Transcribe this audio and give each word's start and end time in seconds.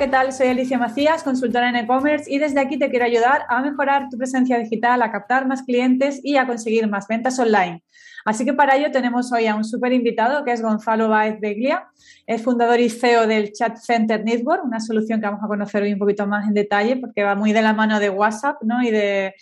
¿qué 0.00 0.08
tal? 0.08 0.32
Soy 0.32 0.46
Alicia 0.46 0.78
Macías, 0.78 1.22
consultora 1.22 1.68
en 1.68 1.76
e-commerce 1.76 2.24
y 2.26 2.38
desde 2.38 2.58
aquí 2.58 2.78
te 2.78 2.88
quiero 2.88 3.04
ayudar 3.04 3.42
a 3.50 3.60
mejorar 3.60 4.08
tu 4.10 4.16
presencia 4.16 4.58
digital, 4.58 5.02
a 5.02 5.12
captar 5.12 5.46
más 5.46 5.62
clientes 5.62 6.22
y 6.24 6.38
a 6.38 6.46
conseguir 6.46 6.88
más 6.88 7.06
ventas 7.06 7.38
online. 7.38 7.84
Así 8.24 8.46
que 8.46 8.54
para 8.54 8.76
ello 8.76 8.90
tenemos 8.90 9.30
hoy 9.30 9.46
a 9.46 9.54
un 9.54 9.62
súper 9.62 9.92
invitado 9.92 10.42
que 10.42 10.52
es 10.52 10.62
Gonzalo 10.62 11.10
Baez 11.10 11.38
Beglia, 11.38 11.86
es 12.26 12.40
fundador 12.40 12.80
y 12.80 12.88
CEO 12.88 13.26
del 13.26 13.52
Chat 13.52 13.76
Center 13.76 14.24
Network, 14.24 14.64
una 14.64 14.80
solución 14.80 15.20
que 15.20 15.26
vamos 15.26 15.44
a 15.44 15.48
conocer 15.48 15.82
hoy 15.82 15.92
un 15.92 15.98
poquito 15.98 16.26
más 16.26 16.48
en 16.48 16.54
detalle 16.54 16.96
porque 16.96 17.22
va 17.22 17.34
muy 17.34 17.52
de 17.52 17.60
la 17.60 17.74
mano 17.74 18.00
de 18.00 18.08
WhatsApp 18.08 18.56
¿no? 18.62 18.82
y 18.82 18.90
de, 18.90 19.34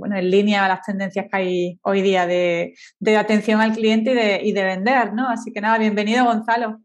bueno, 0.00 0.16
en 0.16 0.30
línea 0.32 0.64
a 0.64 0.68
las 0.68 0.82
tendencias 0.82 1.26
que 1.30 1.36
hay 1.36 1.78
hoy 1.82 2.02
día 2.02 2.26
de, 2.26 2.74
de 2.98 3.16
atención 3.16 3.60
al 3.60 3.72
cliente 3.72 4.10
y 4.10 4.14
de, 4.14 4.40
y 4.42 4.52
de 4.52 4.64
vender. 4.64 5.14
¿no? 5.14 5.28
Así 5.28 5.52
que 5.52 5.60
nada, 5.60 5.78
bienvenido 5.78 6.24
Gonzalo. 6.24 6.80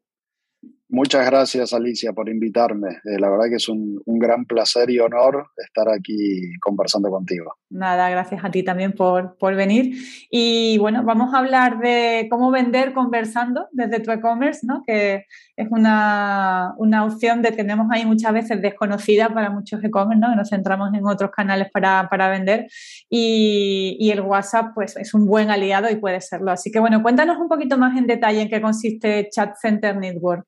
Muchas 0.89 1.25
gracias, 1.25 1.73
Alicia, 1.73 2.13
por 2.13 2.29
invitarme. 2.29 2.87
Eh, 3.03 3.19
la 3.19 3.29
verdad 3.29 3.47
que 3.49 3.55
es 3.55 3.67
un, 3.67 4.01
gran 4.05 4.45
placer 4.45 4.89
y 4.89 4.99
honor 4.99 5.47
estar 5.57 5.89
aquí 5.89 6.53
conversando 6.61 7.09
contigo. 7.09 7.55
Nada, 7.69 8.09
gracias 8.09 8.43
a 8.43 8.49
ti 8.49 8.63
también 8.63 8.93
por, 8.93 9.37
por 9.37 9.53
venir. 9.55 9.95
Y 10.31 10.77
bueno, 10.77 11.03
vamos 11.03 11.33
a 11.33 11.39
hablar 11.39 11.79
de 11.79 12.27
cómo 12.31 12.51
vender 12.51 12.93
conversando 12.93 13.67
desde 13.73 13.99
tu 13.99 14.11
e-commerce, 14.11 14.65
¿no? 14.65 14.81
que 14.87 15.25
es 15.57 15.67
una, 15.69 16.73
una, 16.77 17.03
opción 17.03 17.41
que 17.41 17.51
tenemos 17.51 17.87
ahí 17.91 18.05
muchas 18.05 18.33
veces 18.33 18.61
desconocida 18.61 19.29
para 19.29 19.49
muchos 19.49 19.83
e-commerce, 19.83 20.19
¿no? 20.19 20.29
que 20.29 20.37
nos 20.37 20.49
centramos 20.49 20.93
en 20.93 21.05
otros 21.05 21.31
canales 21.31 21.67
para, 21.71 22.07
para 22.09 22.29
vender. 22.29 22.67
Y, 23.09 23.97
y, 23.99 24.09
el 24.11 24.21
WhatsApp 24.21 24.71
pues, 24.73 24.95
es 24.95 25.13
un 25.13 25.25
buen 25.27 25.51
aliado 25.51 25.91
y 25.91 25.97
puede 25.97 26.21
serlo. 26.21 26.51
Así 26.51 26.71
que 26.71 26.79
bueno, 26.79 27.03
cuéntanos 27.03 27.37
un 27.37 27.49
poquito 27.49 27.77
más 27.77 27.97
en 27.97 28.07
detalle 28.07 28.41
en 28.41 28.49
qué 28.49 28.61
consiste 28.61 29.27
Chat 29.29 29.55
Center 29.61 29.95
Network. 29.97 30.45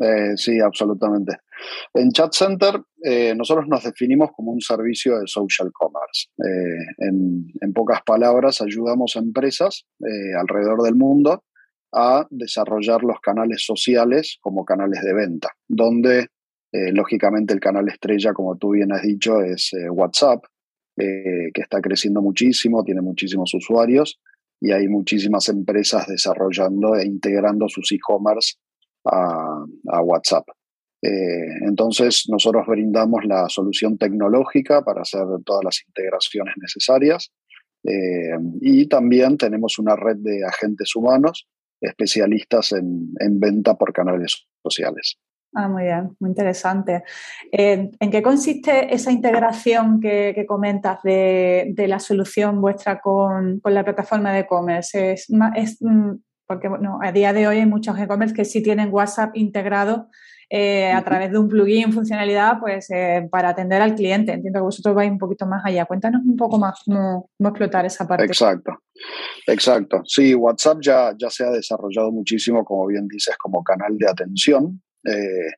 Eh, 0.00 0.36
sí, 0.36 0.58
absolutamente. 0.60 1.38
En 1.92 2.10
Chat 2.10 2.32
Center 2.32 2.80
eh, 3.04 3.34
nosotros 3.36 3.66
nos 3.68 3.84
definimos 3.84 4.30
como 4.34 4.52
un 4.52 4.60
servicio 4.60 5.18
de 5.18 5.26
social 5.26 5.70
commerce. 5.72 6.28
Eh, 6.38 7.06
en, 7.60 7.72
pocas 7.72 8.02
palabras, 8.02 8.60
ayudamos 8.60 9.16
a 9.16 9.20
empresas 9.20 9.86
alrededor 10.38 10.82
del 10.82 10.94
mundo 10.94 11.44
a 11.94 12.26
desarrollar 12.30 13.02
los 13.02 13.18
canales 13.20 13.64
sociales 13.64 14.38
como 14.40 14.64
canales 14.64 15.02
de 15.02 15.14
venta, 15.14 15.50
donde 15.66 16.28
lógicamente 16.92 17.54
el 17.54 17.60
canal 17.60 17.88
estrella, 17.88 18.32
como 18.32 18.56
tú 18.56 18.70
bien 18.70 18.92
has 18.92 19.02
dicho, 19.02 19.40
es 19.42 19.72
WhatsApp, 19.90 20.44
que 20.96 21.50
está 21.54 21.80
creciendo 21.80 22.20
muchísimo, 22.20 22.84
tiene 22.84 23.00
muchísimos 23.00 23.54
usuarios 23.54 24.20
y 24.60 24.72
hay 24.72 24.86
muchísimas 24.88 25.48
empresas 25.48 26.06
desarrollando 26.06 26.94
e 26.94 27.06
integrando 27.06 27.68
sus 27.68 27.90
e-commerce 27.92 28.56
a, 29.04 29.64
WhatsApp. 30.02 30.44
Eh, 31.02 31.66
entonces, 31.66 32.26
nosotros 32.28 32.66
brindamos 32.66 33.24
la 33.24 33.48
solución 33.48 33.98
tecnológica 33.98 34.82
para 34.82 35.02
hacer 35.02 35.22
todas 35.44 35.64
las 35.64 35.82
integraciones 35.86 36.54
necesarias 36.60 37.32
eh, 37.84 38.38
y 38.60 38.86
también 38.86 39.36
tenemos 39.36 39.78
una 39.78 39.96
red 39.96 40.16
de 40.18 40.44
agentes 40.44 40.94
humanos 40.94 41.48
especialistas 41.80 42.72
en, 42.72 43.40
venta 43.40 43.76
por 43.76 43.92
canales 43.92 44.46
sociales. 44.62 45.18
Ah, 45.54 45.68
muy 45.68 45.82
bien, 45.82 46.16
muy 46.20 46.30
interesante. 46.30 47.02
Eh, 47.50 47.90
¿En 47.98 48.10
qué 48.10 48.22
consiste 48.22 48.94
esa 48.94 49.10
integración 49.10 50.00
que, 50.00 50.44
comentas 50.46 51.02
de, 51.02 51.74
la 51.76 51.98
solución 51.98 52.60
vuestra 52.60 53.00
con, 53.00 53.60
la 53.64 53.84
plataforma 53.84 54.32
de 54.32 54.40
e-commerce? 54.40 55.12
¿Es, 55.12 55.26
es 55.56 55.82
mm, 55.82 56.12
porque 56.52 56.68
bueno, 56.68 56.98
a 57.02 57.12
día 57.12 57.32
de 57.32 57.48
hoy 57.48 57.56
hay 57.58 57.66
muchos 57.66 57.98
e-commerce 57.98 58.34
que 58.34 58.44
sí 58.44 58.62
tienen 58.62 58.92
WhatsApp 58.92 59.34
integrado 59.34 60.10
eh, 60.50 60.92
a 60.92 61.02
través 61.02 61.32
de 61.32 61.38
un 61.38 61.48
plugin, 61.48 61.94
funcionalidad, 61.94 62.60
pues 62.60 62.90
eh, 62.90 63.26
para 63.30 63.48
atender 63.48 63.80
al 63.80 63.94
cliente. 63.94 64.32
Entiendo 64.32 64.58
que 64.58 64.64
vosotros 64.64 64.94
vais 64.94 65.10
un 65.10 65.16
poquito 65.16 65.46
más 65.46 65.62
allá. 65.64 65.86
Cuéntanos 65.86 66.20
un 66.26 66.36
poco 66.36 66.58
más 66.58 66.82
cómo, 66.84 67.30
explotar 67.40 67.86
esa 67.86 68.06
parte. 68.06 68.26
Exacto, 68.26 68.82
exacto. 69.46 70.02
Sí, 70.04 70.34
WhatsApp 70.34 70.78
ya, 70.82 71.14
ya 71.16 71.30
se 71.30 71.44
ha 71.44 71.50
desarrollado 71.50 72.12
muchísimo, 72.12 72.66
como 72.66 72.86
bien 72.86 73.08
dices, 73.08 73.34
como 73.38 73.64
canal 73.64 73.96
de 73.96 74.10
atención. 74.10 74.82
Eh, 75.06 75.52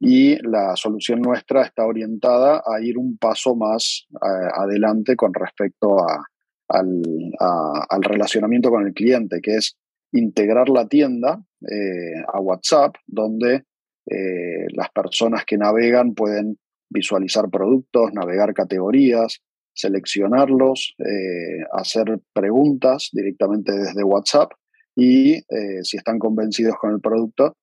y 0.00 0.36
la 0.48 0.76
solución 0.76 1.20
nuestra 1.20 1.64
está 1.64 1.84
orientada 1.84 2.62
a 2.64 2.80
ir 2.80 2.96
un 2.96 3.18
paso 3.18 3.54
más 3.54 4.06
adelante 4.54 5.14
con 5.14 5.34
respecto 5.34 5.98
a, 6.00 6.24
al, 6.68 7.02
al 7.38 8.02
relacionamiento 8.02 8.70
con 8.70 8.86
el 8.86 8.94
cliente, 8.94 9.42
que 9.42 9.56
es 9.56 9.76
integrar 10.12 10.68
la 10.68 10.88
tienda 10.88 11.42
eh, 11.60 12.22
a 12.32 12.40
WhatsApp, 12.40 12.94
donde 13.06 13.64
eh, 14.06 14.66
las 14.74 14.90
personas 14.90 15.44
que 15.44 15.58
navegan 15.58 16.14
pueden 16.14 16.56
visualizar 16.88 17.50
productos, 17.50 18.12
navegar 18.12 18.54
categorías, 18.54 19.40
seleccionarlos, 19.74 20.94
eh, 20.98 21.64
hacer 21.72 22.20
preguntas 22.32 23.10
directamente 23.12 23.72
desde 23.72 24.02
WhatsApp 24.02 24.52
y 24.96 25.40
si 25.82 25.96
están 25.96 26.18
convencidos 26.18 26.74
con 26.80 26.92
el 26.92 27.00
producto, 27.00 27.56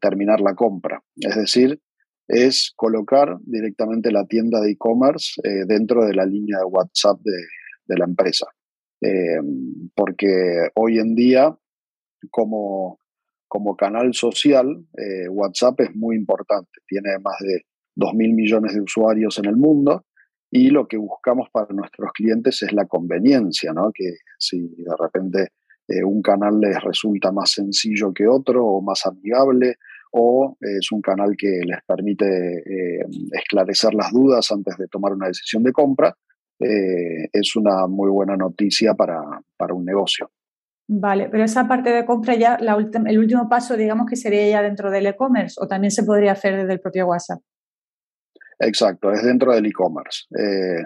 terminar 0.00 0.40
la 0.40 0.56
compra. 0.56 1.00
Es 1.14 1.36
decir, 1.36 1.78
es 2.26 2.72
colocar 2.74 3.36
directamente 3.42 4.10
la 4.10 4.26
tienda 4.26 4.60
de 4.60 4.72
e-commerce 4.72 5.40
dentro 5.68 6.04
de 6.04 6.14
la 6.14 6.26
línea 6.26 6.58
de 6.58 6.64
WhatsApp 6.64 7.20
de, 7.22 7.96
la 7.96 8.04
empresa. 8.04 8.46
porque 9.94 10.70
hoy 10.74 10.98
en 10.98 11.14
día 11.14 11.56
como, 12.30 12.98
como 13.48 13.76
canal 13.76 14.12
social, 14.14 14.66
eh, 14.96 15.28
WhatsApp 15.28 15.80
es 15.80 15.94
muy 15.94 16.16
importante. 16.16 16.70
Tiene 16.86 17.18
más 17.22 17.36
de 17.40 17.62
2.000 17.96 18.34
millones 18.34 18.74
de 18.74 18.80
usuarios 18.80 19.38
en 19.38 19.46
el 19.46 19.56
mundo 19.56 20.04
y 20.50 20.70
lo 20.70 20.86
que 20.86 20.96
buscamos 20.96 21.48
para 21.50 21.72
nuestros 21.72 22.12
clientes 22.12 22.62
es 22.62 22.72
la 22.72 22.86
conveniencia, 22.86 23.72
¿no? 23.72 23.90
que 23.92 24.16
si 24.38 24.60
de 24.60 24.94
repente 24.98 25.48
eh, 25.88 26.04
un 26.04 26.22
canal 26.22 26.60
les 26.60 26.82
resulta 26.82 27.32
más 27.32 27.52
sencillo 27.52 28.12
que 28.12 28.26
otro 28.26 28.64
o 28.64 28.82
más 28.82 29.06
amigable 29.06 29.76
o 30.12 30.56
es 30.60 30.90
un 30.92 31.00
canal 31.00 31.36
que 31.36 31.60
les 31.64 31.78
permite 31.86 32.26
eh, 32.26 33.04
esclarecer 33.32 33.94
las 33.94 34.12
dudas 34.12 34.50
antes 34.50 34.76
de 34.78 34.86
tomar 34.88 35.12
una 35.12 35.26
decisión 35.26 35.62
de 35.62 35.72
compra, 35.72 36.14
es 36.58 37.54
una 37.54 37.86
muy 37.86 38.08
buena 38.08 38.34
noticia 38.34 38.94
para, 38.94 39.20
para 39.58 39.74
un 39.74 39.84
negocio. 39.84 40.30
Vale, 40.88 41.28
pero 41.30 41.42
esa 41.42 41.66
parte 41.66 41.90
de 41.90 42.04
compra 42.04 42.36
ya, 42.36 42.58
la 42.60 42.76
el 42.76 43.18
último 43.18 43.48
paso, 43.48 43.76
digamos 43.76 44.06
que 44.08 44.14
sería 44.14 44.48
ya 44.48 44.62
dentro 44.62 44.90
del 44.90 45.06
e-commerce 45.06 45.56
o 45.60 45.66
también 45.66 45.90
se 45.90 46.04
podría 46.04 46.32
hacer 46.32 46.56
desde 46.56 46.74
el 46.74 46.80
propio 46.80 47.06
WhatsApp. 47.08 47.40
Exacto, 48.60 49.10
es 49.10 49.22
dentro 49.24 49.52
del 49.52 49.66
e-commerce. 49.66 50.26
Eh, 50.38 50.84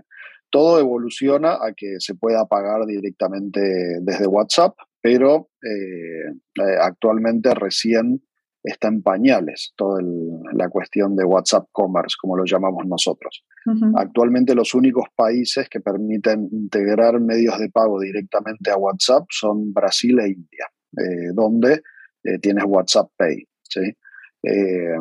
todo 0.48 0.80
evoluciona 0.80 1.54
a 1.54 1.72
que 1.76 1.96
se 1.98 2.14
pueda 2.14 2.46
pagar 2.46 2.86
directamente 2.86 3.60
desde 4.00 4.26
WhatsApp, 4.26 4.74
pero 5.00 5.50
eh, 5.62 6.30
eh, 6.30 6.76
actualmente 6.80 7.54
recién 7.54 8.22
está 8.62 8.88
en 8.88 9.02
pañales 9.02 9.72
toda 9.76 10.02
la 10.52 10.68
cuestión 10.68 11.16
de 11.16 11.24
WhatsApp 11.24 11.66
Commerce, 11.72 12.16
como 12.20 12.36
lo 12.36 12.44
llamamos 12.44 12.86
nosotros. 12.86 13.44
Actualmente 13.94 14.54
los 14.54 14.74
únicos 14.74 15.06
países 15.14 15.68
que 15.68 15.80
permiten 15.80 16.48
integrar 16.52 17.20
medios 17.20 17.58
de 17.58 17.70
pago 17.70 18.00
directamente 18.00 18.70
a 18.70 18.76
WhatsApp 18.76 19.24
son 19.30 19.72
Brasil 19.72 20.18
e 20.20 20.28
India, 20.28 20.66
eh, 20.96 21.32
donde 21.34 21.82
eh, 22.24 22.38
tienes 22.40 22.64
WhatsApp 22.66 23.10
Pay. 23.16 23.46
Eh, 24.42 24.96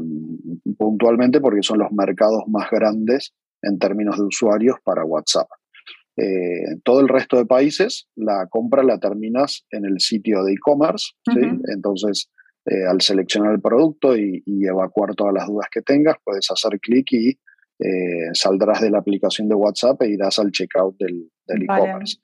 puntualmente 0.78 1.40
porque 1.40 1.64
son 1.64 1.80
los 1.80 1.92
mercados 1.92 2.44
más 2.48 2.70
grandes 2.70 3.34
en 3.62 3.80
términos 3.80 4.18
de 4.18 4.24
usuarios 4.24 4.78
para 4.84 5.04
WhatsApp. 5.04 5.48
todo 6.84 7.00
el 7.00 7.08
resto 7.08 7.38
de 7.38 7.46
países, 7.46 8.10
la 8.16 8.48
compra 8.50 8.84
la 8.84 9.00
terminas 9.00 9.66
en 9.72 9.86
el 9.86 10.02
sitio 10.02 10.44
de 10.44 10.52
e-commerce, 10.52 11.14
entonces 11.74 12.30
eh, 12.70 12.86
al 12.86 13.02
seleccionar 13.02 13.54
el 13.54 13.62
producto 13.62 14.16
y, 14.16 14.44
evacuar 14.46 15.16
todas 15.16 15.34
las 15.34 15.48
dudas 15.48 15.68
que 15.72 15.82
tengas, 15.82 16.18
puedes 16.24 16.52
hacer 16.52 16.80
clic 16.80 17.12
y 17.14 17.30
eh, 17.80 18.30
saldrás 18.34 18.82
de 18.82 18.92
la 18.92 19.00
aplicación 19.00 19.50
de 19.50 19.56
WhatsApp 19.56 20.04
e 20.04 20.10
irás 20.10 20.38
al 20.38 20.52
checkout 20.52 20.96
del 21.00 21.32
e-commerce. 21.48 22.18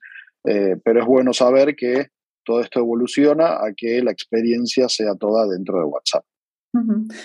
Eh, 0.44 0.76
pero 0.84 1.00
es 1.00 1.06
bueno 1.06 1.32
saber 1.32 1.74
que 1.74 2.08
todo 2.44 2.60
esto 2.60 2.78
evoluciona 2.78 3.54
a 3.54 3.72
que 3.76 4.00
la 4.02 4.12
experiencia 4.12 4.88
sea 4.88 5.16
toda 5.16 5.48
dentro 5.48 5.78
de 5.78 5.84
WhatsApp. 5.84 6.24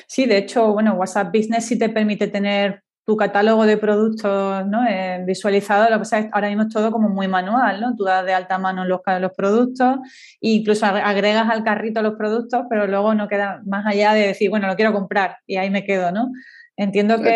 Sí, 0.08 0.26
de 0.26 0.38
hecho, 0.38 0.72
bueno, 0.74 0.96
WhatsApp 0.96 1.32
Business 1.32 1.66
sí 1.66 1.78
te 1.78 1.90
permite 1.90 2.28
tener 2.28 2.82
tu 3.12 3.18
catálogo 3.18 3.66
de 3.66 3.76
productos 3.76 4.66
¿no? 4.68 4.88
Eh, 4.88 5.22
visualizado, 5.28 5.90
lo 5.90 5.98
que 5.98 6.00
pasa 6.00 6.20
es 6.20 6.30
ahora 6.32 6.48
mismo 6.48 6.64
es 6.64 6.70
todo 6.70 6.94
como 6.94 7.10
muy 7.10 7.28
manual, 7.28 7.82
¿no? 7.82 7.94
Tú 7.94 8.06
das 8.06 8.26
de 8.26 8.34
alta 8.34 8.58
mano 8.58 8.86
los, 8.86 9.02
los 9.20 9.32
productos 9.34 9.98
e 10.40 10.52
incluso 10.52 10.86
agregas 10.86 11.50
al 11.50 11.66
carrito 11.66 12.02
los 12.02 12.16
productos, 12.16 12.62
pero 12.70 12.88
luego 12.88 13.14
no 13.14 13.28
queda 13.28 13.62
más 13.66 13.86
allá 13.86 14.14
de 14.14 14.28
decir, 14.28 14.50
bueno, 14.50 14.68
lo 14.68 14.78
quiero 14.78 14.94
comprar 14.94 15.40
y 15.46 15.58
ahí 15.58 15.70
me 15.70 15.84
quedo, 15.84 16.14
¿no? 16.14 16.30
Entiendo 16.78 17.22
que, 17.22 17.36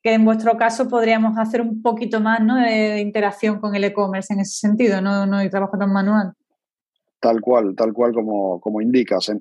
que 0.00 0.14
en 0.14 0.24
vuestro 0.24 0.56
caso 0.56 0.88
podríamos 0.88 1.36
hacer 1.36 1.60
un 1.60 1.82
poquito 1.82 2.20
más 2.20 2.40
¿no? 2.40 2.54
de, 2.54 3.00
interacción 3.00 3.58
con 3.58 3.74
el 3.74 3.82
e-commerce 3.82 4.32
en 4.32 4.40
ese 4.40 4.60
sentido, 4.60 5.00
no, 5.00 5.26
no 5.26 5.38
hay 5.38 5.50
trabajo 5.50 5.76
tan 5.76 5.92
manual. 5.92 6.34
Tal 7.18 7.40
cual, 7.40 7.74
tal 7.74 7.92
cual 7.92 8.14
como, 8.14 8.60
como 8.60 8.80
indicas. 8.80 9.28
Eh, 9.28 9.34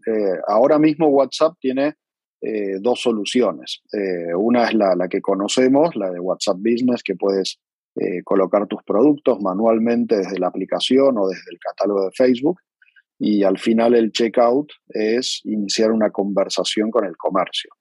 ahora 0.48 0.80
mismo 0.80 1.10
WhatsApp 1.10 1.54
tiene 1.60 1.94
dos 2.82 3.02
soluciones. 3.02 3.82
una 4.38 4.66
es 4.66 4.74
la, 4.74 4.96
la, 4.96 5.08
que 5.08 5.22
conocemos, 5.22 5.96
la 5.96 6.10
de 6.10 6.20
WhatsApp 6.20 6.58
Business, 6.58 7.04
que 7.04 7.16
puedes 7.16 7.60
colocar 8.24 8.66
tus 8.68 8.82
productos 8.84 9.42
manualmente 9.42 10.18
desde 10.18 10.40
la 10.40 10.48
aplicación 10.48 11.18
o 11.18 11.28
desde 11.28 11.52
el 11.52 11.60
catálogo 11.60 12.06
de 12.06 12.12
Facebook. 12.16 12.60
Y 13.20 13.44
al 13.44 13.58
final 13.58 13.94
el 13.94 14.14
checkout 14.14 14.72
es 14.88 15.42
iniciar 15.44 15.92
una 15.92 16.10
conversación 16.12 16.90
con 16.92 17.06
el 17.06 17.18
comercio. 17.18 17.72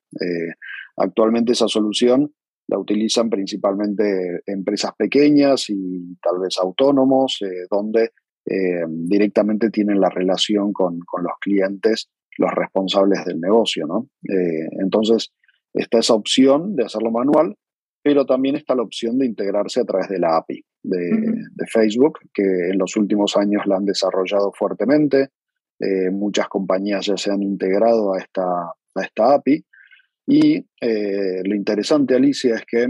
actualmente 0.96 1.52
esa 1.52 1.69
solución 1.69 2.32
la 2.69 2.78
utilizan 2.78 3.31
principalmente 3.31 4.43
empresas 4.46 4.93
pequeñas 4.96 5.70
y 5.70 6.16
tal 6.22 6.38
vez 6.38 6.58
autónomos, 6.58 7.38
eh, 7.40 7.66
donde 7.70 8.12
eh, 8.44 8.84
directamente 8.87 9.70
tienen 9.70 10.00
la 10.00 10.11
relación 10.11 10.72
con, 10.72 10.99
los 10.99 11.32
clientes, 11.40 12.11
los 12.38 12.50
responsables 12.55 13.25
del 13.25 13.40
negocio. 13.40 13.87
¿no? 13.87 14.08
Eh, 14.29 14.69
entonces, 14.81 15.32
está 15.75 15.99
esa 15.99 16.14
opción 16.14 16.75
de 16.75 16.85
hacerlo 16.85 17.11
manual, 17.11 17.55
pero 18.02 18.25
también 18.25 18.56
está 18.56 18.75
la 18.75 18.82
opción 18.82 19.19
de 19.19 19.26
integrarse 19.26 19.81
a 19.81 19.85
través 19.85 20.08
de 20.08 20.19
la 20.19 20.37
API 20.38 20.64
de, 20.82 21.67
Facebook, 21.70 22.20
que 22.32 22.70
en 22.70 22.79
los 22.79 22.96
últimos 22.96 23.37
años 23.37 23.67
la 23.67 23.76
han 23.76 23.85
desarrollado 23.85 24.52
fuertemente. 24.52 25.29
muchas 26.12 26.49
compañías 26.49 27.06
ya 27.06 27.17
se 27.17 27.31
han 27.31 27.43
integrado 27.43 28.14
a 28.14 28.19
esta, 28.19 28.43
a 28.44 29.02
esta 29.02 29.35
API 29.35 29.64
y 30.29 30.58
eh, 30.82 31.43
lo 31.43 31.55
interesante, 31.56 32.14
Alicia, 32.14 32.56
es 32.56 32.67
que 32.67 32.82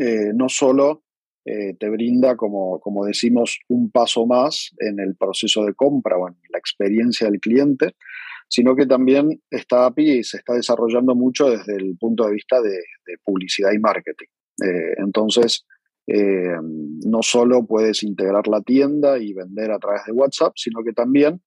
eh, 0.00 0.32
no 0.32 0.48
solo 0.48 1.02
eh, 1.44 1.74
te 1.74 1.88
brinda, 1.90 2.36
como, 2.36 2.78
como 2.78 3.04
decimos, 3.04 3.58
un 3.68 3.90
paso 3.90 4.26
más 4.26 4.70
en 4.78 5.00
el 5.00 5.16
proceso 5.16 5.64
de 5.64 5.74
compra 5.74 6.16
o 6.16 6.28
en 6.28 6.36
la 6.50 6.58
experiencia 6.58 7.28
del 7.28 7.40
cliente, 7.40 7.96
sino 8.48 8.76
que 8.76 8.86
también 8.86 9.40
esta 9.50 9.86
API 9.86 10.22
se 10.22 10.38
está 10.38 10.54
desarrollando 10.54 11.14
mucho 11.14 11.50
desde 11.50 11.76
el 11.76 11.96
punto 11.98 12.26
de 12.26 12.32
vista 12.32 12.60
de, 12.60 12.78
publicidad 13.24 13.72
y 13.72 13.78
marketing. 13.78 14.26
entonces, 14.98 15.64
no 16.08 17.22
solo 17.22 17.66
puedes 17.66 18.02
integrar 18.02 18.46
la 18.48 18.62
tienda 18.62 19.18
y 19.18 19.32
vender 19.32 19.70
a 19.70 19.78
través 19.78 20.02
de 20.06 20.12
WhatsApp, 20.12 20.52
sino 20.56 20.82
que 20.84 20.92
también 20.92 21.40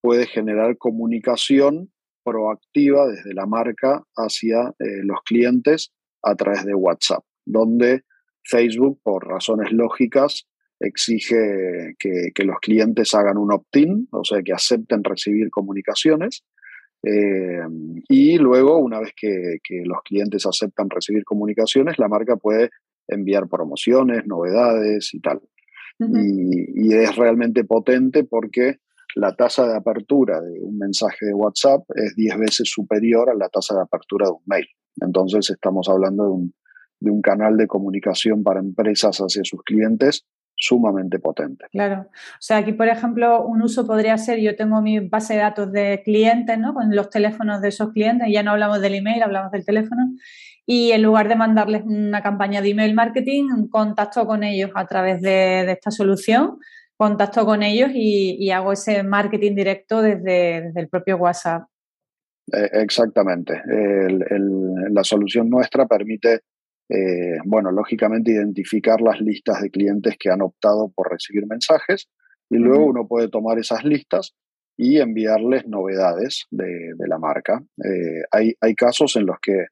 puedes 0.00 0.28
generar 0.28 0.76
comunicación 0.78 1.90
proactiva 2.24 3.06
desde 3.08 3.34
la 3.34 3.46
marca 3.46 4.04
hacia 4.16 4.74
eh, 4.78 5.02
los 5.04 5.20
clientes 5.24 5.92
a 6.22 6.34
través 6.34 6.64
de 6.64 6.74
WhatsApp, 6.74 7.24
donde 7.46 8.04
Facebook, 8.44 9.00
por 9.02 9.26
razones 9.26 9.72
lógicas, 9.72 10.46
exige 10.80 11.94
que, 11.98 12.44
los 12.44 12.58
clientes 12.60 13.14
hagan 13.14 13.36
un 13.36 13.52
opt-in, 13.52 14.08
o 14.10 14.24
sea, 14.24 14.42
que 14.42 14.52
acepten 14.52 15.04
recibir 15.04 15.50
comunicaciones. 15.50 16.42
Eh, 17.02 17.62
y 18.08 18.38
luego, 18.38 18.78
una 18.78 19.00
vez 19.00 19.12
que, 19.14 19.58
los 19.84 19.98
clientes 20.02 20.46
aceptan 20.46 20.88
recibir 20.88 21.24
comunicaciones, 21.24 21.98
la 21.98 22.08
marca 22.08 22.36
puede 22.36 22.70
enviar 23.06 23.48
promociones, 23.48 24.26
novedades 24.26 25.12
y 25.14 25.20
tal. 25.20 25.40
y, 25.98 26.88
y, 26.88 26.94
es 26.94 27.14
realmente 27.14 27.64
potente 27.64 28.24
porque 28.24 28.78
la 29.16 29.34
tasa 29.34 29.68
de 29.68 29.76
apertura 29.76 30.40
de 30.40 30.60
un 30.60 30.78
mensaje 30.78 31.26
de 31.26 31.34
WhatsApp 31.34 31.82
es 31.94 32.14
10 32.16 32.38
veces 32.38 32.70
superior 32.70 33.28
a 33.28 33.34
la 33.34 33.48
tasa 33.48 33.74
de 33.74 33.82
apertura 33.82 34.26
de 34.26 34.32
un 34.32 34.42
mail. 34.46 34.66
Entonces 35.00 35.50
estamos 35.50 35.88
hablando 35.88 36.24
de 36.24 36.30
un, 36.30 36.54
de 37.00 37.10
un 37.10 37.20
canal 37.20 37.56
de 37.56 37.66
comunicación 37.66 38.42
para 38.42 38.60
empresas 38.60 39.18
hacia 39.18 39.42
sus 39.44 39.62
clientes 39.62 40.24
sumamente 40.60 41.18
potente. 41.18 41.66
Claro. 41.72 42.02
O 42.02 42.40
sea, 42.40 42.58
aquí, 42.58 42.72
por 42.72 42.86
ejemplo, 42.86 43.44
un 43.44 43.62
uso 43.62 43.86
podría 43.86 44.16
ser, 44.18 44.38
yo 44.38 44.54
tengo 44.54 44.80
mi 44.80 45.00
base 45.00 45.34
de 45.34 45.40
datos 45.40 45.72
de 45.72 46.02
clientes, 46.04 46.58
¿no? 46.58 46.74
Con 46.74 46.94
los 46.94 47.10
teléfonos 47.10 47.60
de 47.60 47.68
esos 47.68 47.92
clientes, 47.92 48.28
ya 48.30 48.42
no 48.42 48.52
hablamos 48.52 48.80
del 48.80 48.94
email, 48.94 49.22
hablamos 49.22 49.50
del 49.50 49.64
teléfono, 49.64 50.12
y 50.66 50.92
en 50.92 51.02
lugar 51.02 51.28
de 51.28 51.34
mandarles 51.34 51.82
una 51.84 52.22
campaña 52.22 52.60
de 52.60 52.68
email 52.68 52.94
marketing, 52.94 53.68
contacto 53.68 54.26
con 54.26 54.44
ellos 54.44 54.70
a 54.74 54.86
través 54.86 55.20
de, 55.20 55.64
de 55.66 55.72
esta 55.72 55.90
solución 55.90 56.58
contacto 57.00 57.46
con 57.46 57.62
ellos 57.62 57.88
y, 57.94 58.50
hago 58.50 58.72
ese 58.72 59.02
marketing 59.02 59.54
directo 59.54 60.02
desde, 60.02 60.70
el 60.78 60.88
propio 60.90 61.16
WhatsApp. 61.16 61.62
Eh, 62.52 62.68
exactamente. 62.74 63.58
la 64.90 65.02
solución 65.02 65.48
nuestra 65.48 65.86
permite, 65.86 66.40
eh, 66.90 67.38
bueno, 67.44 67.70
lógicamente 67.70 68.32
identificar 68.32 69.00
las 69.00 69.20
listas 69.20 69.62
de 69.62 69.70
clientes 69.70 70.16
que 70.18 70.30
han 70.30 70.42
optado 70.42 70.90
por 70.94 71.10
recibir 71.10 71.46
mensajes 71.46 72.08
y 72.50 72.56
luego 72.56 72.86
uno 72.86 73.06
puede 73.06 73.28
tomar 73.28 73.58
esas 73.58 73.84
listas 73.84 74.34
y 74.76 74.98
enviarles 74.98 75.66
novedades 75.68 76.46
de, 76.50 76.94
la 77.06 77.18
marca. 77.18 77.62
Eh, 77.84 78.22
hay, 78.32 78.54
hay, 78.60 78.74
casos 78.74 79.14
en 79.16 79.26
los 79.26 79.36
que 79.40 79.66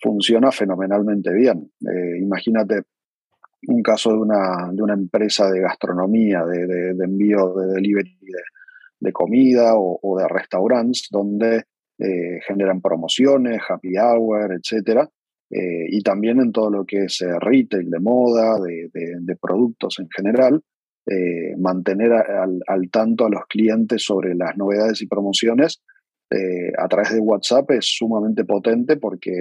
funciona 0.00 0.50
fenomenalmente 0.50 1.32
bien. 1.32 1.70
imagínate, 2.20 2.82
un 3.68 3.82
caso 3.82 4.10
de 4.10 4.18
una, 4.18 4.70
de 4.72 4.82
una 4.82 4.94
empresa 4.94 5.50
de 5.50 5.60
gastronomía, 5.60 6.44
de, 6.44 6.90
envío 6.90 7.54
de 7.54 7.74
delivery 7.74 8.18
de, 8.98 9.12
comida 9.12 9.74
o, 9.76 10.18
de 10.18 10.28
restaurantes 10.28 11.08
donde 11.10 11.64
eh, 11.98 12.40
generan 12.46 12.80
promociones, 12.80 13.60
happy 13.68 13.96
hour, 13.98 14.52
etc. 14.52 15.08
Eh, 15.50 15.86
y 15.90 16.02
también 16.02 16.40
en 16.40 16.52
todo 16.52 16.70
lo 16.70 16.84
que 16.84 17.04
es 17.04 17.20
eh, 17.20 17.38
retail, 17.40 17.88
de 17.88 18.00
moda, 18.00 18.58
de, 18.60 19.36
productos 19.40 19.98
en 19.98 20.08
general, 20.10 20.62
mantener 21.58 22.12
al, 22.12 22.60
al, 22.66 22.90
tanto 22.90 23.26
a 23.26 23.30
los 23.30 23.46
clientes 23.48 24.02
sobre 24.02 24.34
las 24.34 24.56
novedades 24.56 25.00
y 25.02 25.06
promociones 25.06 25.80
a 26.76 26.88
través 26.88 27.12
de 27.12 27.20
WhatsApp 27.20 27.70
es 27.70 27.86
sumamente 27.96 28.44
potente 28.44 28.96
porque, 28.96 29.32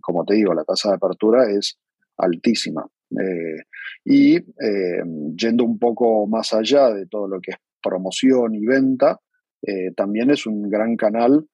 como 0.00 0.24
te 0.24 0.34
digo, 0.34 0.52
la 0.52 0.64
tasa 0.64 0.88
de 0.88 0.96
apertura 0.96 1.48
es 1.48 1.78
altísima. 2.16 2.84
Eh, 3.10 3.62
y 4.04 4.36
eh, 4.36 5.02
yendo 5.36 5.64
un 5.64 5.78
poco 5.78 6.26
más 6.26 6.52
allá 6.52 6.92
de 6.92 7.06
todo 7.06 7.28
lo 7.28 7.40
que 7.40 7.52
es 7.52 7.56
promoción 7.82 8.54
y 8.54 8.64
venta, 8.64 9.20
eh, 9.62 9.92
también 9.96 10.30
es 10.30 10.46
un 10.46 10.68
gran 10.68 10.96
canal 10.96 11.46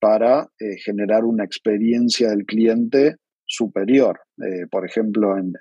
para 0.00 0.48
generar 0.84 1.24
una 1.24 1.44
experiencia 1.44 2.28
del 2.28 2.44
cliente 2.44 3.16
superior. 3.46 4.20
por 4.70 4.86
ejemplo, 4.86 5.36
en, 5.36 5.52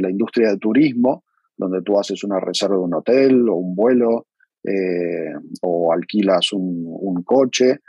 la 0.00 0.10
industria 0.10 0.50
de 0.50 0.58
turismo, 0.58 1.24
donde 1.56 1.82
tú 1.82 1.98
haces 1.98 2.22
una 2.24 2.40
reserva 2.40 2.76
de 2.76 2.82
un 2.82 2.94
hotel 2.94 3.48
o 3.48 3.56
un 3.56 3.74
vuelo 3.74 4.26
o 5.62 5.92
alquilas 5.92 6.52
un, 6.52 6.84
un 6.86 7.22
coche, 7.22 7.80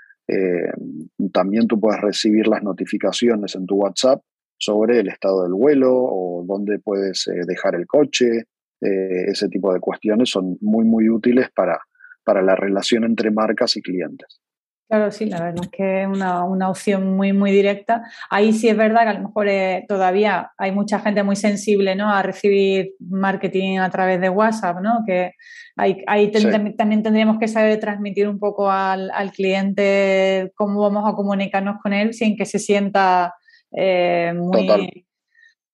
también 1.31 1.67
tú 1.67 1.79
puedes 1.79 2.01
recibir 2.01 2.47
las 2.47 2.63
notificaciones 2.63 3.55
en 3.55 3.65
tu 3.65 3.75
WhatsApp 3.75 4.21
sobre 4.57 4.99
el 4.99 5.07
estado 5.07 5.43
del 5.43 5.53
vuelo 5.53 5.91
o 5.93 6.43
dónde 6.45 6.79
puedes 6.79 7.27
eh, 7.27 7.41
dejar 7.47 7.75
el 7.75 7.85
coche. 7.85 8.45
Eh, 8.81 9.25
ese 9.27 9.47
tipo 9.49 9.73
de 9.73 9.79
cuestiones 9.79 10.29
son 10.29 10.57
muy, 10.61 10.85
muy 10.85 11.09
útiles 11.09 11.49
para, 11.55 11.79
para 12.23 12.41
la 12.41 12.55
relación 12.55 13.03
entre 13.03 13.31
marcas 13.31 13.77
y 13.77 13.81
clientes. 13.81 14.41
Claro, 14.89 15.11
sí, 15.11 15.25
la 15.25 15.41
verdad 15.41 15.65
es 15.65 15.69
que 15.69 16.03
es 16.03 16.07
una, 16.07 16.69
opción 16.69 17.17
muy, 17.17 17.33
muy 17.33 17.51
directa. 17.51 18.03
Ahí 18.29 18.53
sí 18.53 18.69
es 18.69 18.77
verdad 18.77 19.01
que 19.03 19.09
a 19.09 19.13
lo 19.15 19.27
mejor 19.27 19.49
eh, 19.49 19.85
todavía 19.85 20.53
hay 20.57 20.71
mucha 20.71 20.99
gente 20.99 21.23
muy 21.23 21.35
sensible 21.35 21.93
¿no? 21.95 22.09
a 22.09 22.23
recibir 22.23 22.93
marketing 22.99 23.79
a 23.79 23.89
través 23.89 24.21
de 24.21 24.29
WhatsApp, 24.29 24.79
¿no? 24.81 25.03
que 25.05 25.33
ahí, 25.75 26.03
ahí 26.07 26.31
también 26.31 27.03
tendríamos 27.03 27.37
que 27.37 27.49
saber 27.49 27.81
transmitir 27.81 28.29
un 28.29 28.39
poco 28.39 28.71
al, 28.71 29.11
al, 29.11 29.31
cliente 29.31 30.53
cómo 30.55 30.81
vamos 30.81 31.03
a 31.05 31.15
comunicarnos 31.15 31.81
con 31.83 31.91
él 31.91 32.13
sin 32.13 32.37
que 32.37 32.45
se 32.45 32.57
sienta 32.57 33.33
eh, 33.75 34.33
muy... 34.35 35.05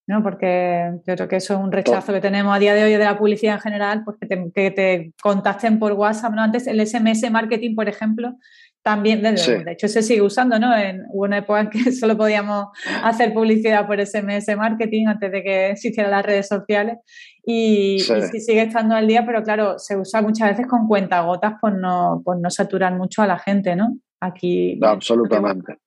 ¿no? 0.06 0.22
Porque 0.22 0.92
yo 1.08 1.16
creo 1.16 1.28
que 1.28 1.38
eso 1.38 1.54
es 1.54 1.60
un 1.60 1.72
rechazo 1.72 2.12
que 2.14 2.20
tenemos 2.20 2.54
a 2.54 2.60
día 2.60 2.74
de 2.74 2.84
hoy 2.84 2.92
de 2.92 2.98
la 2.98 3.18
publicidad 3.18 3.56
en 3.56 3.62
general, 3.62 4.04
pues 4.04 4.18
que 4.20 4.28
te, 4.28 4.52
que 4.54 4.72
te 4.72 5.14
contacten 5.22 5.80
por 5.80 5.94
WhatsApp. 5.94 6.34
¿no? 6.34 6.42
Antes 6.42 6.68
el 6.68 6.86
SMS 6.86 7.30
marketing, 7.32 7.76
por 7.76 7.88
ejemplo, 7.88 8.36
también, 8.84 9.22
de, 9.22 9.64
hecho, 9.72 9.88
se 9.88 10.04
sigue 10.04 10.22
usando, 10.22 10.60
¿no? 10.60 10.78
En, 10.78 11.06
una 11.14 11.38
época 11.38 11.62
en 11.62 11.70
que 11.70 11.80
solo 11.94 12.18
podíamos 12.18 12.68
hacer 13.02 13.34
publicidad 13.34 13.88
por 13.88 14.06
SMS 14.06 14.56
marketing 14.58 15.08
antes 15.08 15.32
de 15.32 15.42
que 15.42 15.70
existieran 15.72 16.12
las 16.12 16.26
redes 16.26 16.50
sociales 16.50 16.98
y, 17.46 18.00
sí. 18.00 18.40
sigue 18.42 18.64
estando 18.64 18.96
al 18.96 19.08
día, 19.08 19.26
pero 19.26 19.42
claro, 19.42 19.80
se 19.80 19.98
usa 19.98 20.22
muchas 20.22 20.50
veces 20.50 20.68
con 20.68 20.88
cuentagotas 20.88 21.54
por 21.62 21.74
no, 21.74 22.22
por 22.26 22.40
no 22.40 22.50
saturar 22.50 22.94
mucho 22.94 23.22
a 23.22 23.28
la 23.28 23.40
gente, 23.40 23.76
¿no? 23.76 23.98
Aquí. 24.20 24.78
Absolutamente. 24.82 25.78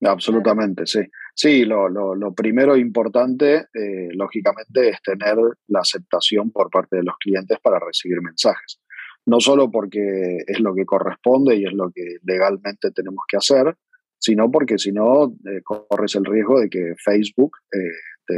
Absolutamente, 0.00 0.86
sí. 0.86 1.00
Sí, 1.34 1.64
lo, 1.64 1.88
lo, 1.88 2.32
primero 2.32 2.76
importante, 2.76 3.66
eh, 3.74 4.08
lógicamente, 4.12 4.90
es 4.90 5.02
tener 5.02 5.36
la 5.68 5.80
aceptación 5.80 6.52
por 6.52 6.70
parte 6.70 6.96
de 6.96 7.02
los 7.02 7.16
clientes 7.18 7.58
para 7.60 7.80
recibir 7.80 8.20
mensajes. 8.22 8.80
No 9.26 9.40
solo 9.40 9.70
porque 9.70 10.38
es 10.46 10.60
lo 10.60 10.74
que 10.74 10.84
corresponde 10.84 11.56
y 11.56 11.64
es 11.64 11.72
lo 11.72 11.90
que 11.90 12.18
legalmente 12.24 12.90
tenemos 12.90 13.24
que 13.28 13.38
hacer, 13.38 13.74
sino 14.18 14.50
porque 14.50 14.78
si 14.78 14.92
no, 14.92 15.34
eh, 15.46 15.60
corres 15.62 16.14
el 16.14 16.24
riesgo 16.24 16.60
de 16.60 16.68
que 16.68 16.94
Facebook 17.02 17.56
eh, 17.72 18.32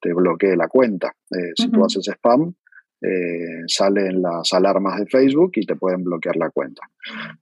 te, 0.00 0.12
bloquee 0.12 0.56
la 0.56 0.68
cuenta. 0.68 1.14
si 1.56 1.70
tú 1.70 1.84
haces 1.84 2.06
spam, 2.08 2.54
eh, 3.06 3.64
salen 3.66 4.22
las 4.22 4.50
alarmas 4.54 4.98
de 4.98 5.04
Facebook 5.04 5.52
y 5.56 5.66
te 5.66 5.76
pueden 5.76 6.04
bloquear 6.04 6.36
la 6.36 6.48
cuenta. 6.48 6.88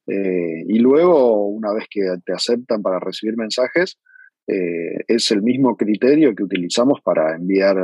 Eh, 0.08 0.64
y 0.66 0.78
luego, 0.80 1.46
una 1.46 1.72
vez 1.72 1.84
que 1.88 2.00
te 2.24 2.32
aceptan 2.32 2.82
para 2.82 2.98
recibir 2.98 3.36
mensajes, 3.36 3.96
eh, 4.48 5.04
es 5.06 5.30
el 5.30 5.42
mismo 5.42 5.76
criterio 5.76 6.34
que 6.34 6.42
utilizamos 6.42 7.00
para 7.02 7.36
enviar 7.36 7.76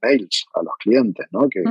mails 0.00 0.46
a 0.54 0.62
los 0.62 0.72
clientes, 0.78 1.26
¿no? 1.30 1.46
Que, 1.50 1.62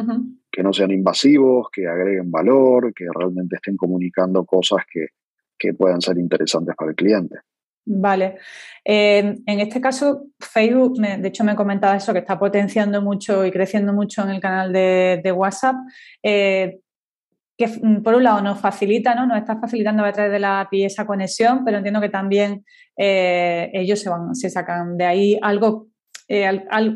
que, 0.51 0.63
no 0.63 0.73
sean 0.73 0.91
invasivos, 0.91 1.69
que 1.71 1.87
agreguen 1.87 2.31
valor, 2.31 2.93
que 2.93 3.05
realmente 3.13 3.55
estén 3.55 3.77
comunicando 3.77 4.45
cosas 4.45 4.83
que, 4.91 5.07
que 5.57 5.73
puedan 5.73 6.01
ser 6.01 6.17
interesantes 6.17 6.75
para 6.75 6.91
el 6.91 6.95
cliente. 6.95 7.39
Vale. 7.91 8.37
en 8.83 9.59
este 9.59 9.81
caso, 9.81 10.27
Facebook, 10.39 10.99
de 10.99 11.27
hecho 11.27 11.43
me 11.43 11.55
comentaba 11.55 11.95
eso, 11.95 12.13
que 12.13 12.19
está 12.19 12.37
potenciando 12.37 13.01
mucho 13.01 13.43
y 13.45 13.51
creciendo 13.51 13.93
mucho 13.93 14.21
en 14.21 14.29
el 14.29 14.39
canal 14.39 14.71
de, 14.71 15.33
WhatsApp. 15.35 15.75
Eh, 16.21 16.79
que 17.59 17.67
mm, 17.67 18.01
por 18.01 18.15
un 18.15 18.23
lado 18.23 18.41
nos 18.41 18.59
facilita, 18.59 19.13
¿no? 19.13 19.27
Nos 19.27 19.37
está 19.37 19.59
facilitando 19.59 20.03
a 20.05 20.13
través 20.13 20.31
de 20.31 20.39
la 20.39 20.61
API 20.61 20.85
esa 20.85 21.05
conexión, 21.05 21.65
pero 21.65 21.77
entiendo 21.77 21.99
que 21.99 22.09
también 22.09 22.63
eh, 22.97 23.69
ellos 23.73 23.99
se 23.99 24.09
van, 24.09 24.33
se 24.33 24.49
sacan 24.49 24.97
de 24.97 25.05
ahí 25.05 25.39
algo, 25.41 25.87
eh, 26.29 26.45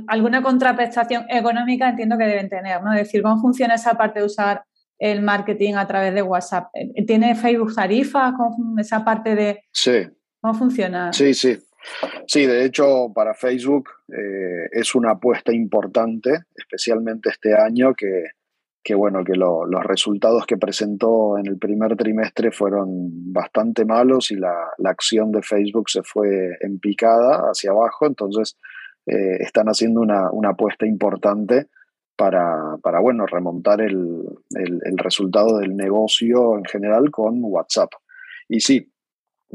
alguna 0.07 0.41
contraprestación 0.41 1.25
económica 1.27 1.89
entiendo 1.89 2.17
que 2.17 2.25
deben 2.25 2.49
tener, 2.49 2.81
¿no? 2.81 2.93
Es 2.93 2.99
decir, 2.99 3.21
cómo 3.21 3.41
funciona 3.41 3.75
esa 3.75 3.95
parte 3.95 4.19
de 4.19 4.25
usar 4.25 4.63
el 4.99 5.21
marketing 5.21 5.73
a 5.73 5.87
través 5.87 6.13
de 6.13 6.21
WhatsApp. 6.21 6.67
¿Tiene 7.05 7.35
Facebook 7.35 7.73
tarifas 7.75 8.33
con 8.37 8.79
esa 8.79 9.03
parte 9.03 9.35
de 9.35 9.63
sí. 9.71 10.07
¿Cómo 10.39 10.53
funciona? 10.53 11.11
Sí, 11.11 11.33
sí. 11.33 11.57
Sí, 12.27 12.45
de 12.45 12.63
hecho, 12.63 13.11
para 13.13 13.33
Facebook 13.33 13.89
eh, 14.07 14.69
es 14.71 14.95
una 14.95 15.11
apuesta 15.11 15.53
importante, 15.53 16.43
especialmente 16.55 17.29
este 17.29 17.53
año, 17.53 17.93
que, 17.93 18.27
que 18.83 18.95
bueno, 18.95 19.23
que 19.23 19.35
los 19.35 19.83
resultados 19.85 20.45
que 20.45 20.57
presentó 20.57 21.37
en 21.37 21.47
el 21.47 21.57
primer 21.57 21.95
trimestre 21.95 22.51
fueron 22.51 23.31
bastante 23.31 23.85
malos 23.85 24.31
y 24.31 24.35
la, 24.35 24.53
acción 24.85 25.31
de 25.31 25.41
Facebook 25.41 25.89
se 25.89 26.03
fue 26.03 26.57
en 26.59 26.79
picada 26.79 27.49
hacia 27.49 27.71
abajo, 27.71 28.05
entonces 28.05 28.57
eh, 29.05 29.37
están 29.39 29.67
haciendo 29.67 30.01
una, 30.01 30.29
apuesta 30.49 30.85
importante 30.85 31.67
para, 32.15 32.77
para 32.81 32.99
bueno, 32.99 33.25
remontar 33.25 33.81
el, 33.81 34.23
el 34.55 34.97
resultado 34.97 35.57
del 35.57 35.75
negocio 35.75 36.57
en 36.57 36.65
general 36.65 37.09
con 37.11 37.39
WhatsApp. 37.41 37.91
Y 38.47 38.59
sí, 38.59 38.93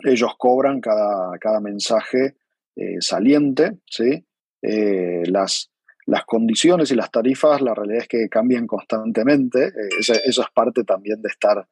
ellos 0.04 0.32
cobran 0.36 0.80
cada, 0.80 1.38
cada 1.38 1.60
mensaje 1.60 2.36
eh, 2.76 3.00
saliente, 3.00 3.78
¿sí? 3.86 4.24
Eh, 4.62 5.22
las, 5.26 5.70
las 6.06 6.24
condiciones 6.24 6.90
y 6.90 6.94
las 6.94 7.10
tarifas, 7.10 7.60
la 7.60 7.74
realidad 7.74 8.02
es 8.02 8.08
que 8.08 8.28
cambian 8.28 8.66
constantemente. 8.66 9.66
Eh, 9.66 9.88
eso, 9.98 10.14
es 10.14 10.40
parte 10.54 10.84
también 10.84 11.20
de 11.22 11.28
estar, 11.28 11.66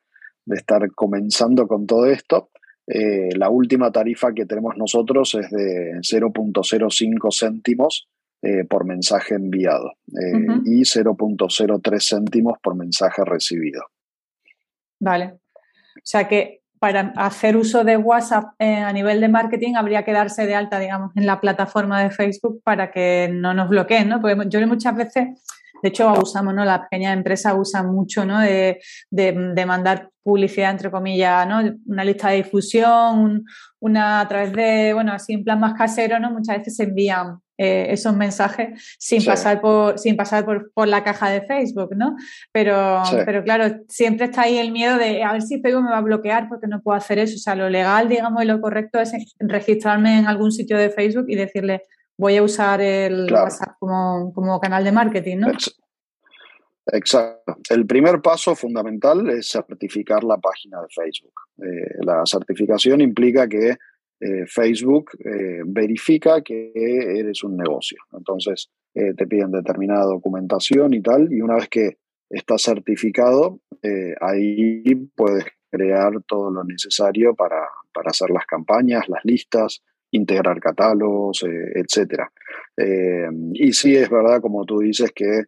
de 0.45 0.57
estar 0.57 0.91
comenzando 0.95 1.67
con 1.67 1.87
todo 1.87 2.07
esto. 2.07 2.51
La 2.87 3.51
última 3.51 3.91
tarifa 3.91 4.33
que 4.33 4.47
tenemos 4.47 4.77
nosotros 4.77 5.35
es 5.35 5.51
de 5.51 5.99
0.05 6.01 7.37
céntimos 7.37 8.09
por 8.69 8.85
mensaje 8.85 9.35
enviado 9.35 9.95
y 10.65 10.83
0.03 10.83 12.01
céntimos 12.01 12.59
por 12.63 12.77
mensaje 12.77 13.25
recibido. 13.25 13.83
Vale. 15.01 15.35
O 15.97 16.01
sea 16.05 16.29
que 16.29 16.63
para 16.79 17.13
hacer 17.17 17.57
uso 17.57 17.85
de 17.85 17.97
WhatsApp 17.97 18.55
eh, 18.59 18.77
a 18.77 18.93
nivel 18.93 19.21
de 19.21 19.29
marketing 19.29 19.75
habría 19.77 20.05
que 20.05 20.13
darse 20.13 20.47
de 20.47 20.55
alta, 20.55 20.79
digamos, 20.79 21.11
en 21.17 21.27
la 21.27 21.41
plataforma 21.41 22.03
de 22.03 22.11
Facebook 22.11 22.61
para 22.63 22.91
que 22.91 23.31
no 23.33 23.55
nos 23.55 23.69
bloqueen, 23.69 24.09
¿no? 24.09 24.21
Porque 24.21 24.37
yo 24.49 24.65
muchas 24.67 24.95
veces, 24.95 25.29
de 25.83 25.89
hecho, 25.89 26.13
usamos, 26.21 26.55
¿no? 26.55 26.65
La 26.65 26.83
pequeña 26.89 27.13
empresa 27.13 27.55
usa 27.55 27.83
mucho, 27.83 28.25
¿no? 28.25 28.41
De, 28.41 28.81
de, 29.11 29.67
mandar 29.67 30.11
publicidad, 30.23 30.71
entre 30.71 30.91
comillas, 30.91 31.47
¿no? 31.47 31.61
Una 31.87 32.05
lista 32.05 32.31
de 32.31 32.37
difusión, 32.37 33.45
una 33.81 34.21
a 34.21 34.29
través 34.29 34.53
de, 34.53 34.93
bueno, 34.95 35.13
así 35.13 35.35
en 35.35 35.45
plan 35.45 35.61
más 35.61 35.75
casero, 35.75 36.19
¿no? 36.19 36.31
Muchas 36.31 36.59
veces 36.59 36.77
se 36.77 36.85
envían 36.85 37.39
eh, 37.59 37.87
esos 37.91 38.15
mensajes 38.15 38.97
sin 38.99 39.25
pasar 39.25 39.63
por 39.63 39.99
sin 39.99 40.15
pasar 40.15 40.45
por, 40.45 40.71
por, 40.75 40.89
la 40.89 41.03
caja 41.03 41.31
de 41.31 41.41
Facebook, 41.41 41.97
¿no? 41.97 42.15
Pero, 42.53 43.03
pero 43.25 43.43
claro, 43.45 43.81
siempre 43.89 44.27
está 44.27 44.43
ahí 44.43 44.59
el 44.59 44.73
miedo 44.73 44.99
de 44.99 45.23
a 45.23 45.33
ver 45.33 45.41
si 45.41 45.61
Facebook 45.63 45.85
me 45.85 45.91
va 45.91 45.99
a 45.99 46.03
bloquear 46.03 46.49
porque 46.49 46.67
no 46.67 46.83
puedo 46.83 46.99
hacer 46.99 47.19
eso. 47.19 47.37
O 47.37 47.39
sea, 47.39 47.55
lo 47.55 47.71
legal, 47.71 48.09
digamos, 48.09 48.43
y 48.43 48.47
lo 48.47 48.61
correcto 48.61 49.01
es 49.01 49.13
registrarme 49.39 50.19
en 50.19 50.27
algún 50.27 50.53
sitio 50.53 50.77
de 50.77 50.91
Facebook 50.91 51.27
y 51.29 51.35
decirle 51.37 51.83
voy 52.19 52.37
a 52.37 52.43
usar 52.43 52.81
el 52.81 53.31
WhatsApp 53.33 53.77
como, 53.79 54.61
canal 54.61 54.85
de 54.85 54.93
marketing, 54.93 55.37
¿no? 55.39 55.49
Exacto. 56.93 57.57
El 57.69 57.87
primer 57.87 58.21
paso 58.23 58.55
fundamental 58.55 59.29
es 59.31 59.49
certificar 59.49 60.23
la 60.23 60.39
página 60.39 60.81
de 60.81 60.87
Facebook. 60.89 61.35
Eh, 61.59 62.05
la 62.05 62.23
certificación 62.25 63.01
implica 63.01 63.49
que 63.49 63.71
eh, 64.21 64.47
Facebook 64.47 65.11
eh, 65.19 65.63
verifica 65.67 66.43
que 66.43 66.71
eres 66.75 67.43
un 67.43 67.57
negocio. 67.57 67.99
Entonces, 68.13 68.71
te 68.95 69.27
piden 69.27 69.51
determinada 69.51 70.07
documentación 70.07 70.95
y 70.95 71.03
tal, 71.03 71.31
y 71.31 71.43
una 71.43 71.57
vez 71.57 71.69
que 71.69 71.99
está 72.31 72.57
certificado, 72.57 73.61
ahí 74.23 74.83
puedes 75.15 75.45
crear 75.71 76.13
todo 76.27 76.51
lo 76.51 76.65
necesario 76.65 77.35
para, 77.35 77.69
hacer 78.07 78.31
las 78.31 78.47
campañas, 78.47 79.09
las 79.09 79.25
listas, 79.25 79.83
integrar 80.11 80.61
catálogos, 80.61 81.45
etc. 81.75 82.23
y 83.53 83.73
sí 83.73 83.97
es 83.97 84.09
verdad, 84.09 84.41
como 84.41 84.65
tú 84.65 84.79
dices, 84.81 85.11
que 85.15 85.43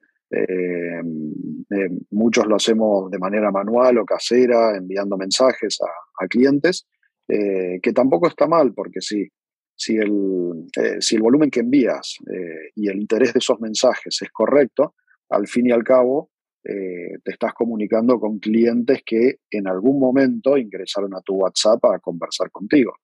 muchos 2.11 2.47
lo 2.47 2.57
hacemos 2.57 3.11
de 3.11 3.19
manera 3.19 3.51
manual 3.51 3.99
o 3.99 4.05
casera, 4.05 4.77
enviando 4.77 5.17
mensajes 5.17 5.79
a 6.21 6.27
clientes, 6.27 6.87
eh, 7.31 7.79
que 7.83 7.93
tampoco 7.93 8.27
está 8.27 8.47
mal, 8.47 8.73
porque 8.73 9.03
si, 9.03 9.29
si, 9.77 9.97
el, 9.97 10.67
eh, 10.81 10.97
si 11.01 11.17
el 11.17 11.23
volumen 11.23 11.51
que 11.51 11.61
envías 11.61 12.17
eh, 12.33 12.71
y 12.75 12.89
el 12.89 12.99
interés 12.99 13.35
de 13.35 13.41
esos 13.41 13.61
mensajes 13.61 14.23
es 14.23 14.31
correcto, 14.31 14.95
al 15.29 15.47
fin 15.47 15.67
y 15.67 15.73
al 15.73 15.85
cabo 15.85 16.31
te 16.61 17.31
estás 17.31 17.55
comunicando 17.55 18.21
con 18.21 18.41
clientes 18.41 19.01
que 19.07 19.39
en 19.51 19.67
algún 19.69 19.99
momento 19.99 20.59
ingresaron 20.59 21.15
a 21.15 21.23
tu 21.23 21.37
WhatsApp 21.37 21.83
a 21.87 21.99
conversar 21.99 22.51
contigo. 22.51 22.97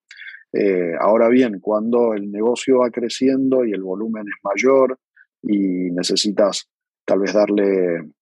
Ahora 1.00 1.28
bien, 1.28 1.60
cuando 1.60 2.14
el 2.14 2.30
negocio 2.30 2.78
va 2.78 2.90
creciendo 2.90 3.64
y 3.64 3.72
el 3.72 3.82
volumen 3.82 4.24
es 4.28 4.40
mayor 4.42 4.98
y 5.42 5.90
necesitas 5.90 6.68
tal 7.04 7.20
vez 7.20 7.32
darle, 7.34 8.12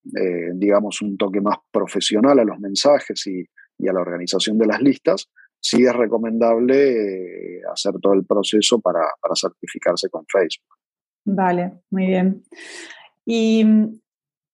digamos, 0.54 1.02
un 1.02 1.16
toque 1.16 1.40
más 1.40 1.58
profesional 1.70 2.38
a 2.38 2.44
los 2.44 2.58
mensajes 2.58 3.26
y, 3.26 3.46
a 3.88 3.92
la 3.92 4.00
organización 4.00 4.58
de 4.58 4.66
las 4.66 4.80
listas, 4.80 5.28
sí 5.62 5.84
es 5.84 5.94
recomendable 5.94 7.56
eh, 7.56 7.60
hacer 7.72 7.94
todo 8.00 8.14
el 8.14 8.26
proceso 8.26 8.80
para, 8.80 9.00
certificarse 9.34 10.08
con 10.10 10.24
Facebook. 10.26 10.76
Vale, 11.24 11.72
muy 11.90 12.06
bien. 12.06 12.42
Y 13.24 13.64
mm, 13.64 14.00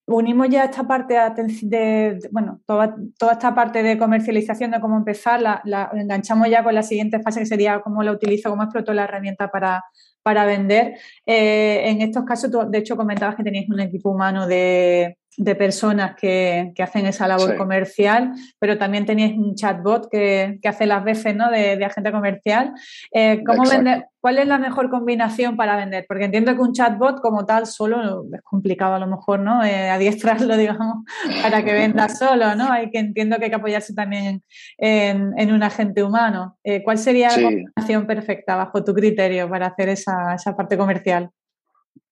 unimos 0.08 0.48
ya 0.48 0.64
esta 0.64 0.84
parte 0.84 1.14
de, 1.62 2.18
bueno, 2.32 2.60
toda, 2.66 2.96
toda, 3.18 3.32
esta 3.32 3.54
parte 3.54 3.82
de 3.82 3.98
comercialización, 3.98 4.70
de 4.70 4.80
cómo 4.80 4.96
empezar, 4.96 5.40
la, 5.40 5.90
enganchamos 5.92 6.48
ya 6.48 6.64
con 6.64 6.74
la 6.74 6.82
siguiente 6.82 7.20
fase 7.20 7.40
que 7.40 7.46
sería 7.46 7.80
cómo 7.80 8.02
la 8.02 8.12
utilizo, 8.12 8.50
cómo 8.50 8.62
exploto 8.62 8.94
la 8.94 9.04
herramienta 9.04 9.48
para, 9.50 9.84
para 10.22 10.46
vender. 10.46 10.94
Eh, 11.26 11.82
en 11.90 12.00
estos 12.00 12.24
casos, 12.24 12.50
de 12.70 12.78
hecho, 12.78 12.96
comentabas 12.96 13.36
que 13.36 13.44
tenéis 13.44 13.68
un 13.68 13.80
equipo 13.80 14.10
humano 14.10 14.46
de, 14.46 15.18
de 15.38 15.54
personas 15.54 16.16
que, 16.16 16.72
hacen 16.78 17.06
esa 17.06 17.28
labor 17.28 17.56
comercial, 17.56 18.32
pero 18.58 18.76
también 18.76 19.06
tenéis 19.06 19.38
un 19.38 19.54
chatbot 19.54 20.08
que, 20.10 20.58
hace 20.64 20.86
las 20.86 21.04
veces 21.04 21.34
¿no? 21.34 21.50
de, 21.50 21.82
agente 21.84 22.12
comercial. 22.12 22.74
Eh, 23.12 23.42
¿cómo 23.46 23.62
vender, 23.62 24.06
¿Cuál 24.20 24.38
es 24.38 24.48
la 24.48 24.58
mejor 24.58 24.90
combinación 24.90 25.56
para 25.56 25.76
vender? 25.76 26.04
Porque 26.08 26.24
entiendo 26.24 26.54
que 26.54 26.60
un 26.60 26.72
chatbot 26.72 27.20
como 27.20 27.46
tal 27.46 27.66
solo 27.66 28.24
es 28.34 28.42
complicado 28.42 28.94
a 28.94 28.98
lo 28.98 29.06
mejor, 29.06 29.38
¿no? 29.38 29.64
Eh, 29.64 29.88
adiestrarlo, 29.88 30.56
digamos, 30.56 31.04
para 31.40 31.64
que 31.64 31.72
venda 31.72 32.08
solo, 32.08 32.56
¿no? 32.56 32.70
Hay 32.72 32.90
que 32.90 32.98
entiendo 32.98 33.38
que 33.38 33.44
hay 33.44 33.50
que 33.50 33.56
apoyarse 33.56 33.94
también 33.94 34.42
en, 34.76 35.52
un 35.52 35.62
agente 35.62 36.02
humano. 36.02 36.58
Eh, 36.64 36.82
¿Cuál 36.82 36.98
sería 36.98 37.28
la 37.28 37.42
combinación 37.42 38.06
perfecta 38.06 38.56
bajo 38.56 38.82
tu 38.82 38.92
criterio 38.92 39.48
para 39.48 39.68
hacer 39.68 39.88
esa, 39.88 40.34
esa 40.34 40.56
parte 40.56 40.76
comercial? 40.76 41.30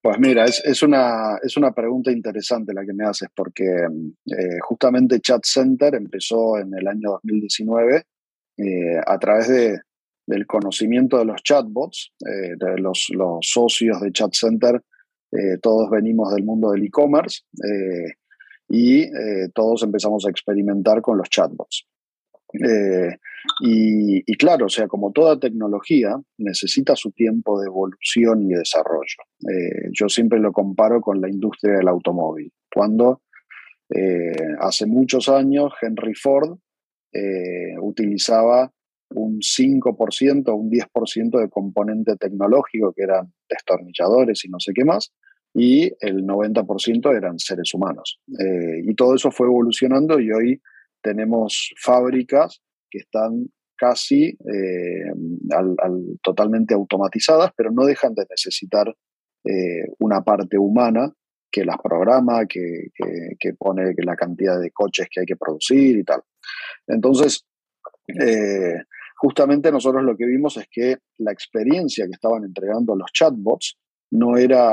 Pues 0.00 0.18
mira, 0.18 0.44
es, 0.44 0.82
una, 0.82 1.36
es 1.42 1.56
una 1.56 1.72
pregunta 1.72 2.12
interesante 2.12 2.72
la 2.72 2.84
que 2.84 2.92
me 2.92 3.04
haces, 3.04 3.28
porque 3.34 3.64
eh, 3.64 4.58
justamente 4.60 5.20
Chat 5.20 5.44
Center 5.44 5.94
empezó 5.94 6.58
en 6.58 6.72
el 6.74 6.86
año 6.86 7.10
2019 7.22 8.04
eh, 8.58 9.00
a 9.04 9.18
través 9.18 9.48
de, 9.48 9.80
del 10.26 10.46
conocimiento 10.46 11.18
de 11.18 11.24
los 11.24 11.42
chatbots, 11.42 12.12
eh, 12.24 12.54
de 12.56 12.78
los, 12.78 13.08
los, 13.10 13.38
socios 13.42 14.00
de 14.00 14.12
Chat 14.12 14.34
Center, 14.34 14.80
todos 15.60 15.90
venimos 15.90 16.32
del 16.32 16.44
mundo 16.44 16.70
del 16.70 16.84
e-commerce 16.84 17.42
y 18.68 19.10
todos 19.52 19.82
empezamos 19.82 20.24
a 20.24 20.30
experimentar 20.30 21.02
con 21.02 21.18
los 21.18 21.28
chatbots. 21.28 21.86
Eh, 22.64 23.16
y, 23.60 24.36
claro, 24.36 24.66
o 24.66 24.68
sea, 24.68 24.86
como 24.88 25.12
toda 25.12 25.38
tecnología, 25.38 26.16
necesita 26.38 26.96
su 26.96 27.10
tiempo 27.12 27.60
de 27.60 27.66
evolución 27.66 28.42
y 28.42 28.54
desarrollo. 28.54 29.22
Eh, 29.48 29.90
yo 29.92 30.08
siempre 30.08 30.38
lo 30.38 30.52
comparo 30.52 31.00
con 31.00 31.20
la 31.20 31.28
industria 31.28 31.74
del 31.74 31.88
automóvil. 31.88 32.52
Cuando 32.72 33.22
hace 34.58 34.84
muchos 34.84 35.28
años, 35.28 35.72
Henry 35.80 36.14
Ford 36.14 36.58
utilizaba 37.80 38.72
un 39.10 39.40
5% 39.40 40.48
o 40.48 40.54
un 40.56 40.70
10% 40.70 41.40
de 41.40 41.48
componente 41.48 42.16
tecnológico, 42.16 42.92
que 42.92 43.04
eran 43.04 43.32
destornilladores 43.48 44.44
y 44.44 44.48
no 44.48 44.58
sé 44.58 44.72
qué 44.74 44.84
más, 44.84 45.12
y 45.54 45.90
el 46.00 46.24
90% 46.24 47.16
eran 47.16 47.38
seres 47.38 47.72
humanos. 47.72 48.20
Eh, 48.38 48.82
y 48.84 48.94
todo 48.94 49.14
eso 49.14 49.30
fue 49.30 49.46
evolucionando 49.46 50.20
y 50.20 50.30
hoy 50.30 50.60
tenemos 51.06 51.72
fábricas 51.80 52.60
que 52.90 52.98
están 52.98 53.46
casi 53.76 54.24
eh, 54.24 55.12
totalmente 56.20 56.74
automatizadas, 56.74 57.52
pero 57.56 57.70
no 57.70 57.84
dejan 57.84 58.14
de 58.14 58.26
necesitar 58.28 58.88
eh, 59.44 59.84
una 60.00 60.22
parte 60.22 60.58
humana 60.58 61.12
que 61.48 61.64
las 61.64 61.76
programa, 61.78 62.46
que, 62.46 62.88
que, 63.38 63.54
pone 63.54 63.94
la 63.98 64.16
cantidad 64.16 64.60
de 64.60 64.72
coches 64.72 65.06
que 65.10 65.20
hay 65.20 65.26
que 65.26 65.36
producir 65.36 65.96
y 65.96 66.04
tal. 66.04 66.22
Entonces, 66.86 67.46
justamente 69.16 69.70
nosotros 69.70 70.02
lo 70.02 70.16
que 70.16 70.26
vimos 70.26 70.56
es 70.56 70.66
que 70.70 70.96
la 71.18 71.32
experiencia 71.32 72.04
que 72.06 72.12
estaban 72.12 72.44
entregando 72.44 72.96
los 72.96 73.10
chatbots 73.12 73.78
no 74.10 74.36
era 74.36 74.70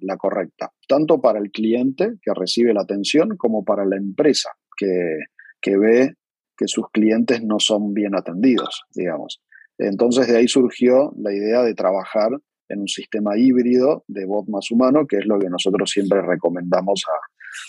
la 0.00 0.16
correcta, 0.16 0.72
tanto 0.88 1.20
para 1.20 1.38
el 1.38 1.50
cliente 1.50 2.14
que 2.22 2.32
recibe 2.34 2.74
la 2.74 2.82
atención 2.82 3.36
como 3.36 3.64
para 3.64 3.84
la 3.84 3.96
empresa 3.96 4.50
que, 4.76 5.18
ve 5.76 6.14
que 6.56 6.68
sus 6.68 6.88
clientes 6.90 7.42
no 7.42 7.58
son 7.58 7.94
bien 7.94 8.14
atendidos, 8.14 8.82
digamos. 8.94 9.42
Entonces 9.78 10.28
de 10.28 10.36
ahí 10.36 10.48
surgió 10.48 11.12
la 11.16 11.32
idea 11.32 11.62
de 11.62 11.74
trabajar 11.74 12.30
en 12.68 12.80
un 12.80 12.88
sistema 12.88 13.36
híbrido 13.36 14.04
de 14.08 14.24
bot 14.24 14.48
más 14.48 14.70
humano, 14.70 15.06
que 15.06 15.18
es 15.18 15.26
lo 15.26 15.38
que 15.38 15.48
nosotros 15.48 15.90
siempre 15.90 16.22
recomendamos 16.22 17.02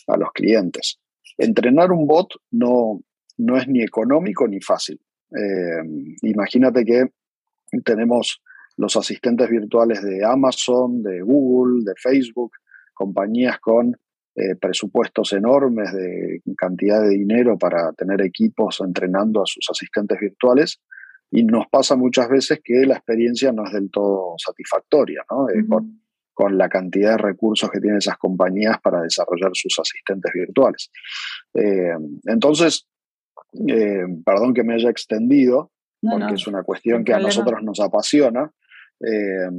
a, 0.08 0.18
los 0.18 0.32
clientes. 0.34 1.00
Entrenar 1.38 1.92
un 1.92 2.08
bot 2.08 2.34
no, 2.52 3.02
no 3.38 3.58
es 3.58 3.68
ni 3.68 3.84
económico 3.84 4.48
ni 4.48 4.62
fácil. 4.62 5.00
Eh, 5.32 5.84
imagínate 6.24 6.86
que 6.86 7.06
tenemos 7.84 8.42
los 8.78 8.96
asistentes 8.96 9.50
virtuales 9.50 10.02
de 10.02 10.24
Amazon, 10.24 11.02
de 11.04 11.22
Google, 11.22 11.84
de 11.84 11.94
Facebook, 11.98 12.52
compañías 12.94 13.60
con 13.60 13.98
eh, 14.36 14.56
presupuestos 14.56 15.34
enormes 15.34 15.94
de 15.94 16.42
cantidad 16.58 17.02
de 17.02 17.10
dinero 17.10 17.58
para 17.58 17.94
tener 17.94 18.22
equipos 18.22 18.82
entrenando 18.82 19.42
a 19.42 19.46
sus 19.46 19.66
asistentes 19.70 20.20
virtuales. 20.20 20.82
Y 21.32 21.44
nos 21.44 21.68
pasa 21.68 21.96
muchas 21.96 22.30
veces 22.30 22.60
que 22.64 22.86
la 22.86 22.96
experiencia 22.96 23.52
no 23.52 23.66
es 23.66 23.74
del 23.74 23.90
todo 23.90 24.36
satisfactoria, 24.38 25.24
¿no? 25.32 25.50
Eh, 25.50 25.66
con, 26.34 26.58
la 26.58 26.68
cantidad 26.68 27.12
de 27.12 27.18
recursos 27.18 27.72
que 27.72 27.80
tienen 27.80 28.00
esas 28.00 28.18
compañías 28.18 28.80
para 28.82 29.02
desarrollar 29.02 29.52
sus 29.54 29.80
asistentes 29.80 30.34
virtuales. 30.34 30.92
entonces, 32.26 32.90
perdón 34.26 34.54
que 34.54 34.66
me 34.66 34.74
haya 34.74 34.90
extendido, 34.90 35.72
porque 36.02 36.34
es 36.34 36.46
una 36.46 36.64
cuestión 36.64 37.06
que 37.06 37.14
a 37.14 37.20
nosotros 37.20 37.64
nos 37.64 37.80
apasiona. 37.80 38.52
Eh, 39.00 39.50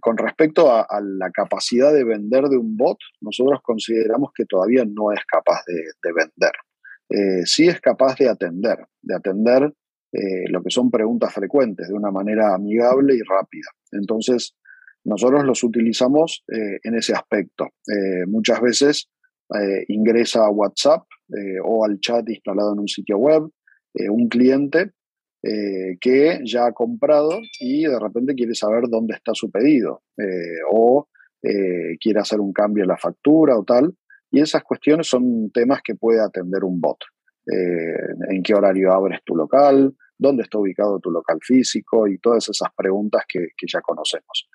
con 0.00 0.16
respecto 0.18 0.70
a, 0.70 0.86
la 1.00 1.30
capacidad 1.30 1.92
de 1.92 2.04
vender 2.04 2.44
de 2.44 2.58
un 2.58 2.76
bot, 2.76 2.98
nosotros 3.20 3.60
consideramos 3.62 4.30
que 4.34 4.44
todavía 4.44 4.84
no 4.84 5.12
es 5.12 5.20
capaz 5.26 5.62
de, 5.66 6.12
vender. 6.12 6.52
Eh, 7.08 7.46
sí 7.46 7.68
es 7.68 7.80
capaz 7.80 8.16
de 8.18 8.28
atender, 8.28 8.78
de 9.00 9.14
atender 9.14 9.72
eh, 10.12 10.48
lo 10.50 10.62
que 10.62 10.70
son 10.70 10.90
preguntas 10.90 11.32
frecuentes 11.32 11.88
de 11.88 11.94
una 11.94 12.10
manera 12.10 12.54
amigable 12.54 13.14
y 13.14 13.22
rápida. 13.22 13.70
Entonces, 13.92 14.54
nosotros 15.04 15.44
los 15.44 15.64
utilizamos 15.64 16.44
en 16.48 16.94
ese 16.94 17.14
aspecto. 17.14 17.68
muchas 18.26 18.60
veces 18.60 19.08
ingresa 19.86 20.44
a 20.44 20.50
WhatsApp 20.50 21.04
o 21.64 21.84
al 21.86 21.98
chat 22.00 22.28
instalado 22.28 22.74
en 22.74 22.80
un 22.80 22.88
sitio 22.88 23.16
web 23.16 23.48
un 24.10 24.28
cliente 24.28 24.92
eh, 25.40 25.96
que 26.00 26.40
ya 26.44 26.66
ha 26.66 26.72
comprado 26.72 27.30
y 27.60 27.84
de 27.84 27.98
repente 28.00 28.34
quiere 28.34 28.54
saber 28.54 28.88
dónde 28.90 29.14
está 29.14 29.34
su 29.34 29.52
pedido 29.52 30.02
eh, 30.16 30.58
o 30.68 31.06
eh, 31.40 31.96
quiere 32.00 32.18
hacer 32.18 32.40
un 32.40 32.52
cambio 32.52 32.82
en 32.82 32.88
la 32.88 32.96
factura 32.96 33.56
o 33.56 33.62
tal. 33.62 33.94
Y 34.32 34.40
esas 34.40 34.64
cuestiones 34.64 35.06
son 35.06 35.50
temas 35.52 35.80
que 35.82 35.94
puede 35.94 36.20
atender 36.20 36.64
un 36.64 36.80
bot. 36.80 36.98
en 37.46 38.42
qué 38.42 38.54
horario 38.54 38.92
abres 38.92 39.20
tu 39.24 39.34
local, 39.34 39.94
dónde 40.18 40.42
está 40.42 40.58
ubicado 40.58 40.98
tu 40.98 41.10
local 41.10 41.38
físico 41.40 42.06
y 42.08 42.18
todas 42.18 42.48
esas 42.48 42.68
preguntas 42.76 43.22
que, 43.26 43.48
que 43.56 43.66
ya 43.72 43.80
conocemos. 43.80 44.50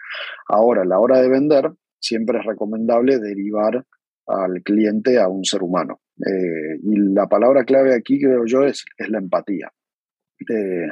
Ahora, 0.48 0.82
a 0.82 0.86
la 0.86 1.00
hora 1.00 1.22
de 1.22 1.30
vender, 1.30 1.72
siempre 2.00 2.40
es 2.40 2.46
recomendable 2.46 3.20
derivar 3.20 3.84
al 4.28 4.62
cliente 4.64 5.18
a 5.18 5.28
un 5.28 5.44
ser 5.46 5.64
humano. 5.64 6.02
y 6.18 7.14
la 7.14 7.28
palabra 7.28 7.64
clave 7.64 7.96
aquí, 7.96 8.20
creo 8.20 8.46
yo, 8.46 8.64
es, 8.64 8.86
es 8.98 9.10
la 9.10 9.20
empatía. 9.20 9.72
Eh, 10.50 10.88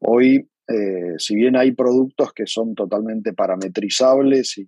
hoy, 0.00 0.48
eh, 0.68 1.14
si 1.18 1.34
bien 1.34 1.56
hay 1.56 1.72
productos 1.72 2.32
que 2.32 2.46
son 2.46 2.74
totalmente 2.74 3.32
parametrizables 3.32 4.58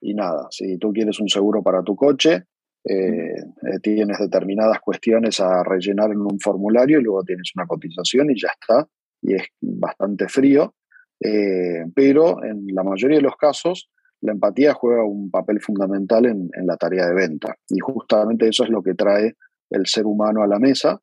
y, 0.00 0.14
nada, 0.14 0.46
si 0.50 0.78
tú 0.78 0.92
quieres 0.92 1.20
un 1.20 1.28
seguro 1.28 1.62
para 1.62 1.82
tu 1.82 1.96
coche, 1.96 2.44
eh, 2.84 3.34
tienes 3.82 4.18
determinadas 4.18 4.80
cuestiones 4.80 5.40
a 5.40 5.62
rellenar 5.64 6.10
en 6.10 6.20
un 6.20 6.38
formulario 6.40 7.00
y 7.00 7.02
luego 7.02 7.22
tienes 7.24 7.50
una 7.56 7.66
cotización 7.66 8.30
y 8.30 8.40
ya 8.40 8.48
está, 8.48 8.88
y 9.20 9.34
es 9.34 9.42
bastante 9.60 10.28
frío, 10.28 10.74
pero 11.94 12.44
en 12.44 12.66
la 12.68 12.84
mayoría 12.84 13.16
de 13.16 13.22
los 13.22 13.36
casos 13.36 13.90
la 14.20 14.32
empatía 14.32 14.74
juega 14.74 15.04
un 15.04 15.30
papel 15.30 15.60
fundamental 15.60 16.26
en, 16.26 16.48
en, 16.52 16.66
la 16.66 16.76
tarea 16.76 17.06
de 17.06 17.14
venta. 17.14 17.56
Y 17.68 17.78
justamente 17.78 18.48
eso 18.48 18.64
es 18.64 18.70
lo 18.70 18.82
que 18.82 18.94
trae 18.94 19.36
el 19.70 19.86
ser 19.86 20.06
humano 20.06 20.42
a 20.42 20.46
la 20.46 20.58
mesa, 20.58 21.00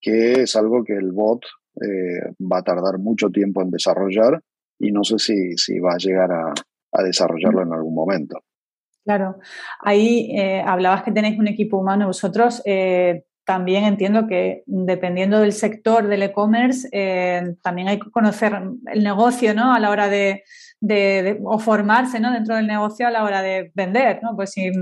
que 0.00 0.42
es 0.42 0.56
algo 0.56 0.84
que 0.84 0.94
el 0.94 1.12
bot 1.12 1.40
eh, 1.80 2.32
va 2.40 2.58
a 2.58 2.62
tardar 2.62 2.98
mucho 2.98 3.28
tiempo 3.28 3.60
en 3.60 3.70
desarrollar 3.70 4.40
y 4.78 4.92
no 4.92 5.04
sé 5.04 5.18
si, 5.18 5.56
si 5.56 5.78
va 5.78 5.92
a 5.94 5.98
llegar 5.98 6.30
a, 6.32 6.54
desarrollarlo 7.02 7.62
en 7.62 7.74
algún 7.74 7.94
momento. 7.94 8.42
Claro, 9.04 9.38
ahí 9.80 10.30
eh, 10.34 10.62
hablabas 10.64 11.02
que 11.02 11.12
tenéis 11.12 11.38
un 11.38 11.46
equipo 11.46 11.76
humano 11.76 12.06
vosotros. 12.06 12.62
Eh, 12.64 13.24
también 13.44 13.84
entiendo 13.84 14.26
que 14.26 14.62
dependiendo 14.64 15.40
del 15.40 15.52
sector 15.52 16.08
del 16.08 16.22
e-commerce, 16.22 16.88
también 17.62 17.88
hay 17.88 18.00
que 18.00 18.10
conocer 18.10 18.60
el 18.92 19.04
negocio 19.04 19.54
¿no? 19.54 19.74
a 19.74 19.78
la 19.78 19.90
hora 19.90 20.08
de, 20.08 20.42
o 21.44 21.58
formarse 21.58 22.18
¿no? 22.18 22.32
dentro 22.32 22.56
del 22.56 22.66
negocio 22.66 23.06
a 23.06 23.10
la 23.10 23.22
hora 23.22 23.42
de 23.42 23.70
vender. 23.74 24.20
¿no? 24.22 24.34
Pues 24.34 24.50
si, 24.52 24.72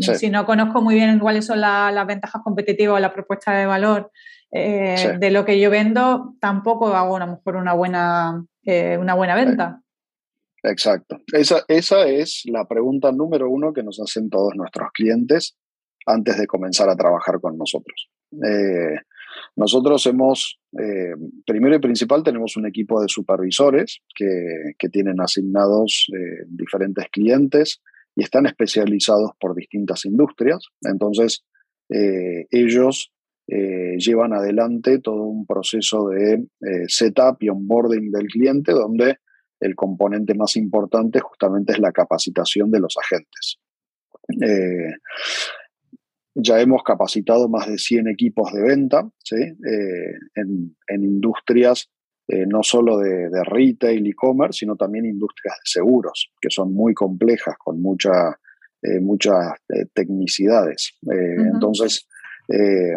si 0.00 0.30
no 0.30 0.46
conozco 0.46 0.80
muy 0.80 0.94
bien 0.94 1.18
cuáles 1.18 1.44
son 1.44 1.60
las 1.60 2.06
ventajas 2.06 2.40
competitivas 2.42 2.96
o 2.96 3.00
la 3.00 3.12
propuesta 3.12 3.52
de 3.52 3.66
valor 3.66 4.10
eh, 4.56 5.16
de 5.18 5.32
lo 5.32 5.44
que 5.44 5.58
yo 5.58 5.68
vendo, 5.68 6.36
tampoco 6.38 6.94
hago 6.94 7.16
a 7.16 7.18
lo 7.18 7.26
mejor 7.26 7.56
una 7.56 7.72
buena, 7.72 8.46
eh, 8.62 8.96
una 8.96 9.14
buena 9.14 9.34
venta. 9.34 9.82
Exacto. 10.62 11.18
Esa, 11.32 11.64
esa 11.66 12.06
es 12.06 12.42
la 12.44 12.64
pregunta 12.68 13.10
número 13.10 13.50
uno 13.50 13.72
que 13.72 13.82
nos 13.82 14.00
hacen 14.00 14.30
todos 14.30 14.54
nuestros 14.54 14.92
clientes 14.92 15.56
antes 16.06 16.38
de 16.38 16.46
comenzar 16.46 16.88
a 16.88 16.94
trabajar 16.94 17.40
con 17.40 17.58
nosotros. 17.58 18.08
Eh, 18.30 18.94
nosotros 19.56 20.06
hemos, 20.06 20.60
primero 21.44 21.74
y 21.74 21.80
principal, 21.80 22.22
tenemos 22.22 22.56
un 22.56 22.66
equipo 22.66 23.02
de 23.02 23.08
supervisores 23.08 24.02
que, 24.14 24.74
que 24.78 24.88
tienen 24.88 25.20
asignados 25.20 26.06
diferentes 26.46 27.06
clientes 27.10 27.80
y 28.14 28.22
están 28.22 28.46
especializados 28.46 29.32
por 29.40 29.56
distintas 29.56 30.04
industrias. 30.04 30.68
Entonces, 30.82 31.44
ellos 31.88 33.13
eh, 33.46 33.98
llevan 33.98 34.32
adelante 34.32 35.00
todo 35.00 35.24
un 35.24 35.46
proceso 35.46 36.08
de 36.08 36.32
eh, 36.34 36.84
setup 36.88 37.36
y 37.40 37.50
onboarding 37.50 38.10
del 38.10 38.26
cliente, 38.28 38.72
donde 38.72 39.18
el 39.60 39.74
componente 39.74 40.34
más 40.34 40.56
importante 40.56 41.20
justamente 41.20 41.72
es 41.72 41.78
la 41.78 41.92
capacitación 41.92 42.70
de 42.70 42.80
los 42.80 42.96
agentes. 42.96 43.58
Eh, 44.42 44.94
ya 46.34 46.60
hemos 46.60 46.82
capacitado 46.82 47.48
más 47.48 47.68
de 47.68 47.76
100 47.76 48.08
equipos 48.08 48.52
de 48.52 48.62
venta 48.62 49.08
en, 50.34 50.74
industrias 50.88 51.90
no 52.26 52.62
solo 52.62 52.98
de, 52.98 53.44
retail, 53.44 54.04
e-commerce, 54.06 54.60
sino 54.60 54.74
también 54.74 55.04
industrias 55.04 55.56
de 55.56 55.70
seguros, 55.80 56.32
que 56.40 56.48
son 56.50 56.72
muy 56.72 56.92
complejas, 56.94 57.54
con 57.58 57.80
mucha, 57.80 58.36
muchas 59.00 59.52
tecnicidades. 59.92 60.98
Entonces, 61.06 62.08
eh, 62.48 62.94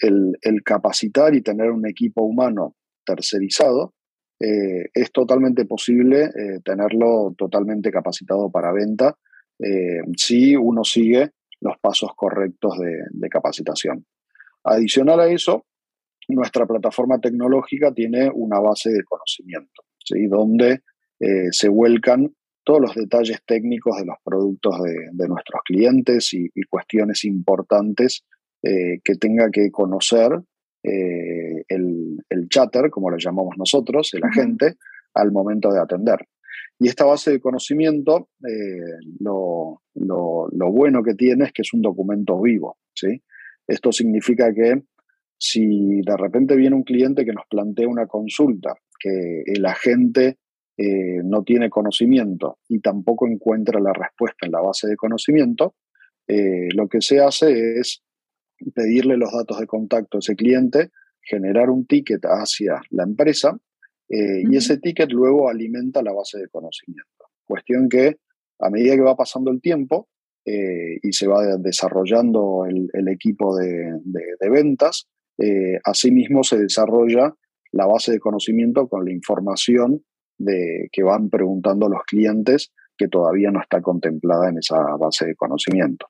el, 0.00 0.62
capacitar 0.64 1.34
y 1.34 1.42
tener 1.42 1.70
un 1.70 1.86
equipo 1.86 2.22
humano 2.22 2.76
tercerizado, 3.04 3.94
eh, 4.40 4.90
es 4.92 5.12
totalmente 5.12 5.64
posible 5.64 6.24
eh, 6.24 6.60
tenerlo 6.64 7.34
totalmente 7.36 7.90
capacitado 7.90 8.50
para 8.50 8.72
venta 8.72 9.16
si 10.16 10.56
uno 10.56 10.82
sigue 10.82 11.30
los 11.60 11.78
pasos 11.80 12.10
correctos 12.16 12.76
de, 12.76 13.28
capacitación. 13.28 14.04
Adicional 14.64 15.20
a 15.20 15.28
eso, 15.28 15.64
nuestra 16.28 16.66
plataforma 16.66 17.20
tecnológica 17.20 17.94
tiene 17.94 18.30
una 18.34 18.58
base 18.58 18.90
de 18.90 19.04
conocimiento, 19.04 19.84
¿sí? 20.04 20.26
donde 20.26 20.80
se 21.52 21.68
vuelcan 21.68 22.34
todos 22.64 22.80
los 22.80 22.94
detalles 22.94 23.38
técnicos 23.46 23.96
de 23.98 24.06
los 24.06 24.16
productos 24.24 24.74
de, 24.82 25.28
nuestros 25.28 25.60
clientes 25.64 26.34
y, 26.34 26.50
cuestiones 26.68 27.24
importantes 27.24 28.24
eh, 28.64 29.00
que 29.04 29.16
tenga 29.16 29.50
que 29.50 29.70
conocer 29.70 30.40
eh, 30.84 31.64
el, 31.68 32.48
chatter, 32.48 32.90
como 32.90 33.10
lo 33.10 33.16
llamamos 33.16 33.56
nosotros, 33.58 34.12
el 34.14 34.24
agente, 34.24 34.76
al 35.14 35.32
momento 35.32 35.72
de 35.72 35.80
atender. 35.80 36.26
Y 36.78 36.88
esta 36.88 37.04
base 37.04 37.30
de 37.30 37.40
conocimiento, 37.40 38.28
eh, 38.46 38.98
lo, 39.20 39.80
bueno 39.94 41.02
que 41.02 41.14
tiene 41.14 41.44
es 41.44 41.52
que 41.52 41.62
es 41.62 41.72
un 41.72 41.80
documento 41.80 42.40
vivo. 42.40 42.78
¿sí? 42.94 43.22
Esto 43.66 43.92
significa 43.92 44.52
que 44.52 44.82
si 45.38 46.00
de 46.02 46.16
repente 46.16 46.54
viene 46.54 46.76
un 46.76 46.84
cliente 46.84 47.24
que 47.24 47.32
nos 47.32 47.46
plantea 47.48 47.88
una 47.88 48.06
consulta, 48.06 48.74
que 48.98 49.42
el 49.46 49.64
agente 49.64 50.38
eh, 50.76 51.22
no 51.24 51.44
tiene 51.44 51.70
conocimiento 51.70 52.58
y 52.68 52.80
tampoco 52.80 53.26
encuentra 53.26 53.80
la 53.80 53.92
respuesta 53.92 54.46
en 54.46 54.52
la 54.52 54.60
base 54.60 54.86
de 54.86 54.96
conocimiento, 54.96 55.74
lo 56.26 56.88
que 56.88 57.02
se 57.02 57.20
hace 57.20 57.78
es 57.78 58.03
pedirle 58.74 59.16
los 59.16 59.32
datos 59.32 59.58
de 59.60 59.66
contacto 59.66 60.18
a 60.18 60.20
ese 60.20 60.36
cliente, 60.36 60.90
generar 61.20 61.70
un 61.70 61.86
ticket 61.86 62.22
hacia 62.24 62.80
la 62.90 63.04
empresa 63.04 63.58
eh, 64.08 64.42
y 64.50 64.56
ese 64.56 64.78
ticket 64.78 65.10
luego 65.10 65.48
alimenta 65.48 66.02
la 66.02 66.12
base 66.12 66.38
de 66.38 66.48
conocimiento. 66.48 67.24
Cuestión 67.44 67.88
que 67.88 68.18
a 68.58 68.70
medida 68.70 68.94
que 68.94 69.02
va 69.02 69.16
pasando 69.16 69.50
el 69.50 69.60
tiempo 69.60 70.08
eh, 70.44 70.98
y 71.02 71.12
se 71.12 71.26
va 71.26 71.56
desarrollando 71.56 72.66
el, 72.66 73.08
equipo 73.08 73.56
de, 73.56 73.98
ventas, 74.50 75.08
eh, 75.38 75.78
asimismo 75.84 76.44
se 76.44 76.58
desarrolla 76.58 77.34
la 77.72 77.86
base 77.86 78.12
de 78.12 78.20
conocimiento 78.20 78.88
con 78.88 79.04
la 79.04 79.12
información 79.12 80.04
de, 80.38 80.88
que 80.92 81.02
van 81.02 81.30
preguntando 81.30 81.88
los 81.88 82.02
clientes 82.06 82.72
que 82.96 83.08
todavía 83.08 83.50
no 83.50 83.60
está 83.60 83.80
contemplada 83.80 84.48
en 84.48 84.58
esa 84.58 84.78
base 84.96 85.26
de 85.26 85.34
conocimiento. 85.34 86.06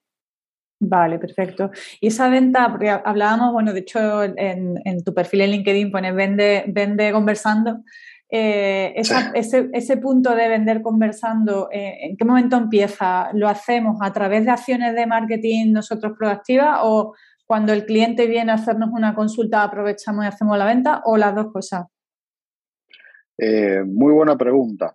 Vale, 0.86 1.18
perfecto. 1.18 1.70
Y 1.98 2.08
esa 2.08 2.28
venta, 2.28 2.68
porque 2.70 2.90
hablábamos, 2.90 3.52
bueno, 3.52 3.72
de 3.72 3.80
hecho 3.80 4.22
en, 4.22 5.02
tu 5.02 5.14
perfil 5.14 5.40
en 5.40 5.50
LinkedIn 5.52 5.90
pones 5.90 6.14
vende, 6.14 6.64
vende 6.68 7.10
conversando. 7.10 7.82
Eh, 8.28 8.94
ese, 9.34 9.96
punto 9.96 10.34
de 10.34 10.48
vender 10.48 10.82
conversando, 10.82 11.68
eh, 11.72 11.96
¿en 12.00 12.16
qué 12.16 12.24
momento 12.24 12.56
empieza? 12.56 13.30
¿Lo 13.32 13.48
hacemos 13.48 13.96
a 14.02 14.12
través 14.12 14.44
de 14.44 14.50
acciones 14.50 14.94
de 14.94 15.06
marketing 15.06 15.72
nosotros 15.72 16.12
proactivas 16.18 16.80
o 16.82 17.14
cuando 17.46 17.72
el 17.72 17.86
cliente 17.86 18.26
viene 18.26 18.52
a 18.52 18.56
hacernos 18.56 18.90
una 18.92 19.14
consulta 19.14 19.62
aprovechamos 19.62 20.24
y 20.24 20.28
hacemos 20.28 20.58
la 20.58 20.66
venta 20.66 21.00
o 21.04 21.16
las 21.16 21.34
dos 21.34 21.50
cosas? 21.50 21.86
Eh, 23.38 23.82
muy 23.86 24.12
buena 24.12 24.36
pregunta. 24.36 24.94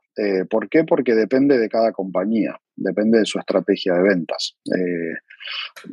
¿Por 0.50 0.70
qué? 0.70 0.84
Porque 0.84 1.16
depende 1.16 1.58
de 1.58 1.70
cada 1.70 1.92
compañía, 1.92 2.60
depende 2.76 3.20
de 3.20 3.26
su 3.26 3.40
estrategia 3.40 3.94
de 3.94 4.04
ventas. 4.04 4.58
Eh, 4.66 5.16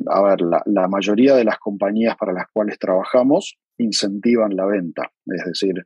a 0.07 0.21
ver, 0.21 0.39
la, 0.41 0.87
mayoría 0.87 1.35
de 1.35 1.43
las 1.43 1.57
compañías 1.59 2.15
para 2.17 2.33
las 2.33 2.47
cuales 2.51 2.77
trabajamos 2.79 3.57
incentivan 3.77 4.55
la 4.55 4.65
venta, 4.65 5.11
es 5.25 5.45
decir, 5.45 5.85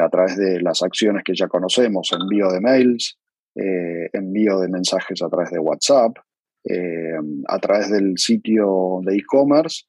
a 0.00 0.08
través 0.08 0.36
de 0.36 0.60
las 0.60 0.82
acciones 0.82 1.24
que 1.24 1.34
ya 1.34 1.48
conocemos, 1.48 2.10
envío 2.12 2.48
de 2.50 2.60
mails, 2.60 3.18
envío 3.54 4.60
de 4.60 4.68
mensajes 4.68 5.22
a 5.22 5.28
través 5.28 5.50
de 5.50 5.58
WhatsApp, 5.58 6.16
a 7.48 7.58
través 7.58 7.90
del 7.90 8.16
sitio 8.16 9.00
de 9.02 9.16
e-commerce 9.16 9.84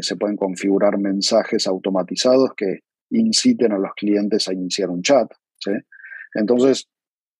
se 0.00 0.16
pueden 0.16 0.36
configurar 0.36 0.98
mensajes 0.98 1.66
automatizados 1.66 2.50
que 2.56 2.80
inciten 3.10 3.72
a 3.72 3.78
los 3.78 3.92
clientes 3.94 4.48
a 4.48 4.52
iniciar 4.52 4.90
un 4.90 5.02
chat. 5.02 5.30
Entonces, 6.34 6.88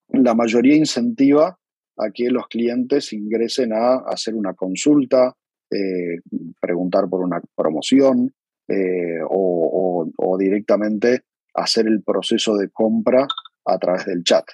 la 0.09 0.35
mayoría 0.35 0.77
incentiva 0.77 1.59
a 1.99 2.11
que 2.13 2.29
los 2.31 2.47
clientes 2.49 3.13
ingresen 3.13 3.73
a 3.73 3.97
hacer 4.07 4.35
una 4.35 4.55
consulta, 4.55 5.35
eh, 5.71 6.21
preguntar 6.61 7.09
por 7.09 7.23
una 7.23 7.41
promoción 7.57 8.33
eh, 8.69 9.21
o, 9.29 10.07
directamente 10.39 11.23
hacer 11.55 11.87
el 11.87 12.03
proceso 12.03 12.57
de 12.57 12.69
compra 12.69 13.27
a 13.65 13.79
través 13.79 14.05
del 14.05 14.23
chat. 14.23 14.45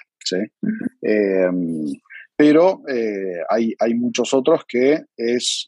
Em, 1.01 1.91
pero 2.35 2.81
eh, 2.87 3.41
hay, 3.49 3.73
hay, 3.77 3.93
muchos 3.95 4.33
otros 4.33 4.63
que 4.65 5.03
es, 5.17 5.67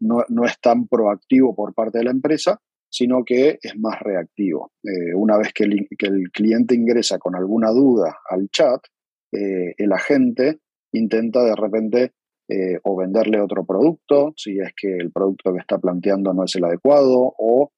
no, 0.00 0.24
no, 0.28 0.44
es 0.46 0.58
tan 0.60 0.88
proactivo 0.88 1.54
por 1.54 1.74
parte 1.74 1.98
de 1.98 2.04
la 2.04 2.10
empresa 2.10 2.58
sino 2.88 3.24
que 3.24 3.58
es 3.60 3.76
más 3.78 4.00
reactivo. 4.00 4.72
Una 5.16 5.36
vez 5.36 5.52
que 5.52 5.64
el, 5.64 6.30
cliente 6.32 6.74
ingresa 6.74 7.18
con 7.18 7.36
alguna 7.36 7.70
duda 7.70 8.20
al 8.30 8.48
chat, 8.48 8.80
el 9.32 9.92
agente 9.92 10.60
intenta 10.96 11.44
de 11.44 11.54
repente 11.54 12.12
eh, 12.48 12.78
o 12.84 12.96
venderle 12.96 13.40
otro 13.40 13.64
producto, 13.64 14.32
si 14.36 14.58
es 14.58 14.72
que 14.76 14.96
el 14.96 15.10
producto 15.12 15.52
que 15.52 15.58
está 15.58 15.78
planteando 15.78 16.32
no 16.32 16.44
es 16.44 16.54
el 16.56 16.64
adecuado, 16.64 17.34
o 17.38 17.72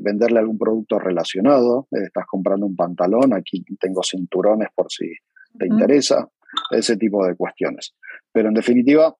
venderle 0.00 0.38
algún 0.38 0.56
producto 0.56 1.00
relacionado. 1.00 1.88
estás 1.90 2.26
comprando 2.26 2.64
un 2.64 2.76
pantalón, 2.76 3.34
aquí 3.34 3.64
tengo 3.80 4.04
cinturones 4.04 4.68
por 4.72 4.86
si 4.88 5.10
te 5.58 5.66
interesa, 5.66 6.28
ese 6.70 6.96
tipo 6.96 7.26
de 7.26 7.34
cuestiones. 7.34 7.92
Pero 8.32 8.50
en 8.50 8.54
definitiva, 8.54 9.16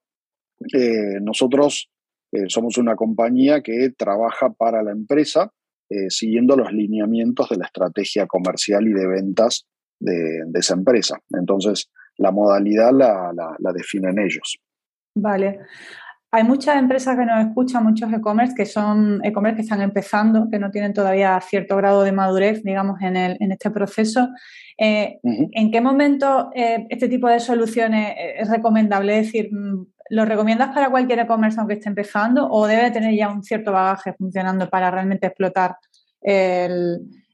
nosotros 1.23 1.91
eh, 2.33 2.45
somos 2.49 2.77
una 2.77 2.95
compañía 2.95 3.63
que 3.63 3.91
trabaja 3.97 4.51
para 4.51 4.83
la 4.83 4.93
empresa 4.93 5.53
eh, 5.89 6.11
siguiendo 6.11 6.57
los 6.57 6.73
lineamientos 6.73 7.49
de 7.49 7.57
la 7.57 7.65
estrategia 7.65 8.27
comercial 8.27 8.87
y 8.87 8.93
de 8.93 9.07
ventas 9.07 9.67
de, 9.99 10.45
esa 10.55 10.75
empresa. 10.75 11.19
Entonces, 11.31 11.91
la 12.19 12.31
modalidad 12.31 12.93
la, 12.93 13.33
la, 13.33 13.73
definen 13.73 14.19
ellos. 14.19 14.59
Vale. 15.15 15.61
Hay 16.31 16.45
muchas 16.45 16.77
empresas 16.77 17.17
que 17.17 17.25
nos 17.25 17.47
escuchan, 17.47 17.85
muchos 17.85 18.13
e-commerce 18.13 18.55
que 18.55 18.67
son 18.67 19.25
e-commerce 19.25 19.57
que 19.57 19.63
están 19.63 19.81
empezando, 19.81 20.49
que 20.51 20.59
no 20.59 20.71
tienen 20.71 20.93
todavía 20.93 21.41
cierto 21.41 21.77
grado 21.77 22.03
de 22.03 22.13
madurez, 22.13 22.63
digamos, 22.63 23.01
en, 23.01 23.17
el, 23.17 23.37
en 23.41 23.53
este 23.53 23.71
proceso. 23.71 24.29
Eh, 24.77 25.21
¿En 25.23 25.71
qué 25.71 25.81
momento 25.81 26.51
este 26.55 27.09
tipo 27.09 27.29
de 27.29 27.41
soluciones 27.41 28.15
es 28.37 28.51
recomendable? 28.51 29.19
Es 29.19 29.27
decir, 29.27 29.49
mm, 29.51 29.87
¿Lo 30.11 30.25
recomiendas 30.25 30.71
para 30.75 30.91
cualquier 30.91 31.19
e-commerce 31.21 31.59
aunque 31.59 31.75
esté 31.75 31.89
empezando 31.89 32.49
o 32.51 32.67
debe 32.67 32.91
tener 32.91 33.15
ya 33.15 33.29
un 33.29 33.43
cierto 33.43 33.73
bagaje 33.73 34.15
funcionando 34.15 34.69
para 34.71 34.91
realmente 34.91 35.27
explotar 35.27 35.77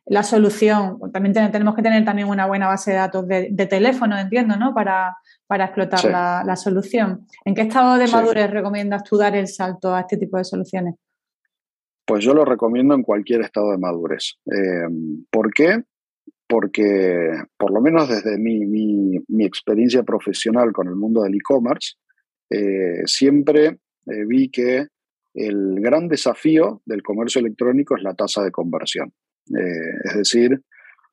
la 0.07 0.23
solución? 0.23 0.99
También 1.12 1.33
tenemos 1.33 1.75
que 1.75 1.83
tener 1.83 2.05
también 2.05 2.29
una 2.29 2.47
buena 2.47 2.69
base 2.69 2.93
de 2.93 2.97
datos 2.97 3.27
de, 3.27 3.67
teléfono, 3.69 4.19
entiendo, 4.19 4.57
¿no? 4.57 4.75
Para, 4.75 5.17
para 5.47 5.67
explotar 5.67 6.05
la, 6.05 6.57
solución. 6.57 7.27
¿En 7.45 7.55
qué 7.55 7.62
estado 7.62 7.99
de 7.99 8.09
madurez 8.09 8.51
recomiendas 8.51 9.03
tú 9.05 9.17
dar 9.17 9.35
el 9.37 9.49
salto 9.49 9.95
a 9.95 10.01
este 10.01 10.17
tipo 10.17 10.37
de 10.37 10.45
soluciones? 10.45 10.95
Pues 12.07 12.23
yo 12.23 12.35
lo 12.35 12.45
recomiendo 12.45 12.95
en 12.95 13.03
cualquier 13.03 13.40
estado 13.40 13.71
de 13.71 13.79
madurez. 13.79 14.35
Eh, 14.47 14.88
¿Por 15.31 15.53
qué? 15.53 15.85
Porque, 16.47 17.31
por 17.57 17.73
lo 17.73 17.81
menos 17.81 18.09
desde 18.09 18.38
mi, 18.38 18.67
mi 18.67 19.45
experiencia 19.45 20.03
profesional 20.03 20.73
con 20.73 20.88
el 20.88 20.97
mundo 20.97 21.23
del 21.23 21.35
e-commerce, 21.35 21.95
eh, 22.51 23.03
siempre 23.07 23.79
eh, 24.07 24.25
vi 24.27 24.51
que 24.51 24.87
el 25.35 25.81
gran 25.81 26.09
desafío 26.09 26.83
del 26.85 27.03
comercio 27.03 27.40
electrónico 27.40 27.97
es 27.97 28.03
la 28.03 28.14
tasa 28.14 28.43
de 28.43 28.51
conversión. 28.51 29.12
Eh, 29.49 29.99
es 30.05 30.15
decir, 30.15 30.61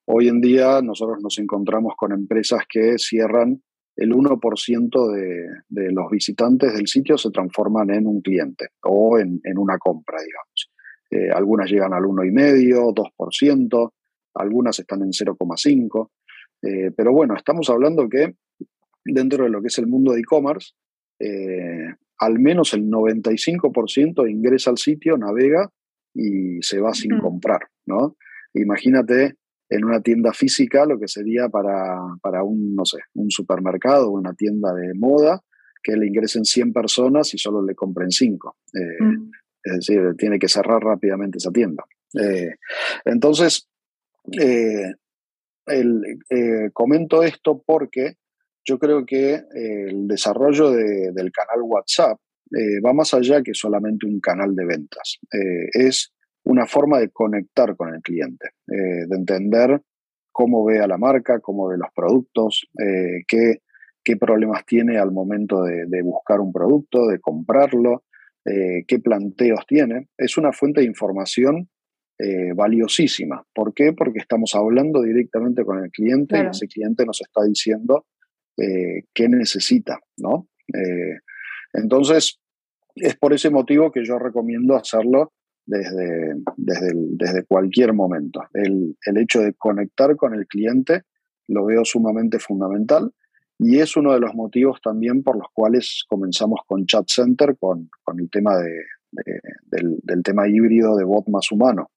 hoy 0.06 0.28
en 0.28 0.42
día 0.42 0.82
nosotros 0.82 1.20
nos 1.22 1.38
encontramos 1.40 1.94
con 1.98 2.12
empresas 2.12 2.64
que 2.70 2.98
cierran 2.98 3.62
el 3.96 4.12
1% 4.12 5.12
de, 5.14 5.48
de, 5.68 5.92
los 5.92 6.10
visitantes 6.10 6.74
del 6.74 6.88
sitio 6.88 7.18
se 7.18 7.30
transforman 7.30 7.90
en 7.90 8.08
un 8.08 8.22
cliente 8.22 8.70
o 8.84 9.20
en, 9.20 9.42
una 9.58 9.78
compra, 9.78 10.18
digamos. 10.22 11.36
algunas 11.36 11.70
llegan 11.70 11.94
al 11.94 12.04
1,5%, 12.04 12.94
2%, 12.96 13.92
algunas 14.36 14.80
están 14.80 15.02
en 15.02 15.10
0,5%. 15.10 16.10
pero 16.96 17.12
bueno, 17.12 17.36
estamos 17.36 17.70
hablando 17.70 18.08
que 18.08 18.34
dentro 19.04 19.44
de 19.44 19.50
lo 19.50 19.62
que 19.62 19.68
es 19.68 19.78
el 19.78 19.88
mundo 19.88 20.14
de 20.14 20.20
e-commerce, 20.20 20.74
eh, 21.20 21.96
al 22.20 22.40
menos 22.40 22.74
el 22.74 22.90
95% 22.90 24.30
ingresa 24.30 24.70
al 24.70 24.78
sitio, 24.78 25.18
navega 25.18 25.70
y 26.14 26.62
se 26.62 26.80
va 26.80 26.94
sin 26.94 27.20
comprar, 27.20 27.62
¿no? 27.92 28.16
Imagínate 28.54 29.36
en 29.70 29.86
una 29.86 30.02
tienda 30.02 30.34
física 30.34 30.86
lo 30.86 31.00
que 31.00 31.08
sería 31.08 31.50
para, 31.50 32.00
para 32.22 32.44
un, 32.44 32.76
no 32.76 32.86
sé, 32.86 32.98
un 33.14 33.32
supermercado 33.32 34.10
o 34.10 34.18
una 34.18 34.34
tienda 34.34 34.74
de 34.74 34.94
moda, 34.94 35.42
que 35.84 35.96
le 35.96 36.08
ingresen 36.08 36.46
100 36.46 36.74
personas 36.74 37.34
y 37.34 37.38
solo 37.38 37.64
le 37.64 37.74
compren 37.74 38.12
5. 38.12 38.58
Eh, 38.74 39.04
mm. 39.04 39.32
Es 39.64 39.74
decir, 39.74 40.16
tiene 40.18 40.40
que 40.40 40.48
cerrar 40.48 40.82
rápidamente 40.82 41.38
esa 41.38 41.52
tienda. 41.52 41.84
Eh, 42.20 42.56
entonces, 43.06 43.68
comento 46.74 47.24
esto 47.24 47.64
porque 47.66 48.16
yo 48.64 48.78
creo 48.78 49.06
que 49.06 49.34
eh, 49.34 49.86
el 49.90 50.08
desarrollo 50.08 50.72
del 50.72 51.32
canal 51.32 51.62
WhatsApp 51.64 52.20
eh, 52.56 52.80
va 52.86 52.94
más 52.94 53.14
allá 53.14 53.42
que 53.42 53.54
solamente 53.54 54.06
un 54.06 54.20
canal 54.20 54.56
de 54.56 54.66
ventas. 54.66 55.20
Eh, 55.34 55.70
es 55.74 56.14
una 56.52 56.66
forma 56.66 57.00
de 57.00 57.10
conectar 57.10 57.76
con 57.76 57.94
el 57.94 58.02
cliente, 58.02 58.50
de 58.68 59.16
entender 59.16 59.82
cómo 60.32 60.64
ve 60.66 60.80
a 60.80 60.88
la 60.88 60.98
marca, 60.98 61.40
cómo 61.40 61.68
ve 61.68 61.78
los 61.78 61.90
productos, 61.94 62.68
qué, 63.28 63.62
qué 64.04 64.18
problemas 64.18 64.66
tiene 64.66 64.98
al 64.98 65.12
momento 65.12 65.64
de, 65.64 66.02
buscar 66.04 66.40
un 66.40 66.52
producto, 66.52 67.08
de 67.08 67.20
comprarlo, 67.20 68.04
eh, 68.46 68.84
qué 68.88 69.00
planteos 69.00 69.66
tiene. 69.68 70.10
Es 70.18 70.38
una 70.38 70.52
fuente 70.52 70.82
de 70.82 70.88
información 70.88 71.70
eh, 72.18 72.54
valiosísima. 72.56 73.46
¿Por 73.54 73.74
qué? 73.74 73.94
Porque 73.94 74.20
estamos 74.20 74.56
hablando 74.56 75.02
directamente 75.02 75.64
con 75.64 75.84
el 75.84 75.92
cliente 75.92 76.38
y 76.38 76.48
ese 76.48 76.68
cliente 76.68 77.06
nos 77.06 77.22
está 77.22 77.44
diciendo 77.44 78.06
eh, 78.58 79.04
qué 79.14 79.30
necesita, 79.30 80.00
¿no? 80.18 80.48
entonces, 81.74 82.40
es 82.96 83.18
por 83.18 83.34
ese 83.34 83.50
motivo 83.50 83.92
que 83.92 84.06
yo 84.06 84.18
recomiendo 84.18 84.78
hacerlo 84.78 85.34
desde, 85.66 86.36
desde, 86.58 87.44
cualquier 87.46 87.94
momento. 87.94 88.42
El, 88.54 88.98
el, 89.06 89.18
hecho 89.18 89.42
de 89.42 89.54
conectar 89.54 90.16
con 90.16 90.34
el 90.34 90.48
cliente 90.48 91.04
lo 91.48 91.66
veo 91.66 91.86
sumamente 91.86 92.40
fundamental 92.40 93.12
y 93.64 93.78
es 93.80 93.96
uno 93.96 94.14
de 94.14 94.20
los 94.20 94.34
motivos 94.34 94.82
también 94.82 95.22
por 95.22 95.38
los 95.38 95.48
cuales 95.54 96.04
comenzamos 96.08 96.62
con 96.66 96.88
Chat 96.88 97.06
Center, 97.08 97.56
con, 97.60 97.90
el 98.18 98.30
tema 98.32 98.58
de, 98.58 98.72
del, 99.70 100.24
tema 100.24 100.48
híbrido 100.48 100.98
de 100.98 101.04
bot 101.04 101.28
más 101.28 101.52
humano. 101.52 101.92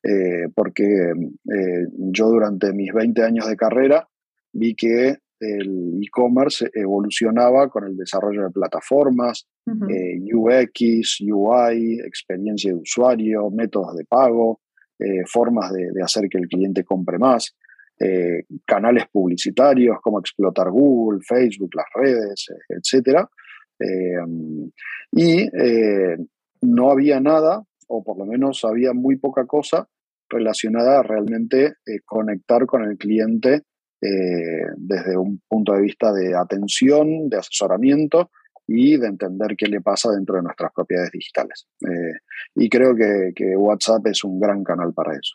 Eh, 0.00 0.48
porque 0.54 0.84
eh, 0.84 1.86
yo 1.96 2.28
durante 2.28 2.72
mis 2.72 2.92
20 2.92 3.20
años 3.24 3.48
de 3.48 3.56
carrera 3.56 4.08
vi 4.52 4.76
que 4.76 5.16
el 5.40 6.00
e-commerce 6.00 6.70
evolucionaba 6.72 7.68
con 7.68 7.84
el 7.84 7.96
desarrollo 7.96 8.44
de 8.44 8.50
plataformas, 8.50 9.48
eh, 9.90 10.18
UX, 10.34 11.20
UI, 11.20 12.00
experiencia 12.00 12.72
de 12.72 12.78
usuario, 12.78 13.50
métodos 13.50 13.96
de 13.96 14.04
pago, 14.04 14.60
formas 15.26 15.72
de, 15.72 16.02
hacer 16.02 16.28
que 16.28 16.38
el 16.38 16.48
cliente 16.48 16.82
compre 16.82 17.18
más. 17.18 17.54
Eh, 18.00 18.44
canales 18.64 19.06
publicitarios, 19.10 19.98
cómo 20.00 20.20
explotar 20.20 20.70
Google, 20.70 21.18
Facebook, 21.20 21.70
las 21.74 21.86
redes, 21.92 22.46
etc. 22.68 23.26
Eh, 23.80 24.14
y 25.10 25.40
eh, 25.40 26.16
no 26.62 26.92
había 26.92 27.18
nada, 27.18 27.64
o 27.88 28.04
por 28.04 28.16
lo 28.18 28.24
menos 28.24 28.64
había 28.64 28.92
muy 28.92 29.16
poca 29.16 29.46
cosa 29.46 29.88
relacionada 30.28 31.00
a 31.00 31.02
realmente 31.02 31.74
conectar 32.04 32.66
con 32.66 32.84
el 32.84 32.98
cliente 32.98 33.62
desde 34.00 35.16
un 35.16 35.40
punto 35.48 35.72
de 35.72 35.80
vista 35.80 36.12
de 36.12 36.36
atención, 36.36 37.28
de 37.28 37.38
asesoramiento 37.38 38.30
y 38.68 38.96
de 38.96 39.08
entender 39.08 39.56
qué 39.56 39.66
le 39.66 39.80
pasa 39.80 40.12
dentro 40.12 40.36
de 40.36 40.42
nuestras 40.42 40.70
propiedades 40.72 41.10
digitales. 41.10 41.66
y 42.54 42.68
creo 42.68 42.94
que 42.94 43.56
WhatsApp 43.56 44.06
es 44.06 44.22
un 44.22 44.38
gran 44.38 44.62
canal 44.62 44.92
para 44.94 45.14
eso. 45.14 45.34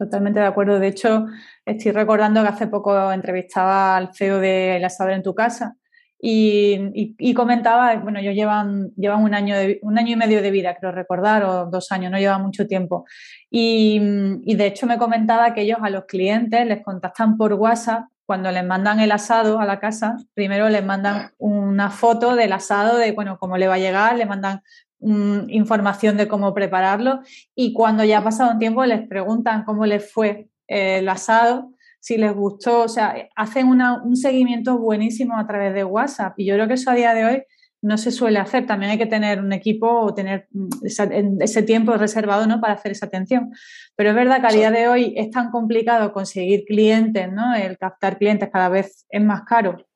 Totalmente 0.00 0.40
de 0.40 0.46
acuerdo. 0.46 0.80
De 0.80 0.86
hecho, 0.86 1.26
estoy 1.62 1.92
recordando 1.92 2.40
que 2.40 2.48
hace 2.48 2.68
poco 2.68 3.12
entrevistaba 3.12 3.98
al 3.98 4.14
CEO 4.14 4.38
de 4.38 4.76
El 4.76 4.84
Asador 4.86 5.12
en 5.12 5.22
tu 5.22 5.34
casa 5.34 5.76
y, 6.18 7.34
comentaba, 7.34 7.96
bueno, 7.96 8.18
ellos 8.18 8.34
llevan, 8.34 8.92
llevan 8.96 9.22
un, 9.22 9.34
año 9.34 9.56
un 9.82 9.98
año 9.98 10.12
y 10.12 10.16
medio 10.16 10.40
de 10.40 10.50
vida, 10.50 10.74
creo 10.80 10.90
recordar, 10.90 11.44
o 11.44 11.66
dos 11.66 11.92
años, 11.92 12.10
no 12.10 12.18
llevan 12.18 12.40
mucho 12.40 12.66
tiempo. 12.66 13.04
Y, 13.50 14.00
y 14.42 14.54
de 14.54 14.66
hecho 14.66 14.86
me 14.86 14.96
comentaba 14.96 15.52
que 15.52 15.62
ellos 15.62 15.80
a 15.82 15.90
los 15.90 16.06
clientes 16.06 16.66
les 16.66 16.82
contactan 16.82 17.36
por 17.36 17.52
WhatsApp 17.52 18.04
cuando 18.30 18.52
les 18.52 18.64
mandan 18.64 19.00
el 19.00 19.10
asado 19.10 19.58
a 19.58 19.64
la 19.64 19.80
casa, 19.80 20.16
primero 20.34 20.68
les 20.68 20.84
mandan 20.84 21.32
una 21.36 21.90
foto 21.90 22.36
del 22.36 22.52
asado, 22.52 22.96
de 22.96 23.10
bueno, 23.10 23.38
cómo 23.40 23.56
le 23.56 23.66
va 23.66 23.74
a 23.74 23.78
llegar, 23.78 24.16
le 24.16 24.24
mandan 24.24 24.62
información 25.00 26.16
de 26.16 26.28
cómo 26.28 26.54
prepararlo 26.54 27.22
y 27.56 27.72
cuando 27.72 28.04
ya 28.04 28.18
ha 28.18 28.22
pasado 28.22 28.52
un 28.52 28.60
tiempo 28.60 28.84
les 28.84 29.04
preguntan 29.08 29.64
cómo 29.64 29.84
les 29.84 30.12
fue 30.12 30.48
eh, 30.68 30.98
el 30.98 31.08
asado, 31.08 31.72
si 31.98 32.18
les 32.18 32.32
gustó, 32.32 32.82
o 32.82 32.88
sea, 32.88 33.16
hacen 33.34 33.66
un 33.66 34.14
seguimiento 34.14 34.78
buenísimo 34.78 35.36
a 35.36 35.44
través 35.48 35.74
de 35.74 35.82
WhatsApp 35.82 36.34
y 36.38 36.44
yo 36.44 36.54
creo 36.54 36.68
que 36.68 36.74
eso 36.74 36.92
a 36.92 36.94
día 36.94 37.14
de 37.14 37.24
hoy 37.24 37.42
no 37.82 37.98
se 37.98 38.10
suele 38.10 38.38
hacer. 38.38 38.66
También 38.66 38.92
hay 38.92 38.98
que 38.98 39.06
tener 39.06 39.40
un 39.40 39.52
equipo 39.52 39.88
o 39.88 40.14
tener 40.14 40.48
mm, 40.52 41.40
ese 41.40 41.62
tiempo 41.62 41.94
reservado 41.94 42.46
¿no? 42.46 42.60
para 42.60 42.74
hacer 42.74 42.92
esa 42.92 43.06
atención. 43.06 43.52
Pero 43.96 44.10
es 44.10 44.16
verdad 44.16 44.40
que 44.40 44.46
a 44.46 44.56
día 44.56 44.70
de 44.70 44.88
hoy 44.88 45.14
es 45.16 45.30
tan 45.30 45.50
complicado 45.50 46.12
conseguir 46.12 46.64
clientes, 46.64 47.30
¿no? 47.32 47.54
el 47.54 47.78
captar 47.78 48.18
clientes 48.18 48.50
cada 48.52 48.68
vez 48.68 49.06
es 49.08 49.22
más 49.22 49.42
caro 49.42 49.86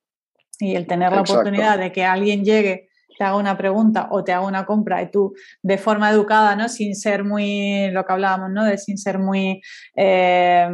y 0.59 0.77
el 0.77 0.87
tener 0.87 1.13
la 1.13 1.23
oportunidad 1.23 1.79
de 1.79 1.93
que 1.93 2.05
alguien 2.05 2.45
llegue 2.45 2.89
te 3.17 3.25
haga 3.25 3.37
una 3.37 3.57
pregunta 3.57 4.09
o 4.11 4.25
te 4.25 4.33
haga 4.33 4.47
una 4.47 4.67
compra 4.67 5.03
y 5.03 5.11
tú 5.11 5.35
de 5.63 5.79
forma 5.79 6.11
educada, 6.11 6.57
¿no? 6.57 6.69
Sin 6.69 6.97
ser 6.97 7.25
muy, 7.25 7.91
lo 7.91 8.05
que 8.05 8.13
hablábamos, 8.13 8.51
¿no? 8.51 8.65
De 8.65 8.77
sin 8.77 8.99
ser 8.99 9.19
muy, 9.19 9.63
eh, 9.97 10.69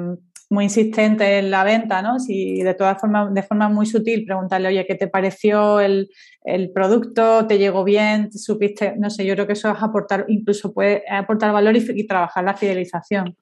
muy 0.50 0.64
insistente 0.64 1.38
en 1.38 1.50
la 1.50 1.62
venta, 1.64 2.02
¿no? 2.02 2.18
Si 2.18 2.62
de 2.62 2.74
todas 2.74 3.00
formas, 3.00 3.32
de 3.32 3.42
forma 3.42 3.68
muy 3.68 3.86
sutil, 3.86 4.24
preguntarle, 4.24 4.68
oye, 4.68 4.84
¿qué 4.84 4.96
te 4.96 5.06
pareció 5.06 5.80
el, 5.80 6.10
producto? 6.74 7.46
¿Te 7.46 7.56
llegó 7.58 7.84
bien? 7.84 8.30
¿Te 8.30 8.38
supiste? 8.38 8.94
No 8.98 9.10
sé, 9.10 9.24
yo 9.24 9.34
creo 9.34 9.46
que 9.46 9.52
eso 9.52 9.70
es 9.70 9.80
aportar, 9.80 10.24
incluso 10.28 10.74
puede 10.74 11.04
aportar 11.08 11.52
valor 11.52 11.76
y, 11.76 12.06
trabajar 12.06 12.44
la 12.44 12.54
fidelización. 12.54 13.36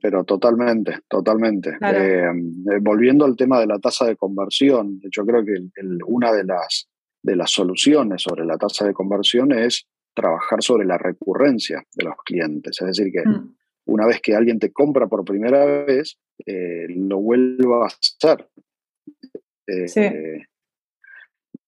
pero 0.00 0.24
totalmente, 0.24 1.00
totalmente. 1.08 1.76
Eh, 1.82 2.26
volviendo 2.80 3.26
al 3.26 3.36
tema 3.36 3.60
de 3.60 3.66
la 3.66 3.78
tasa 3.78 4.06
de 4.06 4.16
conversión, 4.16 4.98
yo 5.10 5.26
creo 5.26 5.44
que 5.44 5.54
una 6.06 6.32
de 6.32 6.44
las 6.44 6.88
de 7.22 7.36
las 7.36 7.50
soluciones 7.50 8.22
sobre 8.22 8.44
la 8.44 8.58
tasa 8.58 8.86
de 8.86 8.92
conversión 8.92 9.52
es 9.52 9.86
trabajar 10.14 10.62
sobre 10.62 10.86
la 10.86 10.98
recurrencia 10.98 11.84
de 11.94 12.04
los 12.04 12.16
clientes. 12.24 12.80
Es 12.80 12.86
decir, 12.86 13.12
que 13.12 13.26
mm. 13.26 13.54
Una 13.86 14.06
vez 14.06 14.20
que 14.20 14.34
alguien 14.34 14.58
te 14.58 14.72
compra 14.72 15.08
por 15.08 15.24
primera 15.24 15.84
vez, 15.84 16.18
eh, 16.46 16.86
lo 16.88 17.18
vuelva 17.20 17.84
a 17.84 17.88
hacer. 17.88 18.48
Eh, 19.66 20.46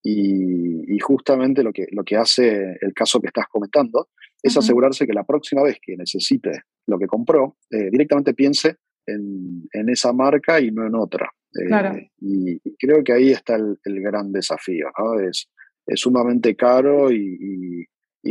y, 0.02 0.98
justamente 1.00 1.62
lo 1.62 1.72
que, 1.72 1.86
lo 1.90 2.02
que 2.02 2.16
hace 2.16 2.76
el 2.80 2.94
caso 2.94 3.20
que 3.20 3.26
estás 3.26 3.46
comentando 3.50 4.08
es 4.42 4.56
asegurarse 4.56 5.06
que 5.06 5.12
la 5.12 5.24
próxima 5.24 5.62
vez 5.62 5.78
que 5.80 5.96
necesite 5.96 6.62
lo 6.86 6.98
que 6.98 7.06
compró, 7.06 7.56
eh, 7.70 7.90
directamente 7.90 8.34
piense 8.34 8.76
en, 9.06 9.68
en, 9.72 9.88
esa 9.88 10.12
marca 10.12 10.60
y 10.60 10.70
no 10.70 10.86
en 10.86 10.94
otra. 10.94 11.30
Eh, 11.54 12.10
y, 12.20 12.60
creo 12.78 13.02
que 13.04 13.12
ahí 13.12 13.30
está 13.30 13.56
el, 13.56 13.78
gran 13.84 14.32
desafío, 14.32 14.88
¿no? 14.98 15.20
Es, 15.20 15.48
es 15.86 16.00
sumamente 16.00 16.56
caro 16.56 17.10
y, 17.10 17.86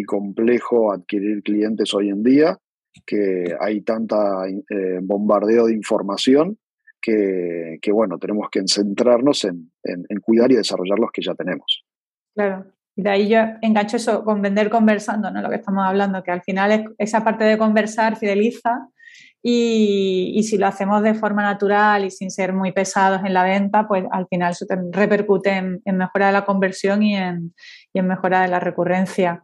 complejo 0.08 0.92
adquirir 0.92 1.44
clientes 1.44 1.94
hoy 1.94 2.10
en 2.10 2.24
día, 2.24 2.58
que 3.06 3.56
hay 3.60 3.82
tanta 3.82 4.48
eh, 4.48 5.00
bombardeo 5.02 5.68
de 5.68 5.74
información 5.74 6.58
que, 7.04 7.92
bueno, 7.92 8.18
tenemos 8.18 8.48
que 8.50 8.62
centrarnos 8.66 9.44
en, 9.46 9.72
cuidar 10.22 10.52
y 10.52 10.56
desarrollar 10.56 11.00
los 11.00 11.12
que 11.12 11.22
ya 11.22 11.36
tenemos. 11.36 11.84
Claro, 12.34 12.66
y 12.96 13.04
de 13.04 13.10
ahí 13.10 13.30
yo 13.30 13.40
engancho 13.62 13.98
eso 13.98 14.24
con 14.24 14.42
vender 14.42 14.70
conversando, 14.70 15.30
¿no? 15.30 15.42
Lo 15.42 15.50
que 15.50 15.58
estamos 15.58 15.86
hablando, 15.86 16.24
que 16.24 16.32
al 16.32 16.42
final 16.42 16.96
esa 16.98 17.24
parte 17.24 17.44
de 17.44 17.58
conversar 17.58 18.16
fideliza 18.16 18.88
y, 19.42 20.42
si 20.44 20.58
lo 20.58 20.68
hacemos 20.68 21.04
de 21.04 21.14
forma 21.14 21.44
natural 21.44 22.06
y 22.06 22.12
sin 22.12 22.32
ser 22.32 22.54
muy 22.54 22.72
pesados 22.72 23.22
en 23.26 23.34
la 23.34 23.44
venta, 23.44 23.88
pues 23.88 24.06
al 24.10 24.26
final 24.28 24.52
eso 24.52 24.66
repercute 24.92 25.52
en, 25.52 25.98
mejora 25.98 26.28
de 26.28 26.34
la 26.34 26.46
conversión 26.46 27.04
y 27.04 27.18
en, 27.18 27.54
mejora 27.94 28.44
de 28.44 28.48
la 28.48 28.62
recurrencia. 28.62 29.44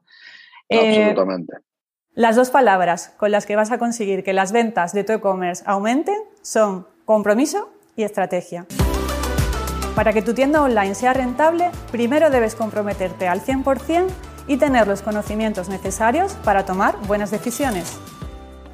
Eh, 0.69 1.09
Absolutamente. 1.09 1.53
Las 2.19 2.35
dos 2.35 2.49
palabras 2.49 3.13
con 3.15 3.31
las 3.31 3.45
que 3.45 3.55
vas 3.55 3.71
a 3.71 3.77
conseguir 3.77 4.25
que 4.25 4.33
las 4.33 4.51
ventas 4.51 4.91
de 4.91 5.05
tu 5.05 5.13
e-commerce 5.13 5.63
aumenten 5.65 6.17
son 6.41 6.85
compromiso 7.05 7.69
y 7.95 8.03
estrategia. 8.03 8.65
Para 9.95 10.11
que 10.11 10.21
tu 10.21 10.33
tienda 10.33 10.61
online 10.61 10.95
sea 10.95 11.13
rentable, 11.13 11.71
primero 11.91 12.29
debes 12.29 12.55
comprometerte 12.55 13.29
al 13.29 13.41
100% 13.41 14.07
y 14.47 14.57
tener 14.57 14.85
los 14.85 15.01
conocimientos 15.01 15.69
necesarios 15.69 16.33
para 16.43 16.65
tomar 16.65 16.97
buenas 17.07 17.31
decisiones. 17.31 17.97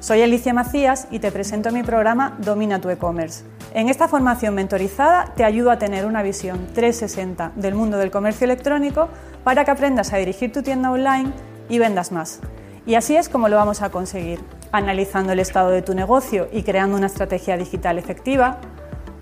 Soy 0.00 0.22
Alicia 0.22 0.52
Macías 0.52 1.06
y 1.12 1.20
te 1.20 1.30
presento 1.30 1.70
mi 1.70 1.84
programa 1.84 2.36
Domina 2.38 2.80
tu 2.80 2.90
e-commerce. 2.90 3.44
En 3.74 3.88
esta 3.88 4.08
formación 4.08 4.56
mentorizada 4.56 5.34
te 5.36 5.44
ayudo 5.44 5.70
a 5.70 5.78
tener 5.78 6.04
una 6.04 6.24
visión 6.24 6.66
360 6.74 7.52
del 7.54 7.76
mundo 7.76 7.96
del 7.98 8.10
comercio 8.10 8.44
electrónico 8.44 9.08
para 9.44 9.64
que 9.64 9.70
aprendas 9.70 10.12
a 10.12 10.16
dirigir 10.16 10.50
tu 10.50 10.62
tienda 10.62 10.90
online 10.90 11.32
y 11.68 11.78
vendas 11.78 12.10
más. 12.10 12.40
Y 12.86 12.94
así 12.94 13.16
es 13.16 13.28
como 13.28 13.48
lo 13.48 13.56
vamos 13.56 13.82
a 13.82 13.90
conseguir, 13.90 14.40
analizando 14.70 15.32
el 15.32 15.40
estado 15.40 15.70
de 15.70 15.82
tu 15.82 15.92
negocio 15.92 16.48
y 16.52 16.62
creando 16.62 16.96
una 16.96 17.08
estrategia 17.08 17.56
digital 17.56 17.98
efectiva, 17.98 18.58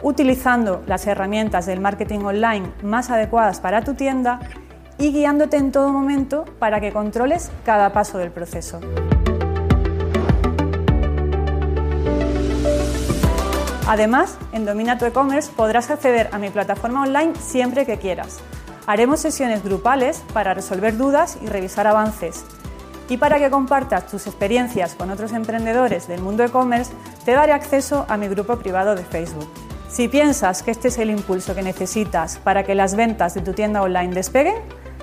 utilizando 0.02 0.82
las 0.86 1.06
herramientas 1.06 1.64
del 1.64 1.80
marketing 1.80 2.20
online 2.20 2.70
más 2.82 3.08
adecuadas 3.10 3.60
para 3.60 3.82
tu 3.82 3.94
tienda 3.94 4.38
y 4.98 5.12
guiándote 5.12 5.56
en 5.56 5.72
todo 5.72 5.88
momento 5.88 6.44
para 6.58 6.78
que 6.78 6.92
controles 6.92 7.50
cada 7.64 7.90
paso 7.94 8.18
del 8.18 8.30
proceso. 8.30 8.80
Además, 13.88 14.36
en 14.52 14.66
Domina 14.66 14.98
tu 14.98 15.06
e-commerce 15.06 15.50
podrás 15.54 15.90
acceder 15.90 16.28
a 16.32 16.38
mi 16.38 16.50
plataforma 16.50 17.02
online 17.02 17.32
siempre 17.36 17.86
que 17.86 17.98
quieras. 17.98 18.40
Haremos 18.86 19.20
sesiones 19.20 19.64
grupales 19.64 20.22
para 20.34 20.52
resolver 20.52 20.98
dudas 20.98 21.38
y 21.42 21.46
revisar 21.46 21.86
avances. 21.86 22.44
Y 23.08 23.16
para 23.18 23.38
que 23.38 23.50
compartas 23.50 24.06
tus 24.06 24.26
experiencias 24.26 24.94
con 24.94 25.10
otros 25.10 25.32
emprendedores 25.32 26.08
del 26.08 26.22
mundo 26.22 26.44
e-commerce, 26.44 26.92
te 27.24 27.32
daré 27.32 27.52
acceso 27.52 28.06
a 28.08 28.16
mi 28.16 28.28
grupo 28.28 28.56
privado 28.56 28.94
de 28.94 29.04
Facebook. 29.04 29.48
Si 29.88 30.08
piensas 30.08 30.62
que 30.62 30.70
este 30.70 30.88
es 30.88 30.98
el 30.98 31.10
impulso 31.10 31.54
que 31.54 31.62
necesitas 31.62 32.38
para 32.38 32.64
que 32.64 32.74
las 32.74 32.96
ventas 32.96 33.34
de 33.34 33.42
tu 33.42 33.52
tienda 33.52 33.82
online 33.82 34.14
despeguen, 34.14 34.56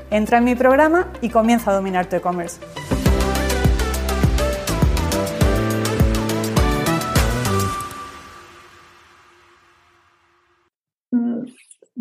entra 0.10 0.40
en 0.40 0.44
mi 0.44 0.56
programa 0.56 1.08
y 1.22 1.30
comienza 1.30 1.72
a 1.72 1.76
dominar 1.76 2.08
tu 2.08 2.18
e-commerce. 2.18 2.60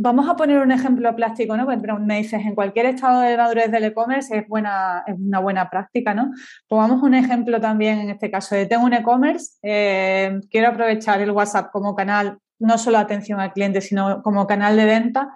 Vamos 0.02 0.26
a 0.30 0.34
poner 0.34 0.56
un 0.60 0.72
ejemplo 0.72 1.14
plástico, 1.14 1.58
¿no? 1.58 1.66
Pero 1.66 1.98
me 1.98 2.16
dices, 2.16 2.40
en 2.46 2.54
cualquier 2.54 2.86
estado 2.86 3.20
de 3.20 3.36
madurez 3.36 3.70
del 3.70 3.84
e-commerce 3.84 4.34
es, 4.34 4.48
buena, 4.48 5.04
es 5.06 5.14
una 5.18 5.40
buena 5.40 5.68
práctica, 5.68 6.14
¿no? 6.14 6.30
Pongamos 6.68 7.02
un 7.02 7.12
ejemplo 7.12 7.60
también 7.60 7.98
en 7.98 8.08
este 8.08 8.30
caso 8.30 8.54
de 8.54 8.64
tengo 8.64 8.86
un 8.86 8.94
e-commerce, 8.94 9.58
eh, 9.62 10.40
quiero 10.50 10.68
aprovechar 10.68 11.20
el 11.20 11.32
WhatsApp 11.32 11.70
como 11.70 11.94
canal, 11.94 12.38
no 12.58 12.78
solo 12.78 12.96
atención 12.96 13.40
al 13.40 13.52
cliente, 13.52 13.82
sino 13.82 14.22
como 14.22 14.46
canal 14.46 14.74
de 14.74 14.86
venta. 14.86 15.34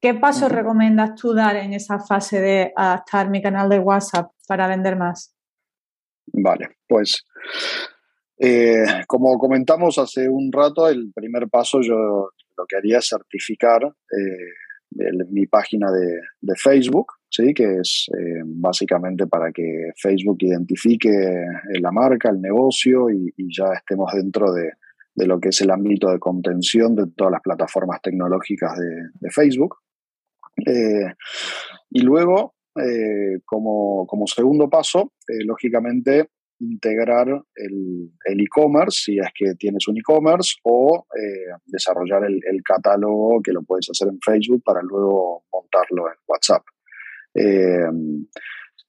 ¿Qué 0.00 0.14
pasos 0.14 0.50
recomiendas 0.50 1.14
tú 1.14 1.34
dar 1.34 1.56
en 1.56 1.74
esa 1.74 1.98
fase 1.98 2.40
de 2.40 2.72
adaptar 2.74 3.28
mi 3.28 3.42
canal 3.42 3.68
de 3.68 3.78
WhatsApp 3.78 4.30
para 4.46 4.68
vender 4.68 4.96
más? 4.96 5.36
Vale, 6.32 6.78
pues 6.86 7.26
eh, 8.38 8.86
como 9.06 9.36
comentamos 9.36 9.98
hace 9.98 10.30
un 10.30 10.50
rato, 10.50 10.88
el 10.88 11.12
primer 11.12 11.50
paso 11.50 11.82
yo 11.82 12.30
lo 12.58 12.66
que 12.66 12.76
haría 12.76 12.98
es 12.98 13.08
certificar 13.08 13.82
eh, 13.84 15.12
mi 15.30 15.46
página 15.46 15.90
de, 15.92 16.54
Facebook, 16.56 17.12
¿sí? 17.30 17.54
que 17.54 17.78
es 17.80 18.08
eh, 18.18 18.42
básicamente 18.44 19.26
para 19.26 19.52
que 19.52 19.92
Facebook 19.96 20.38
identifique 20.40 21.10
la 21.80 21.92
marca, 21.92 22.30
el 22.30 22.40
negocio 22.40 23.08
y, 23.10 23.32
ya 23.56 23.72
estemos 23.74 24.12
dentro 24.12 24.52
de, 24.52 24.72
lo 25.26 25.38
que 25.38 25.50
es 25.50 25.60
el 25.60 25.70
ámbito 25.70 26.10
de 26.10 26.18
contención 26.18 26.94
de 26.94 27.06
todas 27.14 27.32
las 27.32 27.42
plataformas 27.42 28.00
tecnológicas 28.02 28.76
de, 28.78 29.30
Facebook. 29.30 29.76
y 31.90 32.00
luego, 32.00 32.54
como, 33.44 34.26
segundo 34.26 34.68
paso, 34.68 35.12
lógicamente 35.44 36.30
integrar 36.60 37.28
el 37.54 38.40
e-commerce, 38.40 39.02
si 39.04 39.18
es 39.18 39.28
que 39.34 39.54
tienes 39.54 39.86
un 39.88 39.98
e-commerce, 39.98 40.56
o 40.64 41.06
eh, 41.16 41.54
desarrollar 41.66 42.24
el, 42.24 42.62
catálogo 42.64 43.40
que 43.42 43.52
lo 43.52 43.62
puedes 43.62 43.88
hacer 43.90 44.08
en 44.08 44.18
Facebook 44.20 44.62
para 44.64 44.82
luego 44.82 45.44
montarlo 45.52 46.08
en 46.08 46.18
WhatsApp. 46.26 46.62
Eh, 47.34 47.88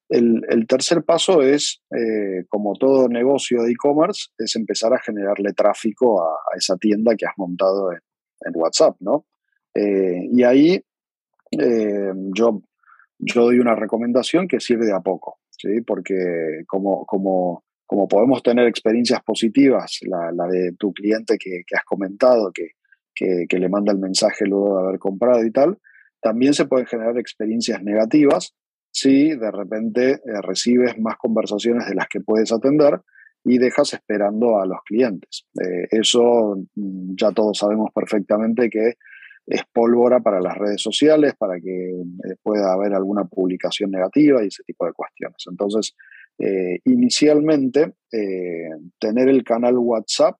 el, 0.09 0.65
tercer 0.67 1.03
paso 1.03 1.43
es, 1.43 1.81
eh, 1.95 2.45
como 2.49 2.73
todo 2.73 3.07
negocio 3.07 3.61
de 3.61 3.71
e-commerce, 3.71 4.29
es 4.37 4.55
empezar 4.55 4.93
a 4.93 4.99
generarle 4.99 5.53
tráfico 5.53 6.23
a, 6.23 6.57
esa 6.57 6.75
tienda 6.77 7.15
que 7.15 7.25
has 7.25 7.37
montado 7.37 7.91
en, 7.91 7.99
WhatsApp, 8.53 8.95
¿no? 9.01 9.25
y 9.75 10.43
ahí 10.43 10.81
yo, 11.51 12.61
yo 13.19 13.43
doy 13.43 13.59
una 13.59 13.75
recomendación 13.75 14.47
que 14.47 14.61
sirve 14.61 14.93
a 14.93 15.01
poco. 15.01 15.39
¿Sí? 15.59 15.81
porque 15.81 16.63
como, 16.67 17.05
como, 17.05 17.63
como 17.85 18.07
podemos 18.07 18.41
tener 18.41 18.67
experiencias 18.67 19.21
positivas, 19.23 19.99
la, 20.03 20.31
la 20.31 20.47
de 20.47 20.73
tu 20.73 20.93
cliente 20.93 21.37
que, 21.37 21.63
que 21.67 21.75
has 21.75 21.83
comentado, 21.83 22.51
que, 22.51 22.71
que, 23.13 23.59
le 23.59 23.69
manda 23.69 23.91
el 23.91 23.99
mensaje 23.99 24.45
luego 24.45 24.77
de 24.77 24.87
haber 24.87 24.99
comprado 24.99 25.43
y 25.43 25.51
tal, 25.51 25.77
también 26.21 26.53
se 26.53 26.65
pueden 26.65 26.87
generar 26.87 27.17
experiencias 27.17 27.83
negativas 27.83 28.55
si 28.91 29.35
de 29.35 29.51
repente 29.51 30.11
eh, 30.11 30.41
recibes 30.41 30.97
más 30.97 31.17
conversaciones 31.17 31.87
de 31.87 31.95
las 31.95 32.07
que 32.07 32.21
puedes 32.21 32.51
atender 32.51 33.01
y 33.43 33.57
dejas 33.57 33.93
esperando 33.93 34.59
a 34.59 34.65
los 34.65 34.79
clientes. 34.85 35.45
Eh, 35.61 35.87
eso 35.91 36.57
mm, 36.75 37.15
ya 37.15 37.31
todos 37.31 37.57
sabemos 37.57 37.89
perfectamente 37.93 38.69
que 38.69 38.95
es 39.49 39.63
pólvora 39.73 40.19
para 40.19 40.39
las 40.39 40.55
redes 40.55 40.79
sociales, 40.79 41.33
para 41.37 41.59
que 41.59 41.89
eh, 41.89 42.35
pueda 42.43 42.71
haber 42.71 42.93
alguna 42.93 43.23
publicación 43.25 43.89
negativa 43.89 44.43
y 44.43 44.47
ese 44.47 44.63
tipo 44.63 44.85
de 44.85 44.93
cuestiones. 44.93 45.43
Entonces, 45.49 45.95
eh, 46.37 46.79
inicialmente, 46.85 47.95
eh, 48.11 48.69
tener 48.99 49.27
el 49.27 49.43
canal 49.43 49.75
WhatsApp, 49.79 50.37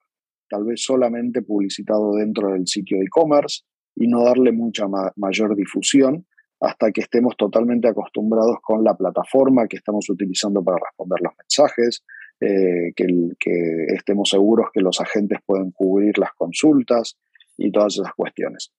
tal 0.48 0.64
vez 0.64 0.84
solamente 0.84 1.42
publicitado 1.42 2.14
dentro 2.16 2.52
del 2.54 2.68
sitio 2.68 3.00
de 3.00 3.06
e-commerce 3.06 3.64
y 3.96 4.08
no 4.08 4.24
darle 4.24 4.52
mucha 4.52 4.86
mayor 5.16 5.56
difusión 5.56 6.28
hasta 6.62 6.92
que 6.92 7.02
estemos 7.02 7.36
totalmente 7.36 7.88
acostumbrados 7.88 8.58
con 8.62 8.84
la 8.84 8.96
plataforma 8.96 9.68
que 9.68 9.78
estamos 9.78 10.08
utilizando 10.10 10.64
para 10.64 10.78
responder 10.78 11.20
los 11.22 11.34
mensajes, 11.38 12.04
que, 12.40 12.94
que 13.40 13.86
estemos 13.96 14.30
seguros 14.30 14.68
que 14.74 14.82
los 14.82 15.00
agentes 15.02 15.40
pueden 15.46 15.72
cubrir 15.72 16.18
las 16.18 16.34
consultas, 16.34 17.18
y 17.60 17.72
todas 17.72 17.98
esas 17.98 18.14
cuestiones. 18.14 18.72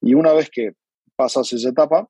Y 0.00 0.14
una 0.14 0.32
vez 0.32 0.50
que 0.50 0.72
pasas 1.16 1.52
esa 1.52 1.70
etapa, 1.70 2.08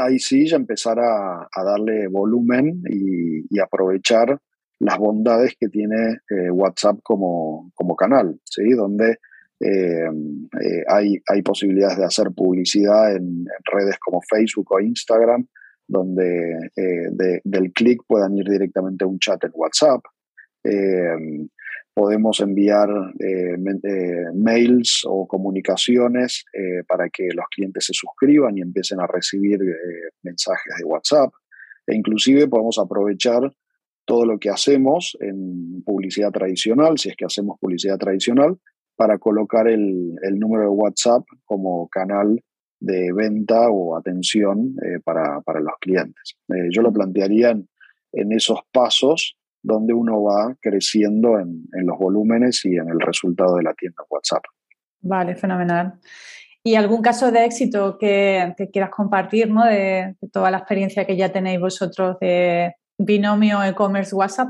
ahí 0.00 0.18
sí 0.18 0.46
ya 0.46 0.56
empezar 0.56 0.98
a, 0.98 1.48
darle 1.64 2.08
volumen 2.08 2.82
y, 2.88 3.58
aprovechar 3.60 4.38
las 4.80 4.98
bondades 4.98 5.54
que 5.58 5.68
tiene 5.68 6.18
eh, 6.28 6.50
WhatsApp 6.50 6.98
como, 7.02 7.70
como, 7.74 7.94
canal, 7.94 8.40
¿sí? 8.44 8.70
donde 8.70 9.18
eh, 9.60 10.08
eh, 10.08 10.84
hay, 10.88 11.22
hay 11.28 11.42
posibilidades 11.42 11.98
de 11.98 12.04
hacer 12.04 12.28
publicidad 12.34 13.14
en, 13.14 13.44
redes 13.72 13.98
como 14.00 14.20
Facebook 14.28 14.72
o 14.72 14.80
Instagram, 14.80 15.46
donde 15.86 16.70
del 17.44 17.72
clic 17.72 18.02
puedan 18.06 18.36
ir 18.36 18.48
directamente 18.48 19.04
a 19.04 19.08
un 19.08 19.18
chat 19.18 19.44
en 19.44 19.50
WhatsApp 19.54 20.00
podemos 21.94 22.40
enviar 22.40 22.88
eh, 23.18 23.54
eh, 23.54 24.24
mails 24.34 25.02
o 25.06 25.26
comunicaciones 25.26 26.44
eh, 26.52 26.82
para 26.88 27.08
que 27.10 27.28
los 27.34 27.44
clientes 27.54 27.86
se 27.86 27.92
suscriban 27.92 28.56
y 28.56 28.62
empiecen 28.62 29.00
a 29.00 29.06
recibir 29.06 29.58
mensajes 30.22 30.74
de 30.78 30.84
WhatsApp. 30.84 31.32
E 31.86 31.94
inclusive 31.94 32.48
podemos 32.48 32.78
aprovechar 32.78 33.52
todo 34.04 34.24
lo 34.24 34.38
que 34.38 34.50
hacemos 34.50 35.16
en 35.20 35.82
publicidad 35.84 36.30
tradicional, 36.30 36.98
si 36.98 37.10
es 37.10 37.16
que 37.16 37.24
hacemos 37.24 37.58
publicidad 37.60 37.98
tradicional, 37.98 38.56
para 38.96 39.18
colocar 39.18 39.68
el, 39.68 40.14
número 40.38 40.64
de 40.64 40.68
WhatsApp 40.68 41.24
como 41.44 41.88
canal 41.88 42.42
de 42.80 43.12
venta 43.12 43.68
o 43.70 43.96
atención 43.96 44.74
para, 45.04 45.40
los 45.60 45.74
clientes. 45.80 46.36
yo 46.70 46.82
lo 46.82 46.92
plantearía 46.92 47.50
en 48.12 48.32
esos 48.32 48.60
pasos 48.72 49.36
donde 49.62 49.94
uno 49.94 50.22
va 50.22 50.56
creciendo 50.60 51.38
en, 51.38 51.64
los 51.72 51.98
volúmenes 51.98 52.64
y 52.64 52.76
en 52.76 52.88
el 52.88 53.00
resultado 53.00 53.56
de 53.56 53.62
la 53.62 53.74
tienda 53.74 54.02
WhatsApp. 54.10 54.42
Vale, 55.00 55.34
fenomenal. 55.36 55.94
¿Y 56.64 56.76
algún 56.76 57.02
caso 57.02 57.32
de 57.32 57.44
éxito 57.44 57.98
que, 57.98 58.54
quieras 58.72 58.90
compartir, 58.90 59.50
¿no? 59.50 59.64
De, 59.64 60.16
toda 60.32 60.50
la 60.50 60.58
experiencia 60.58 61.04
que 61.04 61.16
ya 61.16 61.32
tenéis 61.32 61.60
vosotros 61.60 62.18
de 62.20 62.74
binomio 62.98 63.62
e-commerce 63.64 64.14
WhatsApp? 64.14 64.48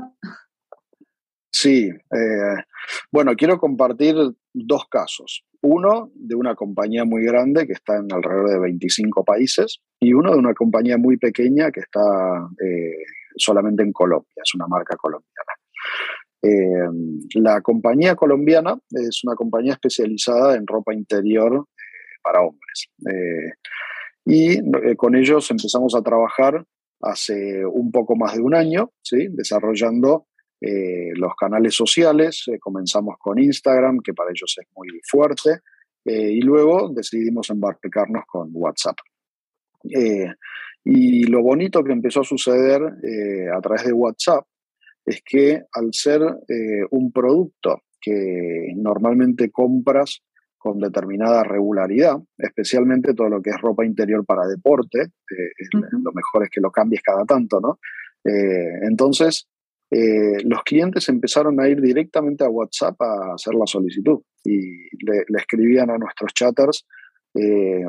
Sí, 1.51 1.89
eh, 1.89 2.63
bueno, 3.11 3.33
quiero 3.35 3.57
compartir 3.57 4.15
dos 4.53 4.87
casos. 4.89 5.43
Uno 5.61 6.11
de 6.15 6.35
una 6.35 6.55
compañía 6.55 7.05
muy 7.05 7.23
grande 7.23 7.65
que 7.65 7.73
está 7.73 7.97
en 7.97 8.11
alrededor 8.11 8.49
de 8.49 8.59
25 8.59 9.23
países 9.23 9.79
y 9.99 10.13
uno 10.13 10.33
de 10.33 10.37
una 10.37 10.53
compañía 10.53 10.97
muy 10.97 11.17
pequeña 11.17 11.71
que 11.71 11.79
está 11.79 12.01
eh, 12.63 13.05
solamente 13.35 13.83
en 13.83 13.91
Colombia, 13.91 14.41
es 14.43 14.55
una 14.55 14.67
marca 14.67 14.95
colombiana. 14.95 15.53
Eh, 16.43 16.89
la 17.35 17.61
compañía 17.61 18.15
colombiana 18.15 18.77
es 18.91 19.23
una 19.23 19.33
compañía 19.35 19.73
especializada 19.73 20.55
en 20.55 20.67
ropa 20.67 20.93
interior 20.93 21.53
eh, 21.55 22.19
para 22.21 22.41
hombres. 22.41 22.89
Eh, 23.09 23.53
y 24.25 24.95
con 24.95 25.15
ellos 25.15 25.49
empezamos 25.51 25.95
a 25.95 26.01
trabajar 26.01 26.65
hace 27.01 27.65
un 27.65 27.91
poco 27.91 28.15
más 28.15 28.35
de 28.35 28.41
un 28.41 28.55
año, 28.55 28.91
¿sí? 29.01 29.27
desarrollando 29.29 30.27
los 30.61 31.35
canales 31.35 31.75
sociales. 31.75 32.45
comenzamos 32.61 33.15
con 33.19 33.37
Instagram, 33.37 33.99
que 34.01 34.13
para 34.13 34.29
ellos 34.29 34.55
es 34.57 34.65
muy 34.73 34.87
fuerte, 35.03 35.59
y 36.05 36.39
luego 36.39 36.89
decidimos 36.95 37.49
embarcarnos 37.49 38.23
con 38.25 38.49
WhatsApp. 38.53 38.95
Y 40.85 41.23
lo 41.25 41.41
bonito 41.41 41.83
que 41.83 41.93
empezó 41.93 42.21
a 42.21 42.25
suceder 42.25 42.81
eh, 43.03 43.47
a 43.49 43.61
través 43.61 43.85
de 43.85 43.93
WhatsApp 43.93 44.45
es 45.05 45.21
que 45.25 45.61
al 45.73 45.93
ser 45.93 46.21
eh, 46.21 46.85
un 46.91 47.11
producto 47.11 47.83
que 48.01 48.73
normalmente 48.75 49.49
compras 49.49 50.21
con 50.57 50.79
determinada 50.79 51.43
regularidad, 51.43 52.17
especialmente 52.37 53.13
todo 53.13 53.29
lo 53.29 53.41
que 53.41 53.49
es 53.49 53.61
ropa 53.61 53.85
interior 53.85 54.25
para 54.25 54.47
deporte, 54.47 55.01
eh, 55.01 55.51
lo 55.71 56.11
mejor 56.13 56.43
es 56.43 56.49
que 56.49 56.61
lo 56.61 56.71
cambies 56.71 57.01
cada 57.01 57.25
tanto, 57.25 57.59
¿no? 57.59 57.79
entonces, 58.25 59.49
los 59.91 60.63
clientes 60.63 61.09
empezaron 61.09 61.59
a 61.59 61.67
ir 61.67 61.81
directamente 61.81 62.45
a 62.45 62.49
WhatsApp 62.49 62.95
a 63.01 63.33
hacer 63.33 63.53
la 63.53 63.65
solicitud 63.65 64.21
y 64.41 64.61
le, 65.05 65.25
le 65.27 65.37
escribían 65.37 65.89
a 65.89 65.97
nuestros 65.97 66.33
chatters, 66.33 66.85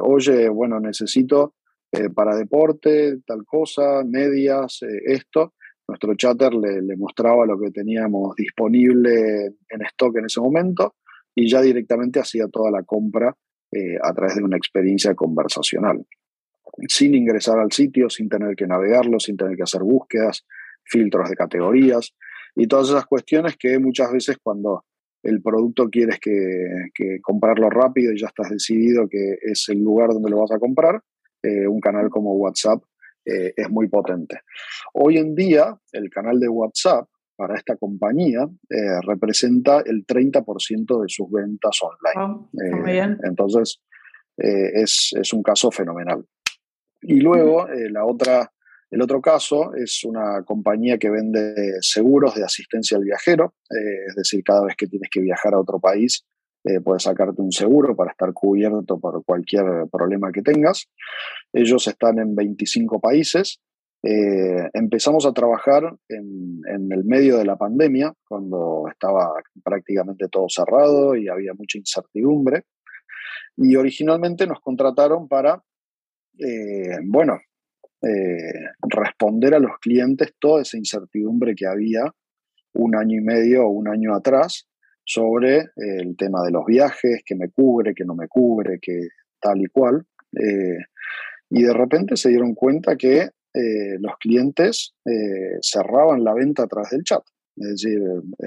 oye, 0.02 0.48
bueno, 0.48 0.80
necesito 0.80 1.54
eh, 1.96 2.10
para 2.10 2.36
deporte, 2.36 3.18
tal 3.26 3.44
cosa, 3.44 4.02
medias, 4.04 4.82
eh, 4.82 5.00
esto. 5.06 5.54
Nuestro 5.86 6.14
chatter 6.14 6.54
le, 6.54 6.96
mostraba 6.96 7.46
lo 7.46 7.60
que 7.60 7.70
teníamos 7.70 8.34
disponible 8.36 9.54
en 9.68 9.82
stock 9.82 10.16
en 10.16 10.24
ese 10.24 10.40
momento 10.40 10.94
y 11.34 11.48
ya 11.48 11.60
directamente 11.60 12.20
hacía 12.20 12.48
toda 12.48 12.70
la 12.70 12.82
compra 12.82 13.36
eh, 13.70 13.98
a 14.02 14.12
través 14.14 14.36
de 14.36 14.42
una 14.42 14.56
experiencia 14.56 15.14
conversacional, 15.14 16.06
sin 16.88 17.14
ingresar 17.14 17.58
al 17.58 17.70
sitio, 17.70 18.08
sin 18.08 18.28
tener 18.28 18.56
que 18.56 18.66
navegarlo, 18.66 19.20
sin 19.20 19.36
tener 19.36 19.56
que 19.56 19.64
hacer 19.64 19.82
búsquedas, 19.82 20.46
filtros 20.84 21.28
de 21.28 21.36
categorías 21.36 22.14
y 22.54 22.66
todas 22.66 22.88
esas 22.88 23.06
cuestiones 23.06 23.56
que 23.56 23.78
muchas 23.78 24.12
veces 24.12 24.38
cuando 24.42 24.84
el 25.22 25.42
producto 25.42 25.88
quieres 25.88 26.18
que, 26.20 27.18
comprarlo 27.22 27.70
rápido 27.70 28.12
y 28.12 28.20
ya 28.20 28.28
estás 28.28 28.50
decidido 28.50 29.08
que 29.08 29.38
es 29.42 29.68
el 29.68 29.78
lugar 29.78 30.10
donde 30.10 30.30
lo 30.30 30.40
vas 30.40 30.52
a 30.52 30.58
comprar, 30.58 31.02
eh, 31.44 31.68
un 31.68 31.78
canal 31.78 32.08
como 32.08 32.34
WhatsApp 32.36 32.82
eh, 33.26 33.52
es 33.54 33.68
muy 33.68 33.88
potente. 33.88 34.40
Hoy 34.94 35.18
en 35.18 35.34
día, 35.34 35.76
el 35.92 36.08
canal 36.08 36.40
de 36.40 36.48
WhatsApp 36.48 37.06
para 37.36 37.56
esta 37.56 37.76
compañía 37.76 38.48
eh, 38.70 39.00
representa 39.02 39.82
el 39.84 40.06
30% 40.06 41.02
de 41.02 41.08
sus 41.08 41.30
ventas 41.30 41.78
online. 41.82 43.18
entonces, 43.24 43.80
es, 44.36 45.10
es, 45.20 45.32
un 45.32 45.42
caso 45.42 45.70
fenomenal. 45.70 46.24
Y 47.02 47.20
luego, 47.20 47.68
la 47.68 48.04
otra 48.04 48.50
el 48.90 49.02
otro 49.02 49.20
caso 49.20 49.74
es 49.74 50.04
una 50.04 50.42
compañía 50.44 50.98
que 50.98 51.10
vende 51.10 51.54
seguros 51.80 52.34
de 52.34 52.44
asistencia 52.44 52.96
al 52.96 53.04
viajero, 53.04 53.54
es 53.68 54.14
decir, 54.14 54.42
cada 54.44 54.64
vez 54.64 54.76
que 54.76 54.86
tienes 54.86 55.08
que 55.10 55.20
viajar 55.20 55.54
a 55.54 55.60
otro 55.60 55.80
país, 55.80 56.24
eh, 56.64 56.80
puedes 56.80 57.02
sacarte 57.02 57.42
un 57.42 57.52
seguro 57.52 57.94
para 57.94 58.12
estar 58.12 58.32
cubierto 58.32 58.98
por 58.98 59.24
cualquier 59.24 59.86
problema 59.92 60.32
que 60.32 60.42
tengas. 60.42 60.88
Ellos 61.52 61.86
están 61.86 62.18
en 62.18 62.34
25 62.34 63.00
países. 63.00 63.60
Eh, 64.02 64.68
empezamos 64.72 65.26
a 65.26 65.32
trabajar 65.32 65.94
en, 66.08 66.60
el 66.66 67.04
medio 67.04 67.38
de 67.38 67.44
la 67.44 67.56
pandemia, 67.56 68.12
cuando 68.26 68.86
estaba 68.90 69.32
prácticamente 69.62 70.28
todo 70.28 70.46
cerrado 70.48 71.16
y 71.16 71.28
había 71.28 71.52
mucha 71.54 71.78
incertidumbre. 71.78 72.64
Y 73.56 73.76
originalmente 73.76 74.46
nos 74.46 74.60
contrataron 74.60 75.28
para, 75.28 75.62
bueno, 77.04 77.38
eh, 78.02 78.70
responder 78.82 79.54
a 79.54 79.58
los 79.58 79.78
clientes 79.78 80.34
toda 80.38 80.60
esa 80.60 80.76
incertidumbre 80.76 81.54
que 81.54 81.66
había 81.66 82.12
un 82.74 82.96
año 82.96 83.18
y 83.18 83.22
medio 83.22 83.66
o 83.66 83.70
un 83.70 83.88
año 83.88 84.14
atrás 84.14 84.66
sobre 85.04 85.58
eh, 85.58 86.00
el 86.00 86.16
tema 86.16 86.42
de 86.44 86.50
los 86.50 86.64
viajes, 86.66 87.22
que 87.24 87.34
me 87.34 87.50
cubre, 87.50 87.94
que 87.94 88.04
no 88.04 88.14
me 88.14 88.28
cubre, 88.28 88.78
que 88.80 89.08
tal 89.40 89.60
y 89.60 89.66
cual. 89.66 90.06
Eh, 90.32 90.78
y 91.50 91.62
de 91.62 91.72
repente 91.72 92.16
se 92.16 92.30
dieron 92.30 92.54
cuenta 92.54 92.96
que 92.96 93.30
los 94.00 94.16
clientes 94.18 94.96
cerraban 95.62 96.24
la 96.24 96.34
venta 96.34 96.64
a 96.64 96.66
través 96.66 96.90
del 96.90 97.04
chat. 97.04 97.22
Es 97.54 97.68
decir, 97.68 98.00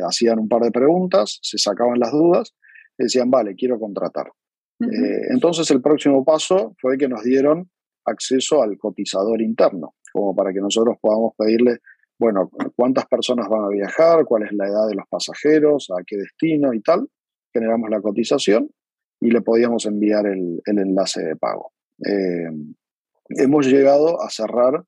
hacían 0.05 0.37
un 0.37 0.49
par 0.49 0.63
de 0.63 0.71
preguntas, 0.71 1.39
se 1.41 1.57
sacaban 1.57 1.97
las 1.97 2.11
dudas, 2.11 2.53
decían, 2.97 3.31
vale, 3.31 3.55
quiero 3.55 3.79
contratar. 3.79 4.33
entonces 4.81 5.71
el 5.71 5.81
próximo 5.81 6.25
paso 6.25 6.75
fue 6.81 6.97
que 6.97 7.07
nos 7.07 7.23
dieron 7.23 7.69
acceso 8.03 8.61
al 8.61 8.77
cotizador 8.77 9.41
interno, 9.41 9.95
como 10.11 10.35
para 10.35 10.51
que 10.51 10.59
nosotros 10.59 10.97
podamos 10.99 11.33
pedirle, 11.37 11.77
bueno, 12.19 12.49
cuántas 12.75 13.05
personas 13.05 13.47
van 13.47 13.65
a 13.65 13.69
viajar, 13.69 14.25
cuál 14.25 14.43
es 14.43 14.51
la 14.53 14.67
edad 14.67 14.87
de 14.87 14.95
los 14.95 15.07
pasajeros, 15.07 15.89
a 15.91 16.03
qué 16.05 16.17
destino 16.17 16.73
y 16.73 16.81
tal. 16.81 17.07
Generamos 17.53 17.89
la 17.89 18.01
cotización 18.01 18.69
y 19.19 19.31
le 19.31 19.41
podíamos 19.41 19.85
enviar 19.85 20.25
el, 20.25 20.61
enlace 20.65 21.23
de 21.23 21.35
pago. 21.35 21.73
Eh, 22.05 22.49
hemos 23.29 23.67
llegado 23.67 24.21
a 24.21 24.29
cerrar 24.29 24.83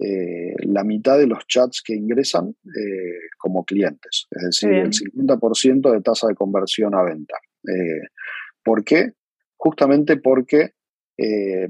eh, 0.00 0.54
la 0.66 0.84
mitad 0.84 1.18
de 1.18 1.26
los 1.26 1.46
chats 1.46 1.82
que 1.84 1.94
ingresan 1.94 2.48
eh, 2.48 3.18
como 3.38 3.64
clientes, 3.64 4.26
es 4.30 4.42
decir, 4.42 4.72
el 4.72 4.92
50% 4.92 5.92
de 5.92 6.00
tasa 6.00 6.28
de 6.28 6.34
conversión 6.34 6.94
a 6.94 7.02
venta. 7.02 7.36
¿Por 8.62 8.84
qué? 8.84 9.12
Justamente 9.56 10.16
porque 10.16 10.72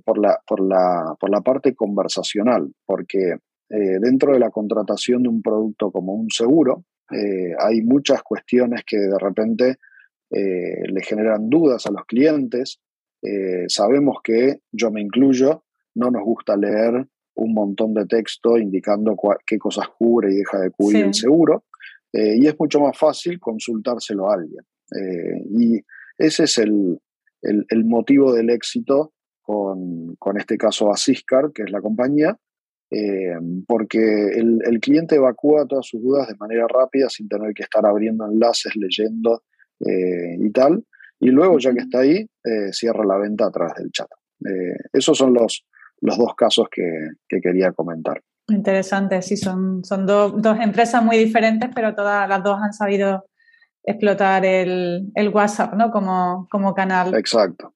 por, 0.05 0.19
la, 0.19 0.39
por, 0.47 0.61
la, 0.61 1.17
por 1.19 1.31
la 1.31 1.41
parte 1.41 1.75
conversacional, 1.75 2.71
porque 2.85 3.39
eh, 3.71 3.99
dentro 4.01 4.33
de 4.33 4.39
la 4.39 4.51
contratación 4.51 5.23
de 5.23 5.29
un 5.29 5.43
producto 5.43 5.91
como 5.91 6.15
un 6.15 6.31
seguro, 6.31 6.85
eh, 7.11 7.55
hay 7.59 7.83
muchas 7.83 8.23
cuestiones 8.23 8.83
que 8.87 8.99
de 8.99 9.19
repente 9.19 9.77
le 10.31 11.01
generan 11.01 11.49
dudas 11.49 11.87
a 11.87 11.91
los 11.91 12.05
clientes. 12.05 12.81
sabemos 13.69 14.19
que, 14.23 14.59
yo 14.71 14.91
me 14.91 15.01
incluyo, 15.01 15.65
no 15.95 16.11
nos 16.11 16.23
gusta 16.23 16.55
leer 16.55 17.07
un 17.35 17.55
montón 17.55 17.95
de 17.95 18.05
texto 18.05 18.59
indicando 18.59 19.17
qué 19.47 19.57
cosas 19.57 19.89
cubre 19.89 20.31
y 20.31 20.37
deja 20.37 20.61
de 20.61 20.71
cubrir 20.71 21.07
el 21.07 21.15
seguro, 21.15 21.65
y 22.13 22.47
es 22.47 22.55
mucho 22.61 22.79
más 22.79 22.99
fácil 22.99 23.41
consultárselo 23.41 24.31
a 24.31 24.35
alguien. 24.35 24.65
y 25.59 25.81
ese 26.19 26.45
es 26.45 26.59
el, 26.59 27.01
el, 27.41 27.65
el 27.71 27.85
motivo 27.87 28.35
del 28.35 28.51
éxito 28.51 29.15
con, 29.41 30.15
con 30.17 30.37
este 30.37 30.59
caso 30.59 30.93
a 30.93 30.99
Ciscar, 30.99 31.53
que 31.55 31.63
es 31.63 31.71
la 31.71 31.81
compañía, 31.81 32.39
eh, 32.91 33.35
porque 33.67 33.99
el, 33.99 34.61
el, 34.65 34.81
cliente 34.81 35.17
evacúa 35.17 35.67
todas 35.67 35.87
sus 35.87 36.03
dudas 36.03 36.27
de 36.29 36.37
manera 36.37 36.67
rápida 36.67 37.09
sin 37.11 37.29
tener 37.29 37.53
que 37.53 37.63
estar 37.63 37.85
abriendo 37.85 38.27
enlaces, 38.27 38.75
leyendo 38.77 39.43
eh, 39.81 40.37
y 40.41 40.51
tal. 40.51 40.85
Y 41.21 41.29
luego, 41.29 41.59
ya 41.59 41.73
que 41.75 41.81
está 41.81 42.01
ahí, 42.01 42.29
eh, 42.45 42.73
cierra 42.73 43.05
la 43.05 43.19
venta 43.19 43.47
a 43.47 43.51
través 43.51 43.75
del 43.75 43.91
chat. 43.91 44.09
esos 44.93 45.19
son 45.19 45.35
los, 45.35 45.67
los 46.01 46.17
dos 46.17 46.35
casos 46.35 46.69
que, 46.71 47.11
que 47.29 47.41
quería 47.41 47.73
comentar. 47.73 48.23
Interesante, 48.47 49.21
sí, 49.21 49.37
son, 49.37 49.85
son 49.85 50.07
dos 50.07 50.59
empresas 50.61 51.05
muy 51.05 51.19
diferentes, 51.19 51.69
pero 51.75 51.95
todas 51.95 52.27
las 52.29 52.43
dos 52.43 52.59
han 52.63 52.73
sabido 52.73 53.27
explotar 53.83 54.45
el, 54.45 55.11
el 55.15 55.29
WhatsApp 55.29 55.75
¿no? 55.75 55.91
como, 55.91 56.47
como 56.51 56.75
canal. 56.75 57.15
Exacto. 57.15 57.75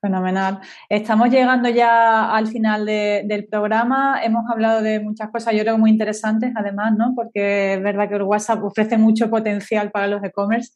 Fenomenal. 0.00 0.60
Estamos 0.88 1.28
llegando 1.28 1.68
ya 1.68 2.32
al 2.32 2.46
final 2.46 2.86
del 2.86 3.46
programa. 3.50 4.20
Hemos 4.22 4.48
hablado 4.48 4.80
de 4.80 5.00
muchas 5.00 5.28
cosas, 5.30 5.54
yo 5.54 5.62
creo 5.62 5.76
muy 5.76 5.90
interesantes, 5.90 6.52
además, 6.54 6.92
¿no? 6.96 7.14
Porque 7.16 7.74
es 7.74 7.82
verdad 7.82 8.08
que 8.08 8.14
el 8.14 8.22
WhatsApp 8.22 8.62
ofrece 8.62 8.96
mucho 8.96 9.28
potencial 9.28 9.90
para 9.90 10.06
los 10.06 10.22
e-commerce 10.22 10.70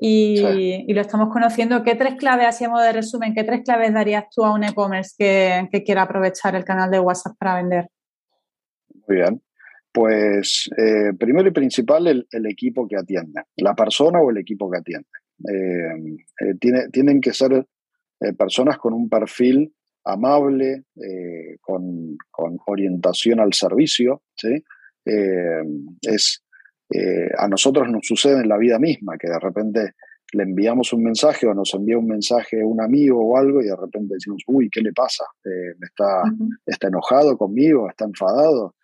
y, 0.00 0.90
lo 0.90 1.00
estamos 1.02 1.28
conociendo. 1.30 1.82
¿Qué 1.82 1.96
tres 1.96 2.14
claves, 2.14 2.46
así 2.46 2.66
modo 2.66 2.82
de 2.82 2.94
resumen, 2.94 3.34
qué 3.34 3.44
tres 3.44 3.60
claves 3.62 3.92
darías 3.92 4.24
tú 4.34 4.42
a 4.42 4.54
un 4.54 4.64
e-commerce 4.64 5.14
que, 5.18 5.82
quiera 5.84 6.02
aprovechar 6.02 6.56
el 6.56 6.64
canal 6.64 6.90
de 6.90 7.00
WhatsApp 7.00 7.36
para 7.38 7.56
vender? 7.56 7.88
Muy 9.06 9.16
bien. 9.18 9.42
Pues 9.92 10.70
eh, 10.78 11.12
primero 11.18 11.46
y 11.46 11.52
principal, 11.52 12.06
el, 12.06 12.46
equipo 12.46 12.88
que 12.88 12.96
atiende, 12.96 13.42
la 13.56 13.74
persona 13.74 14.18
o 14.18 14.30
el 14.30 14.38
equipo 14.38 14.70
que 14.70 14.78
atiende. 14.78 15.08
Eh, 15.46 16.16
eh, 16.40 16.54
tiene, 16.58 16.88
tienen 16.88 17.20
que 17.20 17.34
ser 17.34 17.66
eh, 18.22 18.32
personas 18.34 18.78
con 18.78 18.92
un 18.92 19.08
perfil 19.08 19.74
amable, 20.04 20.84
eh, 20.96 21.56
con, 21.60 22.16
orientación 22.66 23.40
al 23.40 23.52
servicio. 23.52 24.22
¿sí? 24.36 24.62
Eh, 25.04 25.62
es, 26.02 26.44
a 27.38 27.48
nosotros 27.48 27.88
nos 27.88 28.06
sucede 28.06 28.42
en 28.42 28.48
la 28.48 28.58
vida 28.58 28.78
misma, 28.78 29.16
que 29.18 29.28
de 29.28 29.38
repente 29.38 29.92
le 30.34 30.42
enviamos 30.42 30.92
un 30.92 31.02
mensaje 31.02 31.46
o 31.46 31.54
nos 31.54 31.72
envía 31.74 31.98
un 31.98 32.06
mensaje 32.06 32.62
un 32.62 32.82
amigo 32.82 33.18
o 33.18 33.36
algo 33.38 33.62
y 33.62 33.66
de 33.66 33.76
repente 33.76 34.14
decimos, 34.14 34.42
uy, 34.46 34.68
¿qué 34.70 34.82
le 34.82 34.92
pasa? 34.92 35.24
está, 35.80 36.22
¿Está 36.66 36.88
enojado 36.88 37.38
conmigo? 37.38 37.88
¿Está 37.88 38.04
enfadado? 38.04 38.74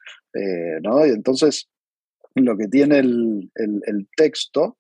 ¿no? 0.83 1.07
Y 1.07 1.11
entonces 1.11 1.69
lo 2.35 2.57
que 2.57 2.69
tiene 2.69 2.99
el, 2.99 3.51
el 3.55 4.09
texto 4.17 4.78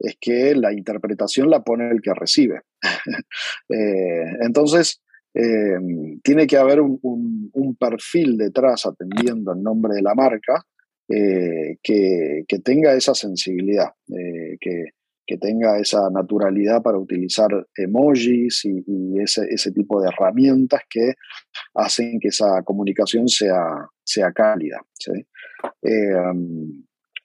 es 0.00 0.16
que 0.18 0.54
la 0.54 0.72
interpretación 0.72 1.50
la 1.50 1.62
pone 1.62 1.90
el 1.90 2.00
que 2.00 2.14
recibe. 2.14 2.62
Eh, 3.72 4.24
entonces, 4.40 5.00
eh, 5.32 5.78
tiene 6.24 6.46
que 6.48 6.56
haber 6.56 6.80
un, 6.80 7.76
perfil 7.78 8.36
detrás 8.36 8.84
atendiendo 8.84 9.52
el 9.52 9.62
nombre 9.62 9.94
de 9.94 10.02
la 10.02 10.14
marca 10.14 10.66
eh, 11.08 11.76
que, 11.82 12.44
tenga 12.64 12.94
esa 12.94 13.14
sensibilidad, 13.14 13.90
que, 14.60 15.38
tenga 15.40 15.78
esa 15.78 16.10
naturalidad 16.10 16.82
para 16.82 16.98
utilizar 16.98 17.48
emojis 17.76 18.64
y, 18.64 19.20
ese, 19.20 19.70
tipo 19.72 20.02
de 20.02 20.08
herramientas 20.08 20.82
que 20.90 21.14
hacen 21.74 22.18
que 22.18 22.28
esa 22.28 22.62
comunicación 22.64 23.28
sea, 23.28 23.86
sea 24.02 24.32
cálida. 24.32 24.80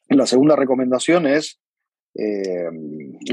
la 0.10 0.26
segunda 0.28 0.56
recomendación 0.56 1.26
es 1.26 1.60
eh, 2.16 2.70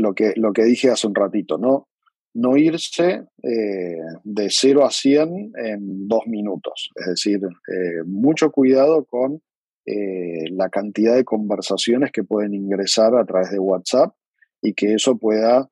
lo, 0.00 0.12
que, 0.12 0.32
lo 0.36 0.52
que 0.52 0.64
dije 0.64 0.90
hace 0.90 1.06
un 1.06 1.14
ratito, 1.14 1.56
¿no? 1.56 1.88
No 2.34 2.56
irse 2.56 3.22
eh, 3.42 3.98
de 4.24 4.46
0 4.50 4.84
a 4.84 4.90
100 4.90 5.52
en 5.56 6.08
dos 6.08 6.26
minutos. 6.26 6.90
Es 6.96 7.06
decir, 7.06 7.40
eh, 7.42 8.02
mucho 8.06 8.50
cuidado 8.50 9.04
con 9.04 9.40
la 9.84 10.68
cantidad 10.68 11.16
de 11.16 11.24
conversaciones 11.24 12.12
que 12.12 12.22
pueden 12.22 12.54
ingresar 12.54 13.16
a 13.16 13.24
través 13.24 13.50
de 13.50 13.58
WhatsApp 13.58 14.14
y 14.62 14.74
que 14.74 14.94
eso 14.94 15.18
pueda 15.18 15.68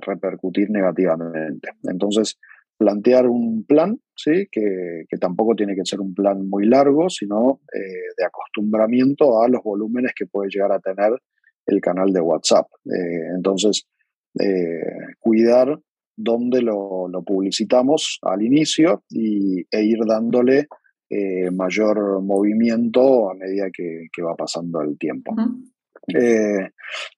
repercutir 0.00 0.70
negativamente. 0.70 1.68
Entonces, 1.84 2.36
plantear 2.76 3.28
un 3.28 3.64
plan, 3.64 4.00
¿sí? 4.16 4.48
que, 4.50 5.04
que, 5.08 5.18
tampoco 5.18 5.54
tiene 5.54 5.76
que 5.76 5.84
ser 5.84 6.00
un 6.00 6.14
plan 6.14 6.48
muy 6.48 6.66
largo, 6.66 7.08
sino 7.10 7.60
de 7.72 8.24
acostumbramiento 8.24 9.40
a 9.40 9.48
los 9.48 9.62
volúmenes 9.62 10.14
que 10.16 10.26
puede 10.26 10.50
llegar 10.50 10.72
a 10.72 10.80
tener 10.80 11.12
el 11.66 11.80
canal 11.80 12.12
de 12.12 12.20
WhatsApp. 12.20 12.66
Eh, 12.86 13.34
entonces, 13.34 13.86
cuidar 15.20 15.78
dónde 16.16 16.62
lo, 16.62 17.10
publicitamos 17.26 18.18
al 18.22 18.42
inicio 18.42 19.02
y, 19.10 19.60
e 19.70 19.82
ir 19.82 19.98
dándole 20.06 20.68
mayor 21.52 22.22
movimiento 22.22 23.30
a 23.30 23.34
medida 23.34 23.66
que, 23.70 24.22
va 24.22 24.34
pasando 24.34 24.80
el 24.80 24.96
tiempo. 24.96 25.34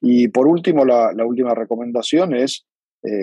y 0.00 0.28
por 0.28 0.48
último, 0.48 0.84
la, 0.84 1.14
última 1.24 1.54
recomendación 1.54 2.34
es, 2.34 2.66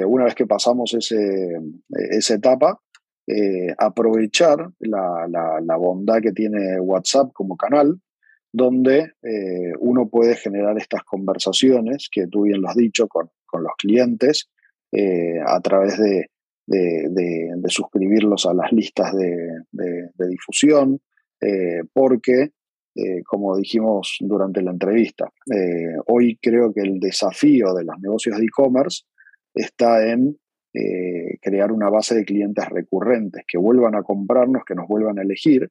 una 0.08 0.24
vez 0.24 0.36
que 0.36 0.48
pasamos 0.48 0.94
ese, 0.94 1.60
esa 1.90 2.36
etapa, 2.36 2.80
eh, 3.28 3.74
aprovechar 3.78 4.72
la, 4.80 5.78
bondad 5.78 6.20
que 6.22 6.32
tiene 6.32 6.80
WhatsApp 6.80 7.32
como 7.34 7.56
canal, 7.56 8.02
donde 8.52 9.14
eh, 9.24 9.74
uno 9.80 10.10
puede 10.10 10.36
generar 10.36 10.78
estas 10.78 11.04
conversaciones, 11.04 12.10
que 12.12 12.28
tú 12.28 12.44
bien 12.44 12.62
lo 12.62 12.70
has 12.70 12.76
dicho, 12.76 13.08
con, 13.08 13.30
los 13.54 13.74
clientes, 13.78 14.50
eh, 14.92 15.40
a 15.46 15.60
través 15.60 15.98
de, 15.98 16.28
suscribirlos 17.68 18.46
a 18.46 18.54
las 18.54 18.72
listas 18.72 19.14
de, 19.14 20.28
difusión, 20.30 21.00
porque, 21.94 22.52
como 23.26 23.58
dijimos 23.58 24.18
durante 24.22 24.62
la 24.62 24.72
entrevista, 24.72 25.30
hoy 26.08 26.38
creo 26.42 26.74
que 26.74 26.82
el 26.82 27.00
desafío 27.00 27.74
de 27.74 27.84
los 27.84 28.00
negocios 28.00 28.38
de 28.38 28.46
e-commerce 28.46 29.04
está 29.54 30.08
en 30.08 30.38
eh, 30.74 31.38
crear 31.42 31.74
una 31.74 31.90
base 31.90 32.16
de 32.16 32.24
clientes 32.24 32.66
recurrentes 32.70 33.44
que 33.46 33.58
vuelvan 33.58 33.94
a 33.96 34.04
comprarnos, 34.04 34.64
que 34.66 34.74
nos 34.74 34.88
vuelvan 34.88 35.20
a 35.20 35.22
elegir. 35.22 35.70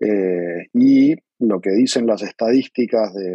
Eh, 0.00 0.68
y 0.72 1.14
lo 1.38 1.60
que 1.60 1.70
dicen 1.70 2.06
las 2.06 2.22
estadísticas 2.22 3.14
de, 3.14 3.34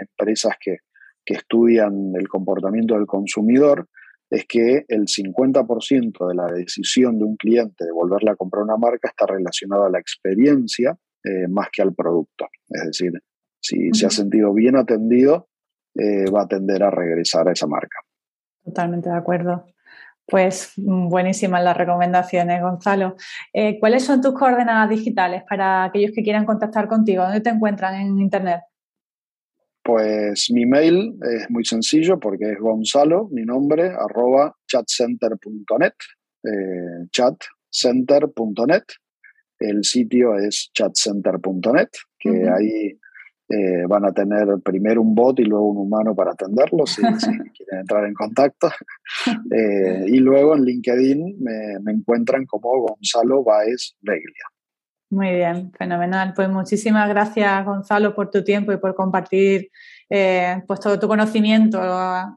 empresas 0.00 0.54
que, 0.60 0.78
estudian 1.24 2.12
el 2.14 2.28
comportamiento 2.28 2.94
del 2.94 3.06
consumidor 3.06 3.88
es 4.28 4.44
que 4.44 4.84
el 4.88 5.06
50% 5.06 6.28
de 6.28 6.34
la 6.34 6.46
decisión 6.46 7.16
de 7.18 7.24
un 7.24 7.36
cliente 7.36 7.86
de 7.86 7.92
volverle 7.92 8.32
a 8.32 8.36
comprar 8.36 8.64
una 8.64 8.76
marca 8.76 9.08
está 9.08 9.24
relacionada 9.26 9.86
a 9.86 9.90
la 9.90 9.98
experiencia 9.98 10.94
eh, 11.24 11.48
más 11.48 11.68
que 11.72 11.80
al 11.80 11.94
producto. 11.94 12.48
Es 12.68 12.84
decir, 12.84 13.12
si 13.60 13.90
se 13.92 14.04
ha 14.04 14.10
sentido 14.10 14.52
bien 14.52 14.76
atendido, 14.76 15.48
va 15.96 16.42
a 16.42 16.48
tender 16.48 16.82
a 16.82 16.90
regresar 16.90 17.48
a 17.48 17.52
esa 17.52 17.66
marca. 17.66 18.00
Totalmente 18.64 19.08
de 19.08 19.16
acuerdo. 19.16 19.64
Pues 20.26 20.72
mm, 20.76 21.08
buenísimas 21.08 21.62
las 21.62 21.76
recomendaciones, 21.76 22.62
Gonzalo. 22.62 23.16
Eh, 23.52 23.78
¿Cuáles 23.80 24.04
son 24.04 24.20
tus 24.20 24.34
coordenadas 24.34 24.88
digitales 24.88 25.42
para 25.48 25.84
aquellos 25.84 26.12
que 26.14 26.22
quieran 26.22 26.46
contactar 26.46 26.88
contigo? 26.88 27.24
¿Dónde 27.24 27.40
te 27.40 27.50
encuentran 27.50 27.94
en 27.94 28.18
Internet? 28.18 28.60
Pues 29.82 30.48
mi 30.52 30.64
mail 30.64 31.16
es 31.28 31.50
muy 31.50 31.64
sencillo 31.64 32.20
porque 32.20 32.52
es 32.52 32.58
Gonzalo, 32.60 33.28
mi 33.32 33.44
nombre, 33.44 33.90
arroba 33.90 34.54
chatcenter.net, 34.68 35.92
eh, 36.44 37.08
chatcenter.net. 37.10 38.84
El 39.58 39.84
sitio 39.84 40.36
es 40.36 40.70
chatcenter.net, 40.72 41.88
que 42.18 42.48
ahí 42.48 42.98
eh, 43.52 43.84
van 43.86 44.06
a 44.06 44.12
tener 44.12 44.48
primero 44.64 45.02
un 45.02 45.14
bot 45.14 45.38
y 45.38 45.44
luego 45.44 45.68
un 45.68 45.76
humano 45.76 46.14
para 46.14 46.30
atenderlos 46.30 46.92
si, 46.92 47.02
quieren 47.52 47.80
entrar 47.80 48.06
en 48.06 48.14
contacto. 48.14 48.70
Eh, 49.54 50.06
y 50.06 50.18
luego 50.18 50.56
en 50.56 50.64
LinkedIn 50.64 51.36
me, 51.38 51.92
encuentran 51.92 52.46
como 52.46 52.70
Gonzalo 52.80 53.44
Baez 53.44 53.94
Beglia. 54.00 54.44
Muy 55.10 55.34
bien, 55.34 55.70
fenomenal. 55.72 56.32
Pues 56.34 56.48
muchísimas 56.48 57.08
gracias, 57.10 57.64
Gonzalo, 57.66 58.14
por 58.14 58.30
tu 58.30 58.42
tiempo 58.42 58.72
y 58.72 58.78
por 58.78 58.94
compartir 58.94 59.70
eh, 60.08 60.62
pues 60.66 60.80
todo 60.80 60.98
tu 60.98 61.06
conocimiento 61.06 61.78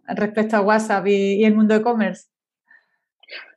respecto 0.07 0.57
a 0.57 0.61
WhatsApp 0.61 1.07
y, 1.07 1.45
el 1.45 1.55
mundo 1.55 1.74
de 1.74 1.80
e-commerce. 1.80 2.28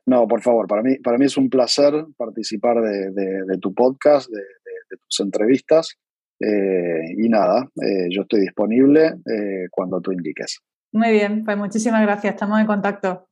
No, 0.05 0.25
por 0.27 0.41
favor, 0.41 0.65
para 0.67 0.81
mí, 0.81 0.97
para 0.99 1.17
mí 1.17 1.25
es 1.25 1.35
un 1.35 1.49
placer 1.49 1.93
participar 2.15 2.77
de, 2.81 3.57
tu 3.59 3.73
podcast, 3.73 4.29
de, 4.29 4.97
tus 4.97 5.19
entrevistas. 5.19 5.99
Eh, 6.39 7.15
y 7.17 7.29
nada, 7.29 7.69
eh, 7.81 8.07
yo 8.09 8.21
estoy 8.21 8.41
disponible 8.41 9.15
eh, 9.25 9.67
cuando 9.71 9.99
tú 9.99 10.11
indiques. 10.11 10.59
Muy 10.91 11.11
bien, 11.11 11.43
pues 11.43 11.57
muchísimas 11.57 12.01
gracias, 12.01 12.33
estamos 12.33 12.59
en 12.59 12.65
contacto. 12.65 13.27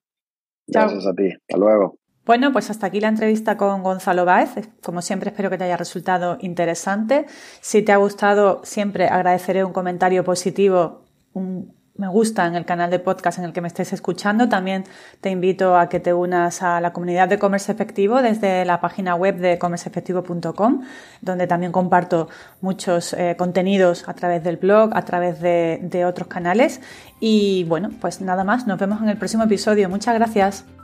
Gracias 0.68 1.08
a 1.08 1.14
ti, 1.14 1.30
hasta 1.32 1.58
luego. 1.58 1.98
Bueno, 2.26 2.52
pues 2.52 2.70
hasta 2.70 2.88
aquí 2.88 3.00
la 3.00 3.08
entrevista 3.08 3.56
con 3.56 3.84
Gonzalo 3.84 4.26
Báez. 4.26 4.50
Como 4.84 5.02
siempre, 5.02 5.30
espero 5.30 5.50
que 5.50 5.58
te 5.58 5.64
haya 5.64 5.78
resultado 5.78 6.38
interesante. 6.42 7.26
Si 7.62 7.84
te 7.84 7.94
ha 7.94 7.98
gustado, 7.98 8.60
siempre 8.66 9.06
agradeceré 9.06 9.64
un 9.64 9.72
comentario 9.72 10.26
positivo, 10.26 11.06
un 11.32 11.77
me 11.98 12.08
gusta 12.08 12.46
en 12.46 12.56
el 12.56 12.66
canal 12.66 12.90
de 12.90 13.00
podcast 13.00 13.40
en 13.40 13.46
el 13.46 13.54
que 13.54 13.62
me 13.62 13.68
estés 13.68 13.92
escuchando. 13.94 14.48
También 14.48 14.84
te 15.22 15.30
invito 15.30 15.78
a 15.78 15.90
que 15.90 16.00
te 16.00 16.14
unas 16.14 16.62
a 16.62 16.80
la 16.80 16.94
comunidad 16.94 17.28
de 17.28 17.40
Comercio 17.40 17.74
Efectivo 17.74 18.22
desde 18.22 18.66
la 18.66 18.80
página 18.80 19.16
web 19.16 19.38
de 19.38 19.58
comerceefectivo.com, 19.58 20.84
donde 21.22 21.48
también 21.48 21.72
comparto 21.72 22.30
muchos 22.62 23.14
eh, 23.14 23.36
contenidos 23.38 24.08
a 24.08 24.14
través 24.14 24.44
del 24.44 24.58
blog, 24.58 24.96
a 24.96 25.04
través 25.04 25.42
de 25.42 26.06
otros 26.06 26.28
canales. 26.28 26.82
Y 27.20 27.64
bueno, 27.66 27.90
pues 28.00 28.22
nada 28.22 28.44
más, 28.44 28.68
nos 28.68 28.80
vemos 28.80 29.02
en 29.02 29.10
el 29.10 29.18
próximo 29.18 29.44
episodio. 29.44 29.90
Muchas 29.90 30.16
gracias. 30.16 30.77